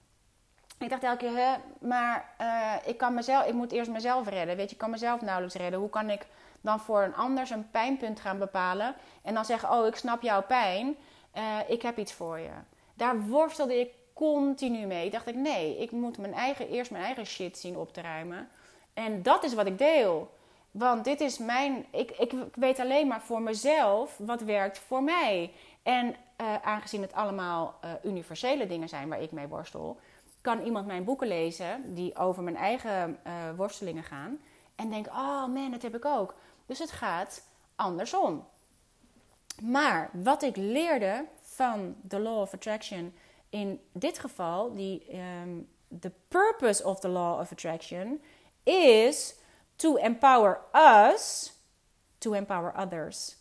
Ik 0.78 0.91
dacht 0.91 1.03
elke 1.03 1.16
keer, 1.16 1.36
hè, 1.36 1.55
maar 1.80 2.34
uh, 2.41 2.74
ik, 2.84 2.99
kan 2.99 3.14
mezelf, 3.14 3.47
ik 3.47 3.55
moet 3.55 3.72
eerst 3.72 3.91
mezelf 3.91 4.28
redden. 4.28 4.57
Weet 4.57 4.68
je, 4.68 4.72
ik 4.72 4.80
kan 4.80 4.91
mezelf 4.91 5.20
nauwelijks 5.20 5.57
redden. 5.57 5.80
Hoe 5.80 5.91
kan 5.91 6.11
ik 6.11 6.26
dan 6.68 6.80
voor 6.80 7.02
een 7.02 7.14
ander 7.14 7.46
zijn 7.46 7.68
pijnpunt 7.70 8.20
gaan 8.20 8.38
bepalen? 8.38 8.94
En 9.22 9.34
dan 9.34 9.44
zeggen, 9.44 9.70
oh, 9.70 9.86
ik 9.86 9.96
snap 9.96 10.22
jouw 10.22 10.42
pijn. 10.42 10.96
Uh, 11.36 11.58
ik 11.66 11.82
heb 11.82 11.98
iets 11.98 12.12
voor 12.12 12.38
je. 12.38 12.50
Daar 12.94 13.20
worstelde 13.20 13.80
ik 13.80 13.90
continu 14.12 14.86
mee. 14.86 15.10
Dacht 15.10 15.26
ik, 15.26 15.34
nee, 15.34 15.78
ik 15.78 15.90
moet 15.90 16.18
mijn 16.18 16.34
eigen, 16.34 16.68
eerst 16.68 16.90
mijn 16.90 17.04
eigen 17.04 17.26
shit 17.26 17.58
zien 17.58 17.76
op 17.76 17.92
te 17.92 18.00
ruimen. 18.00 18.48
En 18.94 19.22
dat 19.22 19.44
is 19.44 19.54
wat 19.54 19.66
ik 19.66 19.78
deel. 19.78 20.30
Want 20.70 21.04
dit 21.04 21.20
is 21.20 21.38
mijn. 21.38 21.86
Ik, 21.90 22.10
ik 22.10 22.32
weet 22.54 22.78
alleen 22.78 23.06
maar 23.06 23.20
voor 23.20 23.42
mezelf 23.42 24.16
wat 24.18 24.40
werkt 24.40 24.78
voor 24.78 25.02
mij. 25.02 25.52
En 25.82 26.06
uh, 26.06 26.54
aangezien 26.62 27.02
het 27.02 27.12
allemaal 27.12 27.74
uh, 27.84 27.90
universele 28.02 28.66
dingen 28.66 28.88
zijn 28.88 29.08
waar 29.08 29.22
ik 29.22 29.32
mee 29.32 29.46
worstel, 29.46 30.00
kan 30.40 30.62
iemand 30.62 30.86
mijn 30.86 31.04
boeken 31.04 31.28
lezen 31.28 31.94
die 31.94 32.16
over 32.16 32.42
mijn 32.42 32.56
eigen 32.56 33.18
uh, 33.26 33.32
worstelingen 33.56 34.02
gaan. 34.02 34.38
En 34.76 34.90
denk: 34.90 35.06
oh 35.06 35.46
man, 35.46 35.70
dat 35.70 35.82
heb 35.82 35.96
ik 35.96 36.04
ook. 36.04 36.34
Dus 36.68 36.78
het 36.78 36.90
gaat 36.90 37.42
andersom. 37.76 38.46
Maar 39.62 40.10
wat 40.12 40.42
ik 40.42 40.56
leerde 40.56 41.24
van 41.40 41.96
the 42.08 42.18
Law 42.18 42.40
of 42.40 42.54
Attraction 42.54 43.14
in 43.50 43.80
dit 43.92 44.18
geval, 44.18 44.74
die 44.74 45.18
um, 45.18 45.68
the 46.00 46.12
purpose 46.28 46.84
of 46.84 47.00
the 47.00 47.08
Law 47.08 47.40
of 47.40 47.52
Attraction 47.52 48.20
is 48.64 49.34
to 49.76 49.96
empower 49.96 50.60
us 50.74 51.52
to 52.18 52.34
empower 52.34 52.72
others. 52.76 53.36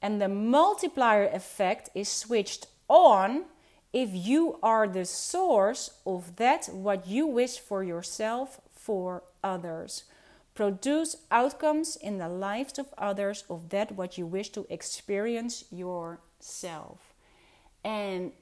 And 0.00 0.20
the 0.20 0.28
multiplier 0.28 1.26
effect 1.32 1.90
is 1.94 2.18
switched 2.18 2.66
on 2.86 3.44
if 3.92 4.10
you 4.12 4.58
are 4.62 4.88
the 4.88 5.04
source 5.04 5.90
of 6.04 6.36
that 6.36 6.68
what 6.72 7.06
you 7.06 7.26
wish 7.26 7.58
for 7.58 7.82
yourself 7.82 8.60
for 8.74 9.22
others. 9.42 10.04
Produce 10.52 11.18
outcomes 11.28 11.96
in 11.96 12.18
the 12.18 12.28
lives 12.28 12.78
of 12.78 12.86
others 12.94 13.44
of 13.46 13.60
that 13.68 13.90
what 13.94 14.14
you 14.14 14.30
wish 14.30 14.48
to 14.48 14.64
experience 14.68 15.64
yourself. 15.68 17.14
En 17.80 18.32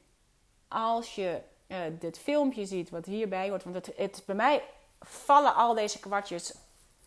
als 0.69 1.15
je 1.15 1.41
uh, 1.69 1.79
dit 1.99 2.19
filmpje 2.19 2.67
ziet 2.67 2.91
wat 2.91 3.07
hierbij 3.07 3.49
hoort, 3.49 3.65
want 3.65 3.77
het, 3.77 3.97
het, 3.97 4.23
bij 4.27 4.35
mij 4.35 4.63
vallen 5.01 5.55
al 5.55 5.75
deze 5.75 5.99
kwartjes 5.99 6.55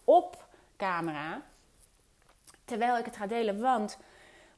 op 0.04 0.46
camera. 0.78 1.42
Terwijl 2.66 2.98
ik 2.98 3.06
het 3.06 3.16
ga 3.16 3.28
delen. 3.28 3.62
Want 3.62 3.98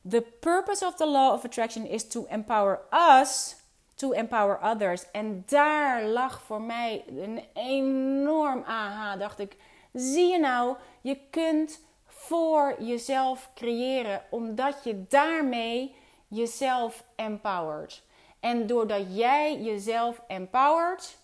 the 0.10 0.22
purpose 0.40 0.86
of 0.86 0.96
the 0.96 1.08
law 1.08 1.34
of 1.34 1.46
attraction 1.46 1.86
is 1.86 2.08
to 2.08 2.26
empower 2.26 2.80
us 2.92 3.56
to 3.96 4.12
empower 4.12 4.60
others. 4.62 5.12
En 5.12 5.44
daar 5.46 6.04
lag 6.04 6.42
voor 6.42 6.62
mij 6.62 7.04
een 7.08 7.44
enorm 7.54 8.64
aha. 8.64 9.18
Dacht 9.18 9.40
ik, 9.40 9.56
zie 9.94 10.28
je 10.28 10.40
nou, 10.40 10.76
je 11.02 11.18
kunt 11.30 11.82
voor 12.06 12.76
jezelf 12.80 13.50
creëren, 13.56 14.22
omdat 14.30 14.84
je 14.84 15.06
daarmee 15.08 15.96
jezelf 16.28 17.04
empowert. 17.16 18.04
En 18.40 18.68
doordat 18.68 19.16
jij 19.16 19.62
jezelf 19.62 20.22
empowert, 20.28 21.18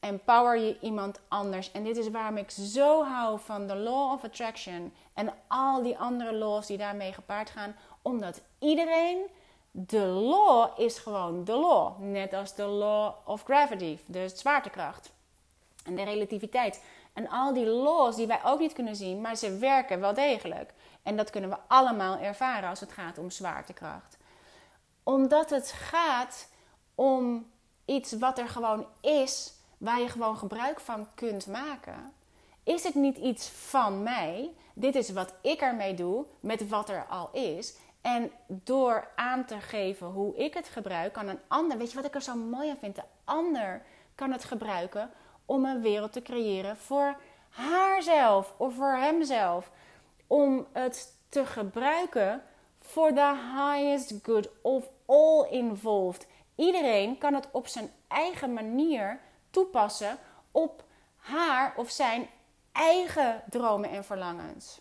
empower 0.00 0.58
je 0.58 0.78
iemand 0.80 1.20
anders. 1.28 1.72
En 1.72 1.84
dit 1.84 1.96
is 1.96 2.10
waarom 2.10 2.36
ik 2.36 2.50
zo 2.50 3.04
hou 3.04 3.38
van 3.40 3.66
de 3.66 3.76
Law 3.76 4.12
of 4.12 4.24
Attraction 4.24 4.92
en 5.14 5.32
al 5.48 5.82
die 5.82 5.98
andere 5.98 6.34
laws 6.34 6.66
die 6.66 6.78
daarmee 6.78 7.12
gepaard 7.12 7.50
gaan. 7.50 7.76
Omdat 8.02 8.42
iedereen, 8.58 9.26
de 9.70 10.06
law 10.06 10.80
is 10.80 10.98
gewoon 10.98 11.44
de 11.44 11.52
law. 11.56 11.98
Net 11.98 12.32
als 12.32 12.54
de 12.54 12.64
Law 12.64 13.14
of 13.24 13.42
Gravity, 13.42 13.98
de 14.06 14.28
zwaartekracht 14.28 15.12
en 15.84 15.94
de 15.94 16.02
relativiteit. 16.02 16.82
En 17.14 17.28
al 17.28 17.52
die 17.52 17.66
laws 17.66 18.16
die 18.16 18.26
wij 18.26 18.40
ook 18.44 18.58
niet 18.58 18.72
kunnen 18.72 18.96
zien, 18.96 19.20
maar 19.20 19.36
ze 19.36 19.58
werken 19.58 20.00
wel 20.00 20.14
degelijk. 20.14 20.72
En 21.02 21.16
dat 21.16 21.30
kunnen 21.30 21.50
we 21.50 21.56
allemaal 21.66 22.18
ervaren 22.18 22.68
als 22.68 22.80
het 22.80 22.92
gaat 22.92 23.18
om 23.18 23.30
zwaartekracht. 23.30 24.16
Omdat 25.02 25.50
het 25.50 25.72
gaat 25.72 26.48
om 26.94 27.50
iets 27.84 28.12
wat 28.12 28.38
er 28.38 28.48
gewoon 28.48 28.86
is, 29.00 29.52
waar 29.78 30.00
je 30.00 30.08
gewoon 30.08 30.36
gebruik 30.36 30.80
van 30.80 31.06
kunt 31.14 31.46
maken. 31.46 32.12
Is 32.62 32.84
het 32.84 32.94
niet 32.94 33.16
iets 33.16 33.48
van 33.48 34.02
mij? 34.02 34.54
Dit 34.74 34.94
is 34.94 35.10
wat 35.10 35.34
ik 35.40 35.60
ermee 35.60 35.94
doe 35.94 36.24
met 36.40 36.68
wat 36.68 36.88
er 36.88 37.06
al 37.06 37.30
is. 37.32 37.76
En 38.00 38.30
door 38.46 39.08
aan 39.16 39.44
te 39.44 39.60
geven 39.60 40.06
hoe 40.06 40.36
ik 40.36 40.54
het 40.54 40.68
gebruik, 40.68 41.12
kan 41.12 41.28
een 41.28 41.40
ander, 41.48 41.78
weet 41.78 41.90
je 41.90 41.96
wat 41.96 42.04
ik 42.04 42.14
er 42.14 42.22
zo 42.22 42.34
mooi 42.34 42.70
aan 42.70 42.76
vind? 42.76 42.96
De 42.96 43.04
ander 43.24 43.82
kan 44.14 44.32
het 44.32 44.44
gebruiken 44.44 45.10
om 45.46 45.64
een 45.64 45.80
wereld 45.80 46.12
te 46.12 46.22
creëren 46.22 46.76
voor 46.76 47.16
haarzelf 47.48 48.54
of 48.56 48.74
voor 48.74 48.92
hemzelf. 48.92 49.70
Om 50.26 50.66
het 50.72 51.16
te 51.28 51.46
gebruiken 51.46 52.42
voor 52.78 53.12
the 53.12 53.34
highest 53.54 54.14
good 54.22 54.48
of 54.62 54.84
all 55.06 55.46
involved. 55.50 56.26
Iedereen 56.54 57.18
kan 57.18 57.34
het 57.34 57.48
op 57.50 57.66
zijn 57.66 57.92
eigen 58.08 58.52
manier 58.52 59.20
toepassen 59.50 60.18
op 60.50 60.84
haar 61.16 61.74
of 61.76 61.90
zijn 61.90 62.28
eigen 62.72 63.42
dromen 63.50 63.90
en 63.90 64.04
verlangens. 64.04 64.80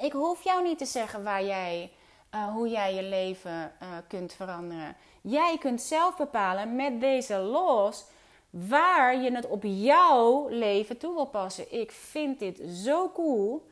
Ik 0.00 0.12
hoef 0.12 0.42
jou 0.42 0.62
niet 0.62 0.78
te 0.78 0.84
zeggen 0.84 1.24
waar 1.24 1.44
jij, 1.44 1.92
uh, 2.34 2.52
hoe 2.52 2.68
jij 2.68 2.94
je 2.94 3.02
leven 3.02 3.72
uh, 3.82 3.88
kunt 4.08 4.32
veranderen. 4.32 4.96
Jij 5.20 5.58
kunt 5.58 5.82
zelf 5.82 6.16
bepalen 6.16 6.76
met 6.76 7.00
deze 7.00 7.38
laws 7.38 8.04
waar 8.54 9.20
je 9.20 9.32
het 9.32 9.46
op 9.46 9.62
jouw 9.64 10.48
leven 10.48 10.98
toe 10.98 11.14
wil 11.14 11.26
passen. 11.26 11.72
Ik 11.80 11.92
vind 11.92 12.38
dit 12.38 12.60
zo 12.68 13.10
cool. 13.14 13.66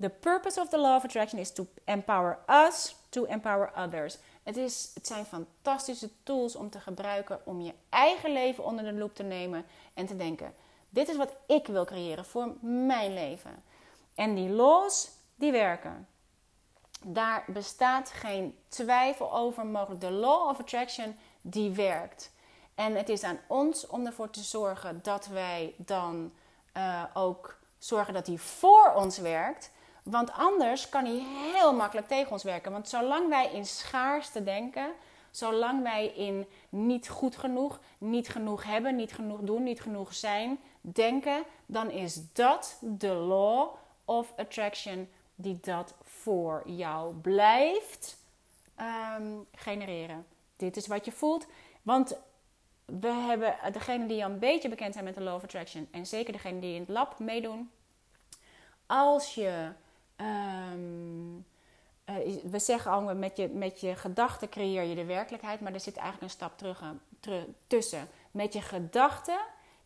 The 0.00 0.08
purpose 0.08 0.60
of 0.60 0.68
the 0.68 0.78
law 0.78 0.96
of 0.96 1.04
attraction 1.04 1.40
is 1.40 1.52
to 1.52 1.66
empower 1.84 2.38
us 2.46 2.94
to 3.08 3.24
empower 3.24 3.72
others. 3.76 4.18
Het, 4.42 4.56
is, 4.56 4.90
het 4.94 5.06
zijn 5.06 5.24
fantastische 5.24 6.10
tools 6.22 6.56
om 6.56 6.70
te 6.70 6.80
gebruiken 6.80 7.40
om 7.44 7.60
je 7.60 7.74
eigen 7.88 8.32
leven 8.32 8.64
onder 8.64 8.84
de 8.84 8.92
loep 8.92 9.14
te 9.14 9.22
nemen 9.22 9.64
en 9.94 10.06
te 10.06 10.16
denken: 10.16 10.54
dit 10.88 11.08
is 11.08 11.16
wat 11.16 11.36
ik 11.46 11.66
wil 11.66 11.84
creëren 11.84 12.24
voor 12.24 12.54
mijn 12.60 13.14
leven. 13.14 13.62
En 14.14 14.34
die 14.34 14.48
laws, 14.48 15.10
die 15.34 15.52
werken. 15.52 16.08
Daar 17.04 17.44
bestaat 17.46 18.10
geen 18.10 18.58
twijfel 18.68 19.34
over 19.34 19.66
mogelijk. 19.66 20.00
De 20.00 20.10
law 20.10 20.48
of 20.48 20.60
attraction, 20.60 21.16
die 21.40 21.70
werkt. 21.70 22.30
En 22.78 22.94
het 22.94 23.08
is 23.08 23.22
aan 23.22 23.38
ons 23.46 23.86
om 23.86 24.06
ervoor 24.06 24.30
te 24.30 24.42
zorgen 24.42 25.00
dat 25.02 25.26
wij 25.26 25.74
dan 25.76 26.32
uh, 26.76 27.04
ook 27.14 27.58
zorgen 27.78 28.14
dat 28.14 28.26
die 28.26 28.40
voor 28.40 28.92
ons 28.94 29.18
werkt. 29.18 29.70
Want 30.02 30.32
anders 30.32 30.88
kan 30.88 31.04
hij 31.04 31.24
heel 31.52 31.74
makkelijk 31.74 32.08
tegen 32.08 32.32
ons 32.32 32.42
werken. 32.42 32.72
Want 32.72 32.88
zolang 32.88 33.28
wij 33.28 33.50
in 33.52 33.66
schaarste 33.66 34.42
denken, 34.42 34.90
zolang 35.30 35.82
wij 35.82 36.06
in 36.06 36.46
niet 36.68 37.08
goed 37.08 37.36
genoeg, 37.36 37.80
niet 37.98 38.28
genoeg 38.28 38.64
hebben, 38.64 38.96
niet 38.96 39.12
genoeg 39.12 39.40
doen, 39.40 39.62
niet 39.62 39.80
genoeg 39.80 40.14
zijn 40.14 40.58
denken, 40.80 41.44
dan 41.66 41.90
is 41.90 42.32
dat 42.32 42.78
de 42.80 43.12
law 43.12 43.68
of 44.04 44.32
attraction 44.36 45.08
die 45.34 45.58
dat 45.60 45.94
voor 46.02 46.62
jou 46.66 47.14
blijft 47.14 48.18
um, 49.16 49.46
genereren. 49.54 50.26
Dit 50.56 50.76
is 50.76 50.86
wat 50.86 51.04
je 51.04 51.12
voelt. 51.12 51.46
Want 51.82 52.16
we 52.88 53.08
hebben 53.08 53.56
degenen 53.72 54.06
die 54.08 54.24
al 54.24 54.30
een 54.30 54.38
beetje 54.38 54.68
bekend 54.68 54.92
zijn 54.92 55.04
met 55.04 55.14
de 55.14 55.20
Law 55.20 55.34
of 55.34 55.42
Attraction, 55.42 55.88
en 55.90 56.06
zeker 56.06 56.32
degenen 56.32 56.60
die 56.60 56.74
in 56.74 56.80
het 56.80 56.88
lab 56.88 57.18
meedoen. 57.18 57.70
Als 58.86 59.34
je, 59.34 59.72
um, 60.16 61.36
uh, 62.06 62.14
we 62.42 62.58
zeggen 62.58 62.90
al, 62.90 63.14
met 63.14 63.36
je, 63.36 63.48
met 63.48 63.80
je 63.80 63.96
gedachten 63.96 64.48
creëer 64.48 64.82
je 64.82 64.94
de 64.94 65.04
werkelijkheid, 65.04 65.60
maar 65.60 65.72
er 65.72 65.80
zit 65.80 65.96
eigenlijk 65.96 66.24
een 66.24 66.38
stap 66.38 66.58
terug, 66.58 66.82
terug, 67.20 67.44
tussen. 67.66 68.08
Met 68.30 68.52
je 68.52 68.60
gedachten 68.60 69.40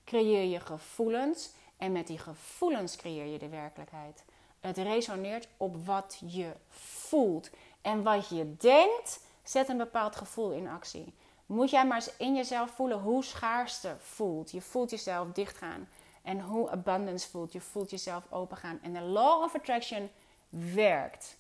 creëer 0.05 0.45
je 0.45 0.61
gevoelens 0.61 1.51
en 1.77 1.93
met 1.93 2.07
die 2.07 2.19
gevoelens 2.19 2.97
creëer 2.97 3.27
je 3.27 3.39
de 3.39 3.49
werkelijkheid. 3.49 4.25
Het 4.61 4.77
resoneert 4.77 5.49
op 5.57 5.87
wat 5.87 6.23
je 6.27 6.53
voelt. 6.69 7.51
En 7.81 8.03
wat 8.03 8.29
je 8.29 8.57
denkt, 8.57 9.21
zet 9.43 9.69
een 9.69 9.77
bepaald 9.77 10.17
gevoel 10.17 10.51
in 10.51 10.69
actie 10.69 11.15
moet 11.53 11.71
jij 11.71 11.87
maar 11.87 11.97
eens 11.97 12.17
in 12.17 12.35
jezelf 12.35 12.71
voelen 12.71 12.99
hoe 12.99 13.25
schaarste 13.25 13.97
voelt. 13.99 14.51
Je 14.51 14.61
voelt 14.61 14.91
jezelf 14.91 15.29
dichtgaan. 15.33 15.89
En 16.23 16.41
hoe 16.41 16.71
abundance 16.71 17.31
voelt. 17.31 17.53
Je 17.53 17.61
voelt 17.61 17.91
jezelf 17.91 18.25
opengaan. 18.31 18.79
En 18.83 18.93
de 18.93 19.01
law 19.01 19.43
of 19.43 19.55
attraction 19.55 20.11
werkt. 20.49 21.37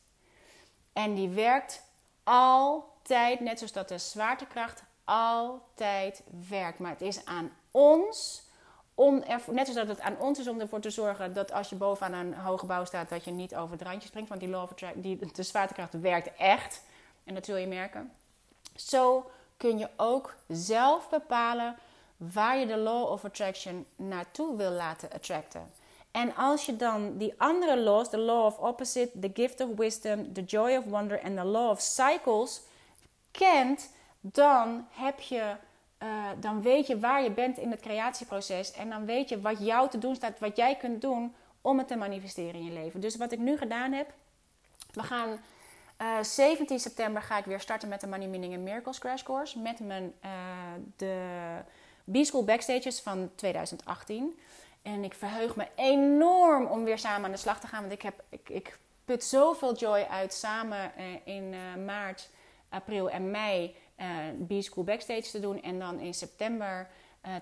En 0.92 1.14
die 1.14 1.28
werkt 1.28 1.82
altijd, 2.22 3.40
net 3.40 3.58
zoals 3.58 3.72
dat 3.72 3.88
de 3.88 3.98
zwaartekracht 3.98 4.82
altijd 5.04 6.22
werkt. 6.48 6.78
Maar 6.78 6.90
het 6.90 7.00
is 7.00 7.24
aan 7.24 7.50
ons 7.70 8.42
om 8.94 9.24
net 9.28 9.66
zoals 9.66 9.74
dat 9.74 9.88
het 9.88 10.00
aan 10.00 10.18
ons 10.18 10.38
is 10.38 10.48
om 10.48 10.60
ervoor 10.60 10.80
te 10.80 10.90
zorgen 10.90 11.32
dat 11.32 11.52
als 11.52 11.68
je 11.68 11.76
bovenaan 11.76 12.26
een 12.26 12.34
hoge 12.34 12.66
bouw 12.66 12.84
staat, 12.84 13.08
dat 13.08 13.24
je 13.24 13.30
niet 13.30 13.56
over 13.56 13.72
het 13.72 13.86
randje 13.86 14.08
springt. 14.08 14.28
Want 14.28 14.40
die 14.40 14.50
law 14.50 14.62
of 14.62 14.70
attraction, 14.70 15.02
die, 15.02 15.32
de 15.32 15.42
zwaartekracht 15.42 16.00
werkt 16.00 16.36
echt. 16.36 16.82
En 17.24 17.34
dat 17.34 17.44
zul 17.44 17.56
je 17.56 17.66
merken. 17.66 18.12
Zo 18.76 19.30
kun 19.62 19.78
je 19.78 19.88
ook 19.96 20.34
zelf 20.48 21.08
bepalen 21.08 21.76
waar 22.16 22.58
je 22.58 22.66
de 22.66 22.76
law 22.76 23.10
of 23.10 23.24
attraction 23.24 23.86
naartoe 23.96 24.56
wil 24.56 24.70
laten 24.70 25.10
attracten. 25.12 25.70
En 26.10 26.34
als 26.36 26.66
je 26.66 26.76
dan 26.76 27.16
die 27.16 27.34
andere 27.36 27.80
laws, 27.80 28.10
de 28.10 28.18
law 28.18 28.44
of 28.44 28.58
opposite, 28.58 29.18
the 29.20 29.30
gift 29.34 29.60
of 29.60 29.68
wisdom, 29.76 30.32
the 30.32 30.42
joy 30.42 30.76
of 30.76 30.84
wonder 30.84 31.20
en 31.20 31.36
de 31.36 31.44
law 31.44 31.70
of 31.70 31.80
cycles 31.80 32.60
kent, 33.30 33.90
dan 34.20 34.86
heb 34.90 35.20
je, 35.20 35.54
uh, 36.02 36.26
dan 36.40 36.62
weet 36.62 36.86
je 36.86 36.98
waar 36.98 37.22
je 37.22 37.30
bent 37.30 37.58
in 37.58 37.70
het 37.70 37.80
creatieproces 37.80 38.72
en 38.72 38.90
dan 38.90 39.04
weet 39.04 39.28
je 39.28 39.40
wat 39.40 39.58
jou 39.58 39.88
te 39.88 39.98
doen 39.98 40.14
staat, 40.14 40.38
wat 40.38 40.56
jij 40.56 40.76
kunt 40.76 41.00
doen 41.00 41.34
om 41.60 41.78
het 41.78 41.88
te 41.88 41.96
manifesteren 41.96 42.54
in 42.54 42.64
je 42.64 42.72
leven. 42.72 43.00
Dus 43.00 43.16
wat 43.16 43.32
ik 43.32 43.38
nu 43.38 43.56
gedaan 43.56 43.92
heb, 43.92 44.12
we 44.92 45.02
gaan 45.02 45.40
17 46.22 46.76
eh, 46.76 46.82
september 46.82 47.22
ga 47.22 47.38
ik 47.38 47.44
weer 47.44 47.60
starten 47.60 47.88
met 47.88 48.00
de 48.00 48.06
Money 48.06 48.28
Meaning 48.28 48.54
and 48.54 48.62
Miracles 48.62 48.98
Crash 48.98 49.22
Course. 49.22 49.58
Met 49.58 49.80
mijn, 49.80 50.14
uh, 50.24 50.30
de 50.96 51.16
B-School 52.12 52.44
Backstages 52.44 53.00
van 53.00 53.30
2018. 53.34 54.38
En 54.82 55.04
ik 55.04 55.14
verheug 55.14 55.56
me 55.56 55.66
enorm 55.74 56.66
om 56.66 56.84
weer 56.84 56.98
samen 56.98 57.24
aan 57.24 57.30
de 57.30 57.36
slag 57.36 57.60
te 57.60 57.66
gaan. 57.66 57.80
Want 57.80 57.92
ik, 57.92 58.02
heb, 58.02 58.22
ik, 58.28 58.48
ik 58.48 58.78
put 59.04 59.24
zoveel 59.24 59.74
joy 59.74 60.06
uit 60.10 60.32
samen 60.32 60.92
uh, 60.98 61.04
in 61.34 61.54
maart, 61.84 62.28
april 62.68 63.10
en 63.10 63.30
mei 63.30 63.76
B-School 64.46 64.84
Backstage 64.84 65.30
te 65.30 65.40
doen. 65.40 65.62
En 65.62 65.78
dan 65.78 66.00
in 66.00 66.14
september 66.14 66.88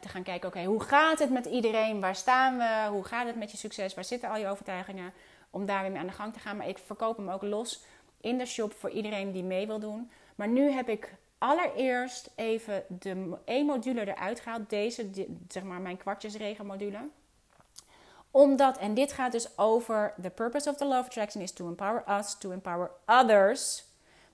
te 0.00 0.08
gaan 0.08 0.22
kijken, 0.22 0.48
oké, 0.48 0.64
hoe 0.64 0.82
gaat 0.82 1.18
het 1.18 1.30
met 1.30 1.46
iedereen? 1.46 2.00
Waar 2.00 2.16
staan 2.16 2.56
we? 2.56 2.86
Hoe 2.90 3.04
gaat 3.04 3.26
het 3.26 3.36
met 3.36 3.50
je 3.50 3.56
succes? 3.56 3.94
Waar 3.94 4.04
zitten 4.04 4.30
al 4.30 4.36
je 4.36 4.48
overtuigingen? 4.48 5.12
Om 5.50 5.66
daar 5.66 5.82
weer 5.82 5.90
mee 5.90 6.00
aan 6.00 6.06
de 6.06 6.12
gang 6.12 6.32
te 6.32 6.38
gaan. 6.38 6.56
Maar 6.56 6.68
ik 6.68 6.78
verkoop 6.78 7.16
hem 7.16 7.30
ook 7.30 7.42
los 7.42 7.84
in 8.20 8.38
de 8.38 8.46
shop 8.46 8.72
voor 8.72 8.90
iedereen 8.90 9.32
die 9.32 9.44
mee 9.44 9.66
wil 9.66 9.78
doen. 9.78 10.10
Maar 10.34 10.48
nu 10.48 10.70
heb 10.70 10.88
ik 10.88 11.14
allereerst 11.38 12.30
even 12.34 12.84
de 12.88 13.36
E-module 13.44 14.00
eruit 14.00 14.40
gehaald. 14.40 14.70
Deze, 14.70 15.10
zeg 15.48 15.62
maar 15.62 15.80
mijn 15.80 15.96
kwartjesregenmodule. 15.96 17.08
Omdat, 18.30 18.78
en 18.78 18.94
dit 18.94 19.12
gaat 19.12 19.32
dus 19.32 19.58
over... 19.58 20.14
The 20.22 20.30
purpose 20.30 20.70
of 20.70 20.76
the 20.76 20.84
Love 20.84 21.06
Attraction 21.06 21.42
is 21.42 21.52
to 21.52 21.66
empower 21.66 22.04
us, 22.18 22.38
to 22.38 22.50
empower 22.50 22.90
others. 23.06 23.84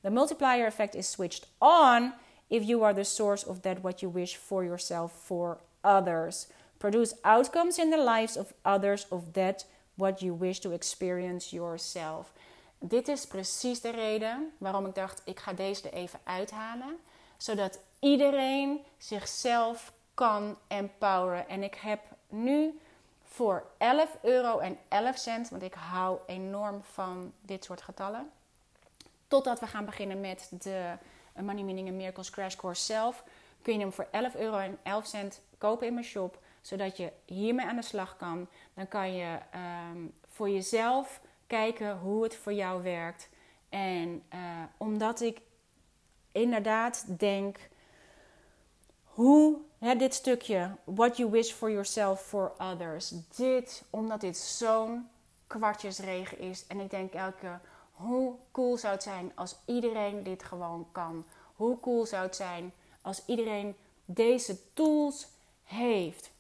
The 0.01 0.11
multiplier 0.11 0.67
effect 0.67 0.95
is 0.95 1.11
switched 1.11 1.49
on 1.59 2.13
if 2.49 2.65
you 2.65 2.85
are 2.85 2.95
the 2.95 3.05
source 3.05 3.49
of 3.49 3.61
that 3.61 3.81
what 3.81 4.01
you 4.01 4.13
wish 4.13 4.37
for 4.37 4.65
yourself, 4.65 5.13
for 5.13 5.59
others. 5.81 6.47
Produce 6.79 7.15
outcomes 7.23 7.79
in 7.79 7.91
the 7.91 8.03
lives 8.03 8.37
of 8.37 8.53
others 8.63 9.07
of 9.11 9.33
that 9.33 9.65
what 9.95 10.21
you 10.21 10.35
wish 10.35 10.61
to 10.61 10.73
experience 10.73 11.53
yourself. 11.53 12.33
Dit 12.79 13.09
is 13.09 13.27
precies 13.27 13.81
de 13.81 13.91
reden 13.91 14.53
waarom 14.59 14.87
ik 14.87 14.95
dacht: 14.95 15.23
ik 15.25 15.39
ga 15.39 15.53
deze 15.53 15.89
er 15.89 15.95
even 15.95 16.21
uithalen. 16.25 16.99
Zodat 17.37 17.79
iedereen 17.99 18.85
zichzelf 18.99 19.93
kan 20.15 20.59
empoweren. 20.67 21.49
En 21.49 21.63
ik 21.63 21.75
heb 21.75 22.01
nu 22.29 22.81
voor 23.25 23.67
11 23.79 24.17
euro 24.23 24.59
en 24.59 24.79
11 24.89 25.17
cent, 25.19 25.49
want 25.49 25.63
ik 25.63 25.75
hou 25.75 26.19
enorm 26.27 26.83
van 26.83 27.33
dit 27.41 27.65
soort 27.65 27.83
getallen. 27.83 28.31
Totdat 29.29 29.61
we 29.61 29.67
gaan 29.67 29.85
beginnen 29.85 30.21
met 30.21 30.51
de 30.51 30.93
Money 31.35 31.63
Meaning 31.63 31.89
and 31.89 31.97
Miracles 31.97 32.31
Crash 32.31 32.57
Course 32.57 32.85
zelf 32.85 33.25
kun 33.67 33.75
je 33.75 33.81
hem 33.81 33.93
voor 33.93 34.09
11 34.11 34.35
euro 34.35 34.59
en 34.59 34.79
11 34.83 35.07
cent 35.07 35.41
kopen 35.59 35.87
in 35.87 35.95
mijn 35.95 36.07
shop. 36.07 36.39
Zodat 36.61 36.97
je 36.97 37.13
hiermee 37.25 37.67
aan 37.67 37.77
de 37.77 37.83
slag 37.83 38.17
kan. 38.17 38.49
Dan 38.75 38.89
kan 38.89 39.15
je 39.15 39.39
ehm, 39.51 40.07
voor 40.29 40.51
jezelf 40.51 41.21
kijken 41.47 41.99
hoe 41.99 42.23
het 42.23 42.37
voor 42.37 42.53
jou 42.53 42.83
werkt. 42.83 43.29
En 43.69 44.23
uh, 44.35 44.41
omdat 44.77 45.21
ik 45.21 45.41
inderdaad 46.33 47.05
denk 47.19 47.59
hoe 49.05 49.59
hè, 49.79 49.97
dit 49.97 50.15
stukje, 50.15 50.77
what 50.85 51.17
you 51.17 51.31
wish 51.31 51.53
for 51.53 51.71
yourself 51.71 52.21
for 52.21 52.53
others, 52.59 53.13
dit, 53.37 53.85
omdat 53.91 54.21
dit 54.21 54.37
zo'n 54.37 55.09
kwartjesregen 55.47 56.39
is. 56.39 56.67
En 56.67 56.81
ik 56.81 56.91
denk 56.91 57.13
elke 57.13 57.59
hoe 57.93 58.35
cool 58.53 58.77
zou 58.77 58.93
het 58.93 59.03
zijn 59.03 59.33
als 59.35 59.57
iedereen 59.65 60.23
dit 60.23 60.43
gewoon 60.43 60.87
kan? 60.93 61.25
Hoe 61.55 61.81
cool 61.81 62.07
zou 62.07 62.23
het 62.23 62.37
zijn 62.37 62.73
als 63.03 63.23
iedereen 63.27 63.77
deze 64.05 64.73
tools 64.73 65.29
heeft? 65.63 66.31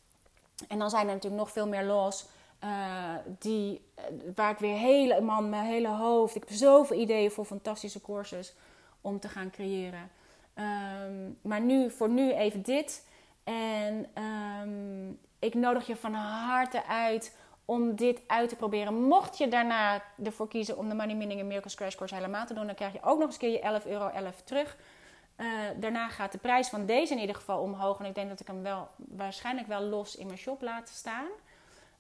En 0.68 0.78
dan 0.78 0.90
zijn 0.90 1.06
er 1.06 1.14
natuurlijk 1.14 1.42
nog 1.42 1.52
veel 1.52 1.68
meer 1.68 1.84
los. 1.84 2.26
Uh, 2.66 3.14
die, 3.38 3.82
eh, 3.94 4.04
waar 4.34 4.50
ik 4.50 4.58
weer 4.58 4.76
helemaal 4.76 5.42
mijn 5.42 5.64
hele 5.64 5.88
hoofd. 5.88 6.34
Ik 6.34 6.44
heb 6.48 6.58
zoveel 6.58 7.00
ideeën 7.00 7.30
voor 7.30 7.44
fantastische 7.44 8.00
courses 8.00 8.54
om 9.00 9.20
te 9.20 9.28
gaan 9.28 9.50
creëren. 9.50 10.10
Um, 10.54 11.38
maar 11.42 11.60
nu, 11.60 11.90
voor 11.90 12.08
nu 12.08 12.32
even 12.32 12.62
dit. 12.62 13.06
En 13.44 14.06
um, 14.22 15.18
ik 15.38 15.54
nodig 15.54 15.86
je 15.86 15.96
van 15.96 16.14
harte 16.14 16.86
uit 16.86 17.36
om 17.64 17.94
dit 17.94 18.20
uit 18.26 18.48
te 18.48 18.56
proberen. 18.56 18.94
Mocht 18.94 19.38
je 19.38 19.48
daarna 19.48 20.02
ervoor 20.22 20.48
kiezen 20.48 20.76
om 20.76 20.88
de 20.88 20.94
Money 20.94 21.14
Meaning 21.14 21.40
en 21.40 21.46
Miracles 21.46 21.74
Crash 21.74 21.94
Course 21.94 22.14
helemaal 22.14 22.46
te 22.46 22.54
doen, 22.54 22.66
dan 22.66 22.74
krijg 22.74 22.92
je 22.92 23.02
ook 23.02 23.18
nog 23.18 23.26
eens 23.26 23.36
keer 23.36 23.50
je 23.50 23.60
11 23.60 23.86
euro 23.86 24.08
11 24.08 24.42
terug. 24.44 24.76
Uh, 25.36 25.46
daarna 25.76 26.08
gaat 26.08 26.32
de 26.32 26.38
prijs 26.38 26.68
van 26.68 26.86
deze 26.86 27.12
in 27.14 27.20
ieder 27.20 27.34
geval 27.34 27.60
omhoog. 27.60 27.98
En 27.98 28.04
ik 28.04 28.14
denk 28.14 28.28
dat 28.28 28.40
ik 28.40 28.46
hem 28.46 28.62
wel 28.62 28.88
waarschijnlijk 28.96 29.66
wel 29.66 29.80
los 29.80 30.16
in 30.16 30.26
mijn 30.26 30.38
shop 30.38 30.62
laat 30.62 30.88
staan. 30.88 31.26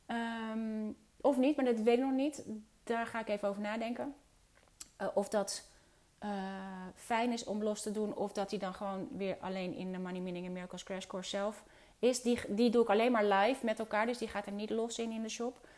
Um, 0.06 0.96
of 1.20 1.36
niet, 1.36 1.56
maar 1.56 1.64
dat 1.64 1.80
weet 1.80 1.98
ik 1.98 2.04
nog 2.04 2.12
niet. 2.12 2.44
Daar 2.84 3.06
ga 3.06 3.20
ik 3.20 3.28
even 3.28 3.48
over 3.48 3.62
nadenken. 3.62 4.14
Uh, 5.00 5.08
of 5.14 5.28
dat 5.28 5.68
uh, 6.24 6.30
fijn 6.94 7.32
is 7.32 7.44
om 7.44 7.62
los 7.62 7.82
te 7.82 7.90
doen. 7.92 8.14
Of 8.14 8.32
dat 8.32 8.50
hij 8.50 8.58
dan 8.58 8.74
gewoon 8.74 9.08
weer 9.16 9.36
alleen 9.40 9.74
in 9.74 9.92
de 9.92 9.98
Money 9.98 10.20
Meaning 10.20 10.46
en 10.46 10.52
Miracles 10.52 10.82
Crash 10.82 11.06
Course 11.06 11.30
zelf 11.30 11.64
is. 11.98 12.22
Die, 12.22 12.40
die 12.48 12.70
doe 12.70 12.82
ik 12.82 12.88
alleen 12.88 13.12
maar 13.12 13.24
live 13.24 13.64
met 13.64 13.78
elkaar. 13.78 14.06
Dus 14.06 14.18
die 14.18 14.28
gaat 14.28 14.46
er 14.46 14.52
niet 14.52 14.70
los 14.70 14.98
in 14.98 15.12
in 15.12 15.22
de 15.22 15.28
shop. 15.28 15.68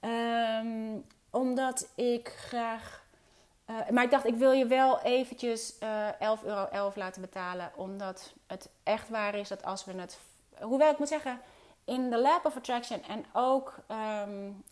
Um, 0.00 1.04
omdat 1.30 1.88
ik 1.94 2.28
graag... 2.28 3.04
Uh, 3.70 3.88
maar 3.90 4.04
ik 4.04 4.10
dacht, 4.10 4.26
ik 4.26 4.34
wil 4.34 4.52
je 4.52 4.66
wel 4.66 5.00
eventjes 5.00 5.74
uh, 5.82 6.08
11,11 6.08 6.18
euro 6.44 6.64
11 6.64 6.96
laten 6.96 7.20
betalen. 7.20 7.72
Omdat 7.76 8.34
het 8.46 8.68
echt 8.82 9.08
waar 9.08 9.34
is 9.34 9.48
dat 9.48 9.64
als 9.64 9.84
we 9.84 9.92
het... 9.92 10.18
Hoewel 10.60 10.90
ik 10.90 10.98
moet 10.98 11.08
zeggen, 11.08 11.40
in 11.86 12.10
de 12.10 12.18
Lab 12.18 12.44
of 12.44 12.56
Attraction 12.56 13.02
en 13.02 13.24
ook... 13.32 13.74
Um, 14.28 14.64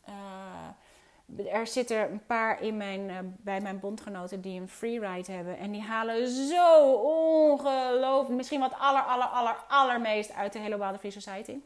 er 1.49 1.67
zitten 1.67 2.11
een 2.11 2.27
paar 2.27 2.63
in 2.63 2.77
mijn, 2.77 3.09
uh, 3.09 3.19
bij 3.23 3.61
mijn 3.61 3.81
bondgenoten 3.81 4.41
die 4.41 4.61
een 4.61 4.69
freeride 4.69 5.33
hebben. 5.33 5.59
En 5.59 5.71
die 5.71 5.83
halen 5.83 6.29
zo 6.29 6.93
ongelooflijk, 6.93 8.37
misschien 8.37 8.61
wat 8.61 8.75
aller, 8.79 9.03
aller, 9.03 9.27
aller, 9.27 9.57
allermeest 9.69 10.33
uit 10.33 10.53
de 10.53 10.59
hele 10.59 10.79
Wild 10.79 10.99
Free 10.99 11.11
Society. 11.11 11.59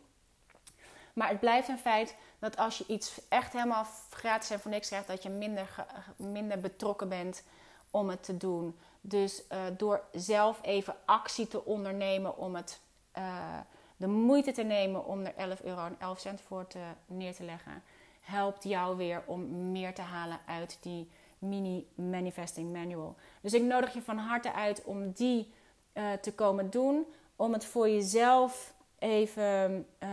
Maar 1.13 1.29
het 1.29 1.41
blijft 1.41 1.69
een 1.69 1.79
feit 1.79 2.17
dat 2.39 2.57
als 2.57 2.79
je 2.79 2.85
iets 2.87 3.21
echt 3.29 3.53
helemaal 3.53 3.87
gratis 4.11 4.51
en 4.51 4.61
voor 4.61 4.71
niks 4.71 4.89
krijgt, 4.89 5.07
dat 5.07 5.23
je 5.23 5.29
minder, 5.29 5.87
minder 6.17 6.61
betrokken 6.61 7.09
bent 7.09 7.43
om 7.91 8.09
het 8.09 8.23
te 8.23 8.37
doen. 8.37 8.79
Dus 9.01 9.43
uh, 9.53 9.59
door 9.77 10.03
zelf 10.13 10.59
even 10.63 10.97
actie 11.05 11.49
te 11.49 11.65
ondernemen 11.65 12.37
om 12.37 12.55
het, 12.55 12.81
uh, 13.19 13.59
de 13.99 14.07
moeite 14.07 14.53
te 14.53 14.63
nemen 14.63 15.05
om 15.05 15.25
er 15.25 15.35
11 15.37 15.63
euro 15.63 15.85
en 15.85 15.97
11 15.99 16.21
cent 16.21 16.41
voor 16.41 16.67
te, 16.67 16.81
neer 17.07 17.35
te 17.35 17.45
leggen 17.45 17.83
helpt 18.29 18.65
jou 18.65 18.97
weer 18.97 19.23
om 19.27 19.71
meer 19.73 19.95
te 19.95 20.03
halen 20.03 20.39
uit 20.47 20.79
die 20.81 21.11
mini 21.39 21.87
manifesting 21.95 22.73
manual. 22.73 23.17
Dus 23.41 23.55
ik 23.55 23.63
nodig 23.63 23.95
je 23.95 24.03
van 24.03 24.19
harte 24.19 24.53
uit 24.53 24.85
om 24.85 25.13
die 25.13 25.53
uh, 25.95 26.13
te 26.13 26.35
komen 26.35 26.71
doen. 26.71 27.07
Om 27.37 27.53
het 27.53 27.65
voor 27.65 27.89
jezelf 27.89 28.75
even 28.99 29.87
uh, 30.03 30.09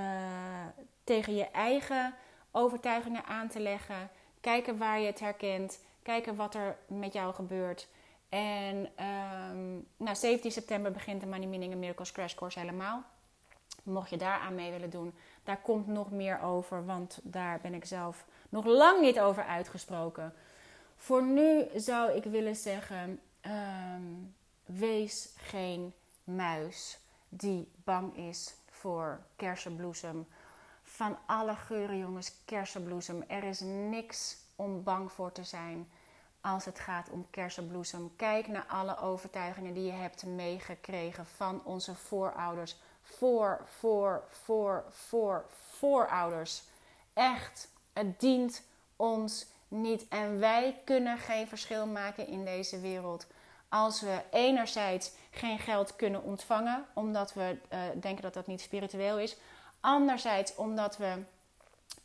tegen 1.04 1.36
je 1.36 1.50
eigen 1.52 2.14
overtuigingen 2.52 3.26
aan 3.26 3.48
te 3.48 3.60
leggen. 3.60 4.10
Kijken 4.42 4.78
waar 4.78 5.00
je 5.00 5.06
het 5.06 5.20
herkent. 5.20 5.80
Kijken 6.04 6.36
wat 6.36 6.56
er 6.56 6.78
met 6.88 7.14
jou 7.14 7.34
gebeurt. 7.34 7.88
En 8.30 8.76
um, 9.56 9.88
nou, 9.98 10.16
17 10.16 10.52
september 10.52 10.92
begint 10.92 11.22
de 11.22 11.28
Money 11.28 11.48
Meaning 11.48 11.76
Miracles 11.76 12.12
Crash 12.12 12.34
Course 12.34 12.60
helemaal. 12.60 13.04
Mocht 13.84 14.09
je 14.09 14.17
daar 14.17 14.39
aan 14.39 14.55
mee 14.55 14.71
willen 14.71 14.89
doen, 14.89 15.13
daar 15.43 15.61
komt 15.61 15.88
nog 15.88 16.11
meer 16.11 16.41
over, 16.41 16.86
want 16.86 17.19
daar 17.23 17.59
ben 17.61 17.73
ik 17.73 17.86
zelf 17.86 18.26
nog 18.49 18.65
lang 18.65 19.01
niet 19.01 19.19
over 19.19 19.43
uitgesproken. 19.43 20.34
Voor 20.95 21.23
nu 21.23 21.65
zou 21.76 22.11
ik 22.11 22.23
willen 22.23 22.55
zeggen: 22.55 23.19
um, 23.41 24.36
wees 24.65 25.34
geen 25.38 25.93
muis 26.23 26.99
die 27.30 27.71
bang 27.84 28.17
is 28.17 28.55
voor 28.69 29.19
kersenbloesem. 29.36 30.28
Van 30.84 31.17
alle 31.26 31.55
geuren, 31.55 31.97
jongens, 31.97 32.34
kersenbloesem. 32.45 33.23
Er 33.28 33.43
is 33.43 33.59
niks 33.89 34.38
om 34.55 34.84
bang 34.84 35.11
voor 35.11 35.32
te 35.32 35.43
zijn 35.43 35.89
als 36.41 36.65
het 36.65 36.80
gaat 36.80 37.09
om 37.09 37.28
kersenbloesem. 37.30 38.15
Kijk 38.15 38.47
naar 38.47 38.65
alle 38.65 38.97
overtuigingen 38.97 39.73
die 39.73 39.86
je 39.86 39.91
hebt 39.91 40.26
meegekregen 40.26 41.26
van 41.26 41.61
onze 41.63 41.95
voorouders, 41.95 42.78
voor, 43.06 43.66
voor, 43.80 44.24
voor, 44.30 44.84
voor, 44.89 45.45
voorouders. 45.70 46.64
Echt, 47.14 47.70
het 47.93 48.20
dient 48.20 48.64
ons 48.95 49.45
niet. 49.68 50.08
En 50.08 50.39
wij 50.39 50.82
kunnen 50.86 51.18
geen 51.18 51.47
verschil 51.47 51.88
maken 51.88 52.28
in 52.28 52.45
deze 52.45 52.80
wereld. 52.80 53.28
Als 53.70 54.01
we 54.01 54.22
enerzijds 54.32 55.12
geen 55.32 55.60
geld 55.60 55.95
kunnen 55.95 56.24
ontvangen, 56.24 56.86
omdat 56.93 57.34
we 57.34 57.58
uh, 57.74 57.80
denken 58.01 58.24
dat 58.24 58.34
dat 58.34 58.47
niet 58.47 58.62
spiritueel 58.62 59.20
is. 59.20 59.38
Anderzijds 59.80 60.56
omdat 60.56 60.97
we 60.97 61.24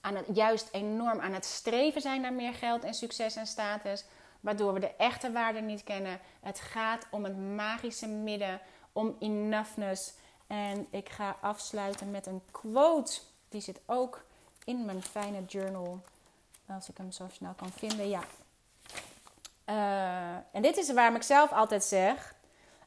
aan 0.00 0.16
het, 0.16 0.26
juist 0.32 0.68
enorm 0.72 1.20
aan 1.20 1.32
het 1.32 1.44
streven 1.44 2.00
zijn 2.00 2.20
naar 2.20 2.32
meer 2.32 2.54
geld 2.54 2.84
en 2.84 2.94
succes 2.94 3.36
en 3.36 3.46
status. 3.46 4.04
Waardoor 4.40 4.72
we 4.72 4.80
de 4.80 4.94
echte 4.96 5.32
waarde 5.32 5.60
niet 5.60 5.84
kennen. 5.84 6.20
Het 6.40 6.60
gaat 6.60 7.06
om 7.10 7.24
het 7.24 7.36
magische 7.38 8.08
midden, 8.08 8.60
om 8.92 9.16
enoughness. 9.18 10.12
En 10.50 10.86
ik 10.90 11.08
ga 11.08 11.36
afsluiten 11.40 12.10
met 12.10 12.26
een 12.26 12.42
quote. 12.50 13.20
Die 13.48 13.60
zit 13.60 13.80
ook 13.86 14.24
in 14.64 14.84
mijn 14.84 15.02
fijne 15.02 15.44
journal. 15.46 16.00
Als 16.66 16.88
ik 16.88 16.96
hem 16.96 17.12
zo 17.12 17.26
snel 17.32 17.52
kan 17.56 17.70
vinden. 17.70 18.08
Ja. 18.08 18.22
Uh, 19.66 20.44
en 20.52 20.62
dit 20.62 20.76
is 20.76 20.92
waarom 20.92 21.16
ik 21.16 21.22
zelf 21.22 21.52
altijd 21.52 21.84
zeg. 21.84 22.34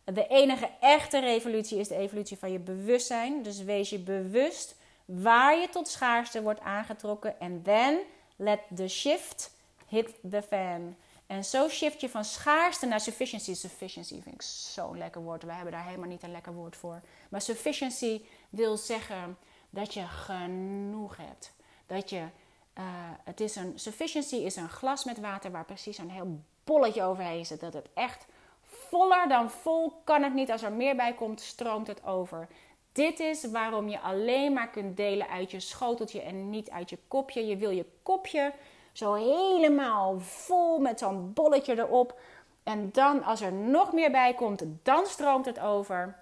De 0.04 0.28
enige 0.28 0.70
echte 0.80 1.20
revolutie 1.20 1.80
is 1.80 1.88
de 1.88 1.96
evolutie 1.96 2.38
van 2.38 2.52
je 2.52 2.60
bewustzijn. 2.60 3.44
Dus 3.44 3.62
wees 3.62 3.90
je 3.90 4.00
bewust 4.00 4.76
waar 5.06 5.58
je 5.58 5.70
tot 5.70 5.88
schaarste 5.88 6.42
wordt 6.42 6.60
aangetrokken. 6.60 7.40
En 7.40 7.62
then 7.62 8.00
let 8.36 8.60
the 8.76 8.88
shift 8.88 9.52
hit 9.88 10.10
the 10.30 10.42
fan. 10.42 10.96
En 11.34 11.44
zo 11.44 11.70
shift 11.70 12.02
je 12.02 12.10
van 12.10 12.26
schaarste 12.26 12.86
naar 12.86 13.00
sufficiency. 13.00 13.54
Sufficiency 13.54 14.22
vind 14.22 14.36
ik 14.36 14.42
zo'n 14.42 14.98
lekker 14.98 15.22
woord. 15.22 15.44
Wij 15.44 15.56
hebben 15.56 15.74
daar 15.74 15.86
helemaal 15.86 16.08
niet 16.08 16.24
een 16.24 16.32
lekker 16.32 16.54
woord 16.54 16.76
voor. 16.76 17.02
Maar 17.30 17.42
sufficiency 17.42 18.22
wil 18.50 18.78
zeggen 18.78 19.38
dat 19.70 19.94
je 19.94 20.08
genoeg 20.08 21.18
hebt. 21.18 21.54
Dat 21.86 22.10
je, 22.10 22.18
uh, 22.18 22.84
het 23.24 23.40
is 23.40 23.56
een, 23.56 23.74
sufficiency 23.76 24.36
is 24.36 24.56
een 24.56 24.70
glas 24.70 25.04
met 25.04 25.20
water 25.20 25.52
waar 25.52 25.66
precies 25.66 25.98
een 25.98 26.10
heel 26.10 26.40
bolletje 26.64 27.04
overheen 27.04 27.46
zit. 27.46 27.60
Dat 27.60 27.74
het 27.74 27.90
echt 27.94 28.26
voller 28.64 29.28
dan 29.28 29.50
vol 29.50 29.94
kan 30.04 30.24
het 30.24 30.34
niet. 30.34 30.52
Als 30.52 30.64
er 30.64 30.72
meer 30.72 30.96
bij 30.96 31.14
komt, 31.14 31.42
stroomt 31.42 31.88
het 31.88 32.06
over. 32.06 32.48
Dit 32.92 33.20
is 33.20 33.46
waarom 33.52 33.90
je 33.90 34.00
alleen 34.00 34.54
maar 34.54 34.70
kunt 34.70 34.98
delen 34.98 35.30
uit 35.30 35.52
je 35.52 35.60
schoteltje 35.60 36.22
en 36.22 36.50
niet 36.50 36.70
uit 36.70 36.90
je 36.90 36.98
kopje. 37.08 37.46
Je 37.46 37.58
wil 37.58 37.70
je 37.70 37.86
kopje 38.04 38.54
zo 38.94 39.14
helemaal 39.14 40.20
vol 40.20 40.80
met 40.80 41.00
zo'n 41.00 41.34
bolletje 41.34 41.78
erop. 41.78 42.20
En 42.64 42.90
dan, 42.92 43.24
als 43.24 43.42
er 43.42 43.54
nog 43.54 43.94
meer 43.94 44.12
bij 44.12 44.34
komt, 44.34 44.64
dan 44.84 45.06
stroomt 45.06 45.46
het 45.46 45.60
over. 45.60 46.16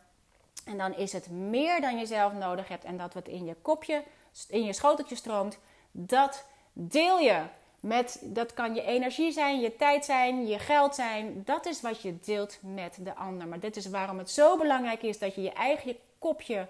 En 0.65 0.77
dan 0.77 0.93
is 0.95 1.13
het 1.13 1.29
meer 1.29 1.81
dan 1.81 1.97
je 1.97 2.05
zelf 2.05 2.33
nodig 2.33 2.67
hebt. 2.67 2.83
En 2.83 2.97
dat 2.97 3.13
wat 3.13 3.27
in 3.27 3.45
je 3.45 3.55
kopje, 3.61 4.03
in 4.47 4.63
je 4.63 4.73
schoteltje 4.73 5.15
stroomt, 5.15 5.57
dat 5.91 6.45
deel 6.73 7.19
je. 7.19 7.41
Met, 7.79 8.19
dat 8.23 8.53
kan 8.53 8.75
je 8.75 8.83
energie 8.83 9.31
zijn, 9.31 9.59
je 9.59 9.75
tijd 9.75 10.05
zijn, 10.05 10.47
je 10.47 10.59
geld 10.59 10.95
zijn. 10.95 11.41
Dat 11.45 11.65
is 11.65 11.81
wat 11.81 12.01
je 12.01 12.19
deelt 12.19 12.57
met 12.61 12.97
de 12.99 13.15
ander. 13.15 13.47
Maar 13.47 13.59
dit 13.59 13.75
is 13.75 13.89
waarom 13.89 14.17
het 14.17 14.29
zo 14.29 14.57
belangrijk 14.57 15.01
is 15.01 15.19
dat 15.19 15.35
je 15.35 15.41
je 15.41 15.51
eigen 15.51 15.95
kopje 16.19 16.67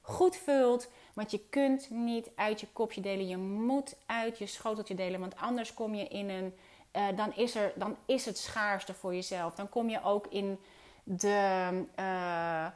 goed 0.00 0.36
vult. 0.36 0.88
Want 1.14 1.30
je 1.30 1.40
kunt 1.50 1.90
niet 1.90 2.30
uit 2.34 2.60
je 2.60 2.66
kopje 2.72 3.00
delen. 3.00 3.28
Je 3.28 3.36
moet 3.36 3.96
uit 4.06 4.38
je 4.38 4.46
schoteltje 4.46 4.94
delen. 4.94 5.20
Want 5.20 5.36
anders 5.36 5.74
kom 5.74 5.94
je 5.94 6.08
in 6.08 6.28
een. 6.28 6.54
Uh, 6.96 7.16
dan, 7.16 7.34
is 7.34 7.54
er, 7.54 7.72
dan 7.76 7.96
is 8.06 8.24
het 8.24 8.38
schaarste 8.38 8.94
voor 8.94 9.14
jezelf. 9.14 9.54
Dan 9.54 9.68
kom 9.68 9.88
je 9.88 10.02
ook 10.02 10.26
in 10.26 10.58
de. 11.04 11.70
Uh, 11.98 12.66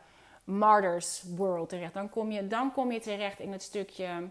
martyrs 0.48 1.22
world 1.36 1.68
terecht. 1.68 1.94
Dan 1.94 2.10
kom, 2.10 2.30
je, 2.30 2.46
dan 2.46 2.72
kom 2.72 2.92
je 2.92 3.00
terecht 3.00 3.40
in 3.40 3.52
het 3.52 3.62
stukje 3.62 4.28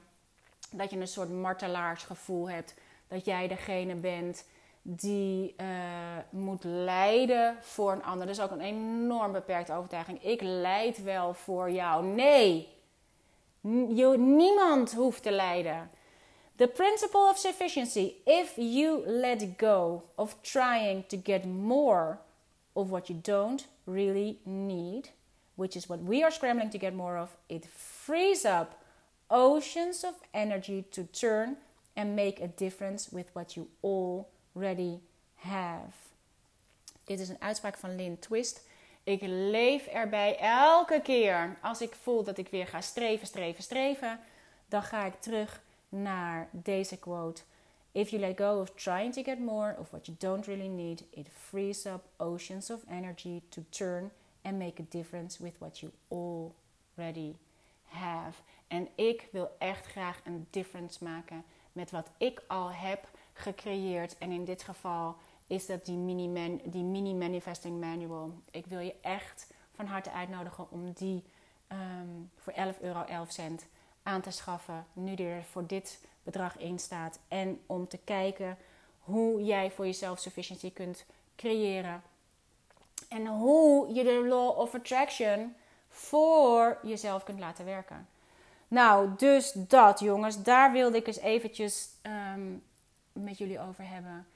dat 0.72 0.90
je 0.90 1.00
een 1.00 1.08
soort 1.08 1.30
martelaarsgevoel 1.30 2.50
hebt. 2.50 2.74
Dat 3.08 3.26
jij 3.26 3.48
degene 3.48 3.96
bent 3.96 4.46
die 4.82 5.56
uh, 5.58 5.68
moet 6.30 6.64
lijden 6.64 7.58
voor 7.62 7.92
een 7.92 8.04
ander. 8.04 8.28
Dat 8.28 8.36
is 8.36 8.42
ook 8.42 8.52
een 8.52 8.62
enorm 8.62 9.32
beperkte 9.32 9.74
overtuiging. 9.74 10.24
Ik 10.24 10.42
leid 10.42 11.04
wel 11.04 11.34
voor 11.34 11.72
jou. 11.72 12.06
Nee, 12.06 12.77
niemand 14.18 14.94
hoeft 14.94 15.24
te 15.24 15.32
lijden. 15.32 15.90
The 16.56 16.68
principle 16.68 17.30
of 17.30 17.38
sufficiency. 17.38 18.16
If 18.26 18.56
you 18.56 19.04
let 19.06 19.58
go 19.58 20.04
of 20.16 20.36
trying 20.42 21.06
to 21.08 21.18
get 21.18 21.46
more 21.46 22.18
of 22.74 22.90
what 22.90 23.08
you 23.10 23.20
don't 23.22 23.68
really 23.84 24.40
need, 24.44 25.12
which 25.56 25.76
is 25.76 25.88
what 25.88 26.00
we 26.04 26.24
are 26.24 26.32
scrambling 26.32 26.72
to 26.72 26.78
get 26.78 26.94
more 26.94 27.18
of, 27.18 27.38
it 27.48 27.68
frees 27.76 28.46
up 28.46 28.84
oceans 29.30 30.04
of 30.04 30.14
energy 30.34 30.84
to 30.92 31.04
turn 31.04 31.58
and 31.96 32.16
make 32.16 32.42
a 32.42 32.48
difference 32.48 33.12
with 33.12 33.30
what 33.34 33.56
you 33.56 33.68
already 33.84 35.00
have. 35.36 35.94
Dit 37.06 37.20
is 37.20 37.30
een 37.30 37.42
uitspraak 37.42 37.78
van 37.78 37.96
Lynn 37.96 38.20
Twist. 38.20 38.62
Ik 39.08 39.22
leef 39.22 39.86
erbij 39.86 40.38
elke 40.40 41.02
keer 41.02 41.58
als 41.62 41.82
ik 41.82 41.96
voel 41.96 42.24
dat 42.24 42.38
ik 42.38 42.48
weer 42.48 42.68
ga 42.68 42.82
streven, 42.82 43.28
streven, 43.28 43.64
streven. 43.64 44.20
Dan 44.68 44.84
ga 44.84 45.06
ik 45.06 45.14
terug 45.22 45.62
naar 45.90 46.50
deze 46.52 46.98
quote. 46.98 47.42
If 47.92 48.10
you 48.10 48.22
let 48.22 48.38
go 48.38 48.62
of 48.62 48.70
trying 48.70 49.14
to 49.14 49.24
get 49.24 49.40
more 49.40 49.76
of 49.80 49.90
what 49.90 50.06
you 50.06 50.18
don't 50.20 50.46
really 50.46 50.68
need, 50.68 51.04
it 51.10 51.28
frees 51.34 51.86
up 51.86 52.04
oceans 52.18 52.70
of 52.70 52.82
energy 52.90 53.42
to 53.50 53.62
turn 53.70 54.12
and 54.42 54.58
make 54.58 54.82
a 54.82 54.86
difference 54.90 55.44
with 55.44 55.58
what 55.58 55.80
you 55.80 55.92
already 56.08 57.36
have. 57.84 58.42
En 58.68 58.88
ik 58.96 59.28
wil 59.32 59.56
echt 59.58 59.86
graag 59.86 60.22
een 60.24 60.48
difference 60.50 61.04
maken 61.04 61.44
met 61.72 61.92
wat 61.92 62.10
ik 62.18 62.44
al 62.48 62.72
heb 62.72 63.10
gecreëerd. 63.34 64.18
En 64.18 64.32
in 64.32 64.46
dit 64.46 64.64
geval 64.64 65.16
is 65.48 65.66
dat 65.66 65.86
die 65.86 65.98
mini, 65.98 66.28
man, 66.28 66.62
die 66.64 66.84
mini 66.84 67.14
manifesting 67.14 67.80
manual. 67.80 68.34
Ik 68.52 68.66
wil 68.66 68.80
je 68.80 68.96
echt 69.02 69.48
van 69.76 69.86
harte 69.86 70.12
uitnodigen 70.12 70.72
om 70.72 70.92
die 70.92 71.24
um, 71.72 72.32
voor 72.38 72.54
11,11 72.54 72.82
euro 72.82 73.04
11 73.04 73.32
cent 73.32 73.66
aan 74.04 74.22
te 74.22 74.32
schaffen. 74.32 74.86
Nu 74.94 75.16
er 75.16 75.44
voor 75.44 75.68
dit 75.68 76.00
bedrag 76.24 76.58
in 76.58 76.80
staat. 76.80 77.20
En 77.28 77.60
om 77.66 77.88
te 77.88 77.98
kijken 77.98 78.58
hoe 79.00 79.44
jij 79.44 79.72
voor 79.72 79.86
jezelf 79.86 80.20
sufficiency 80.20 80.72
kunt 80.74 81.06
creëren. 81.36 82.02
En 83.10 83.28
hoe 83.28 83.94
je 83.94 84.04
de 84.04 84.26
law 84.28 84.60
of 84.60 84.76
attraction 84.76 85.56
voor 85.90 86.78
jezelf 86.84 87.24
kunt 87.24 87.40
laten 87.40 87.66
werken. 87.66 88.08
Nou, 88.68 89.10
dus 89.18 89.52
dat 89.52 90.00
jongens, 90.00 90.44
daar 90.44 90.72
wilde 90.72 90.98
ik 90.98 91.08
eens 91.08 91.20
eventjes 91.20 91.90
um, 92.36 92.64
met 93.14 93.38
jullie 93.38 93.60
over 93.60 93.88
hebben. 93.88 94.28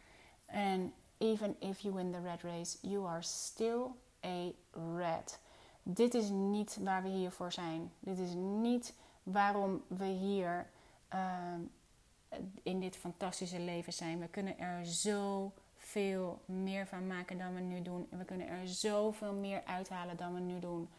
En 0.45 0.93
even 1.21 1.55
if 1.59 1.83
you 1.83 1.95
win 1.95 2.11
the 2.11 2.19
red 2.19 2.43
race, 2.43 2.77
you 2.81 3.07
are 3.07 3.21
still 3.21 3.95
a 4.25 4.53
red. 4.95 5.39
Dit 5.83 6.13
is 6.13 6.29
niet 6.29 6.77
waar 6.81 7.03
we 7.03 7.09
hier 7.09 7.31
voor 7.31 7.51
zijn. 7.51 7.91
Dit 7.99 8.19
is 8.19 8.33
niet 8.33 8.93
waarom 9.23 9.83
we 9.87 10.05
hier 10.05 10.69
uh, 11.13 11.53
in 12.63 12.79
dit 12.79 12.95
fantastische 12.95 13.59
leven 13.59 13.93
zijn. 13.93 14.19
We 14.19 14.27
kunnen 14.27 14.59
er 14.59 14.85
zoveel 14.85 16.41
meer 16.45 16.87
van 16.87 17.07
maken 17.07 17.37
dan 17.37 17.53
we 17.53 17.61
nu 17.61 17.81
doen. 17.81 18.07
En 18.09 18.17
we 18.17 18.25
kunnen 18.25 18.47
er 18.47 18.67
zoveel 18.67 19.33
meer 19.33 19.63
uithalen 19.65 20.17
dan 20.17 20.33
we 20.33 20.39
nu 20.39 20.59
doen. 20.59 20.89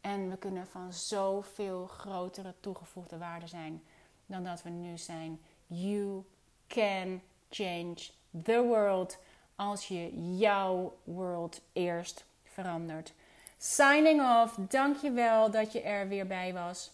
En 0.00 0.30
we 0.30 0.36
kunnen 0.36 0.66
van 0.66 0.92
zoveel 0.92 1.86
grotere 1.86 2.54
toegevoegde 2.60 3.18
waarde 3.18 3.46
zijn 3.46 3.82
dan 4.26 4.44
dat 4.44 4.62
we 4.62 4.70
nu 4.70 4.98
zijn. 4.98 5.40
You 5.66 6.24
can 6.66 7.20
change 7.50 7.96
the 8.42 8.62
world 8.62 9.18
als 9.56 9.88
je 9.88 10.36
jouw 10.36 10.98
world 11.04 11.60
eerst 11.72 12.24
verandert. 12.44 13.12
Signing 13.58 14.20
off. 14.20 14.54
Dankjewel 14.68 15.50
dat 15.50 15.72
je 15.72 15.80
er 15.80 16.08
weer 16.08 16.26
bij 16.26 16.52
was. 16.52 16.90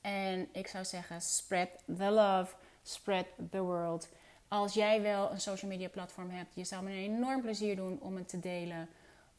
En 0.00 0.48
ik 0.52 0.66
zou 0.66 0.84
zeggen, 0.84 1.20
spread 1.20 1.68
the 1.96 2.10
love, 2.10 2.54
spread 2.82 3.26
the 3.50 3.60
world. 3.60 4.08
Als 4.48 4.74
jij 4.74 5.02
wel 5.02 5.30
een 5.30 5.40
social 5.40 5.70
media 5.70 5.88
platform 5.88 6.30
hebt, 6.30 6.54
je 6.54 6.64
zou 6.64 6.82
me 6.82 6.90
een 6.90 7.14
enorm 7.14 7.40
plezier 7.40 7.76
doen 7.76 7.98
om 8.00 8.16
het 8.16 8.28
te 8.28 8.40
delen. 8.40 8.88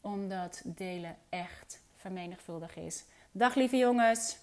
Omdat 0.00 0.62
delen 0.64 1.16
echt 1.28 1.80
vermenigvuldig 1.96 2.76
is. 2.76 3.04
Dag 3.30 3.54
lieve 3.54 3.76
jongens. 3.76 4.36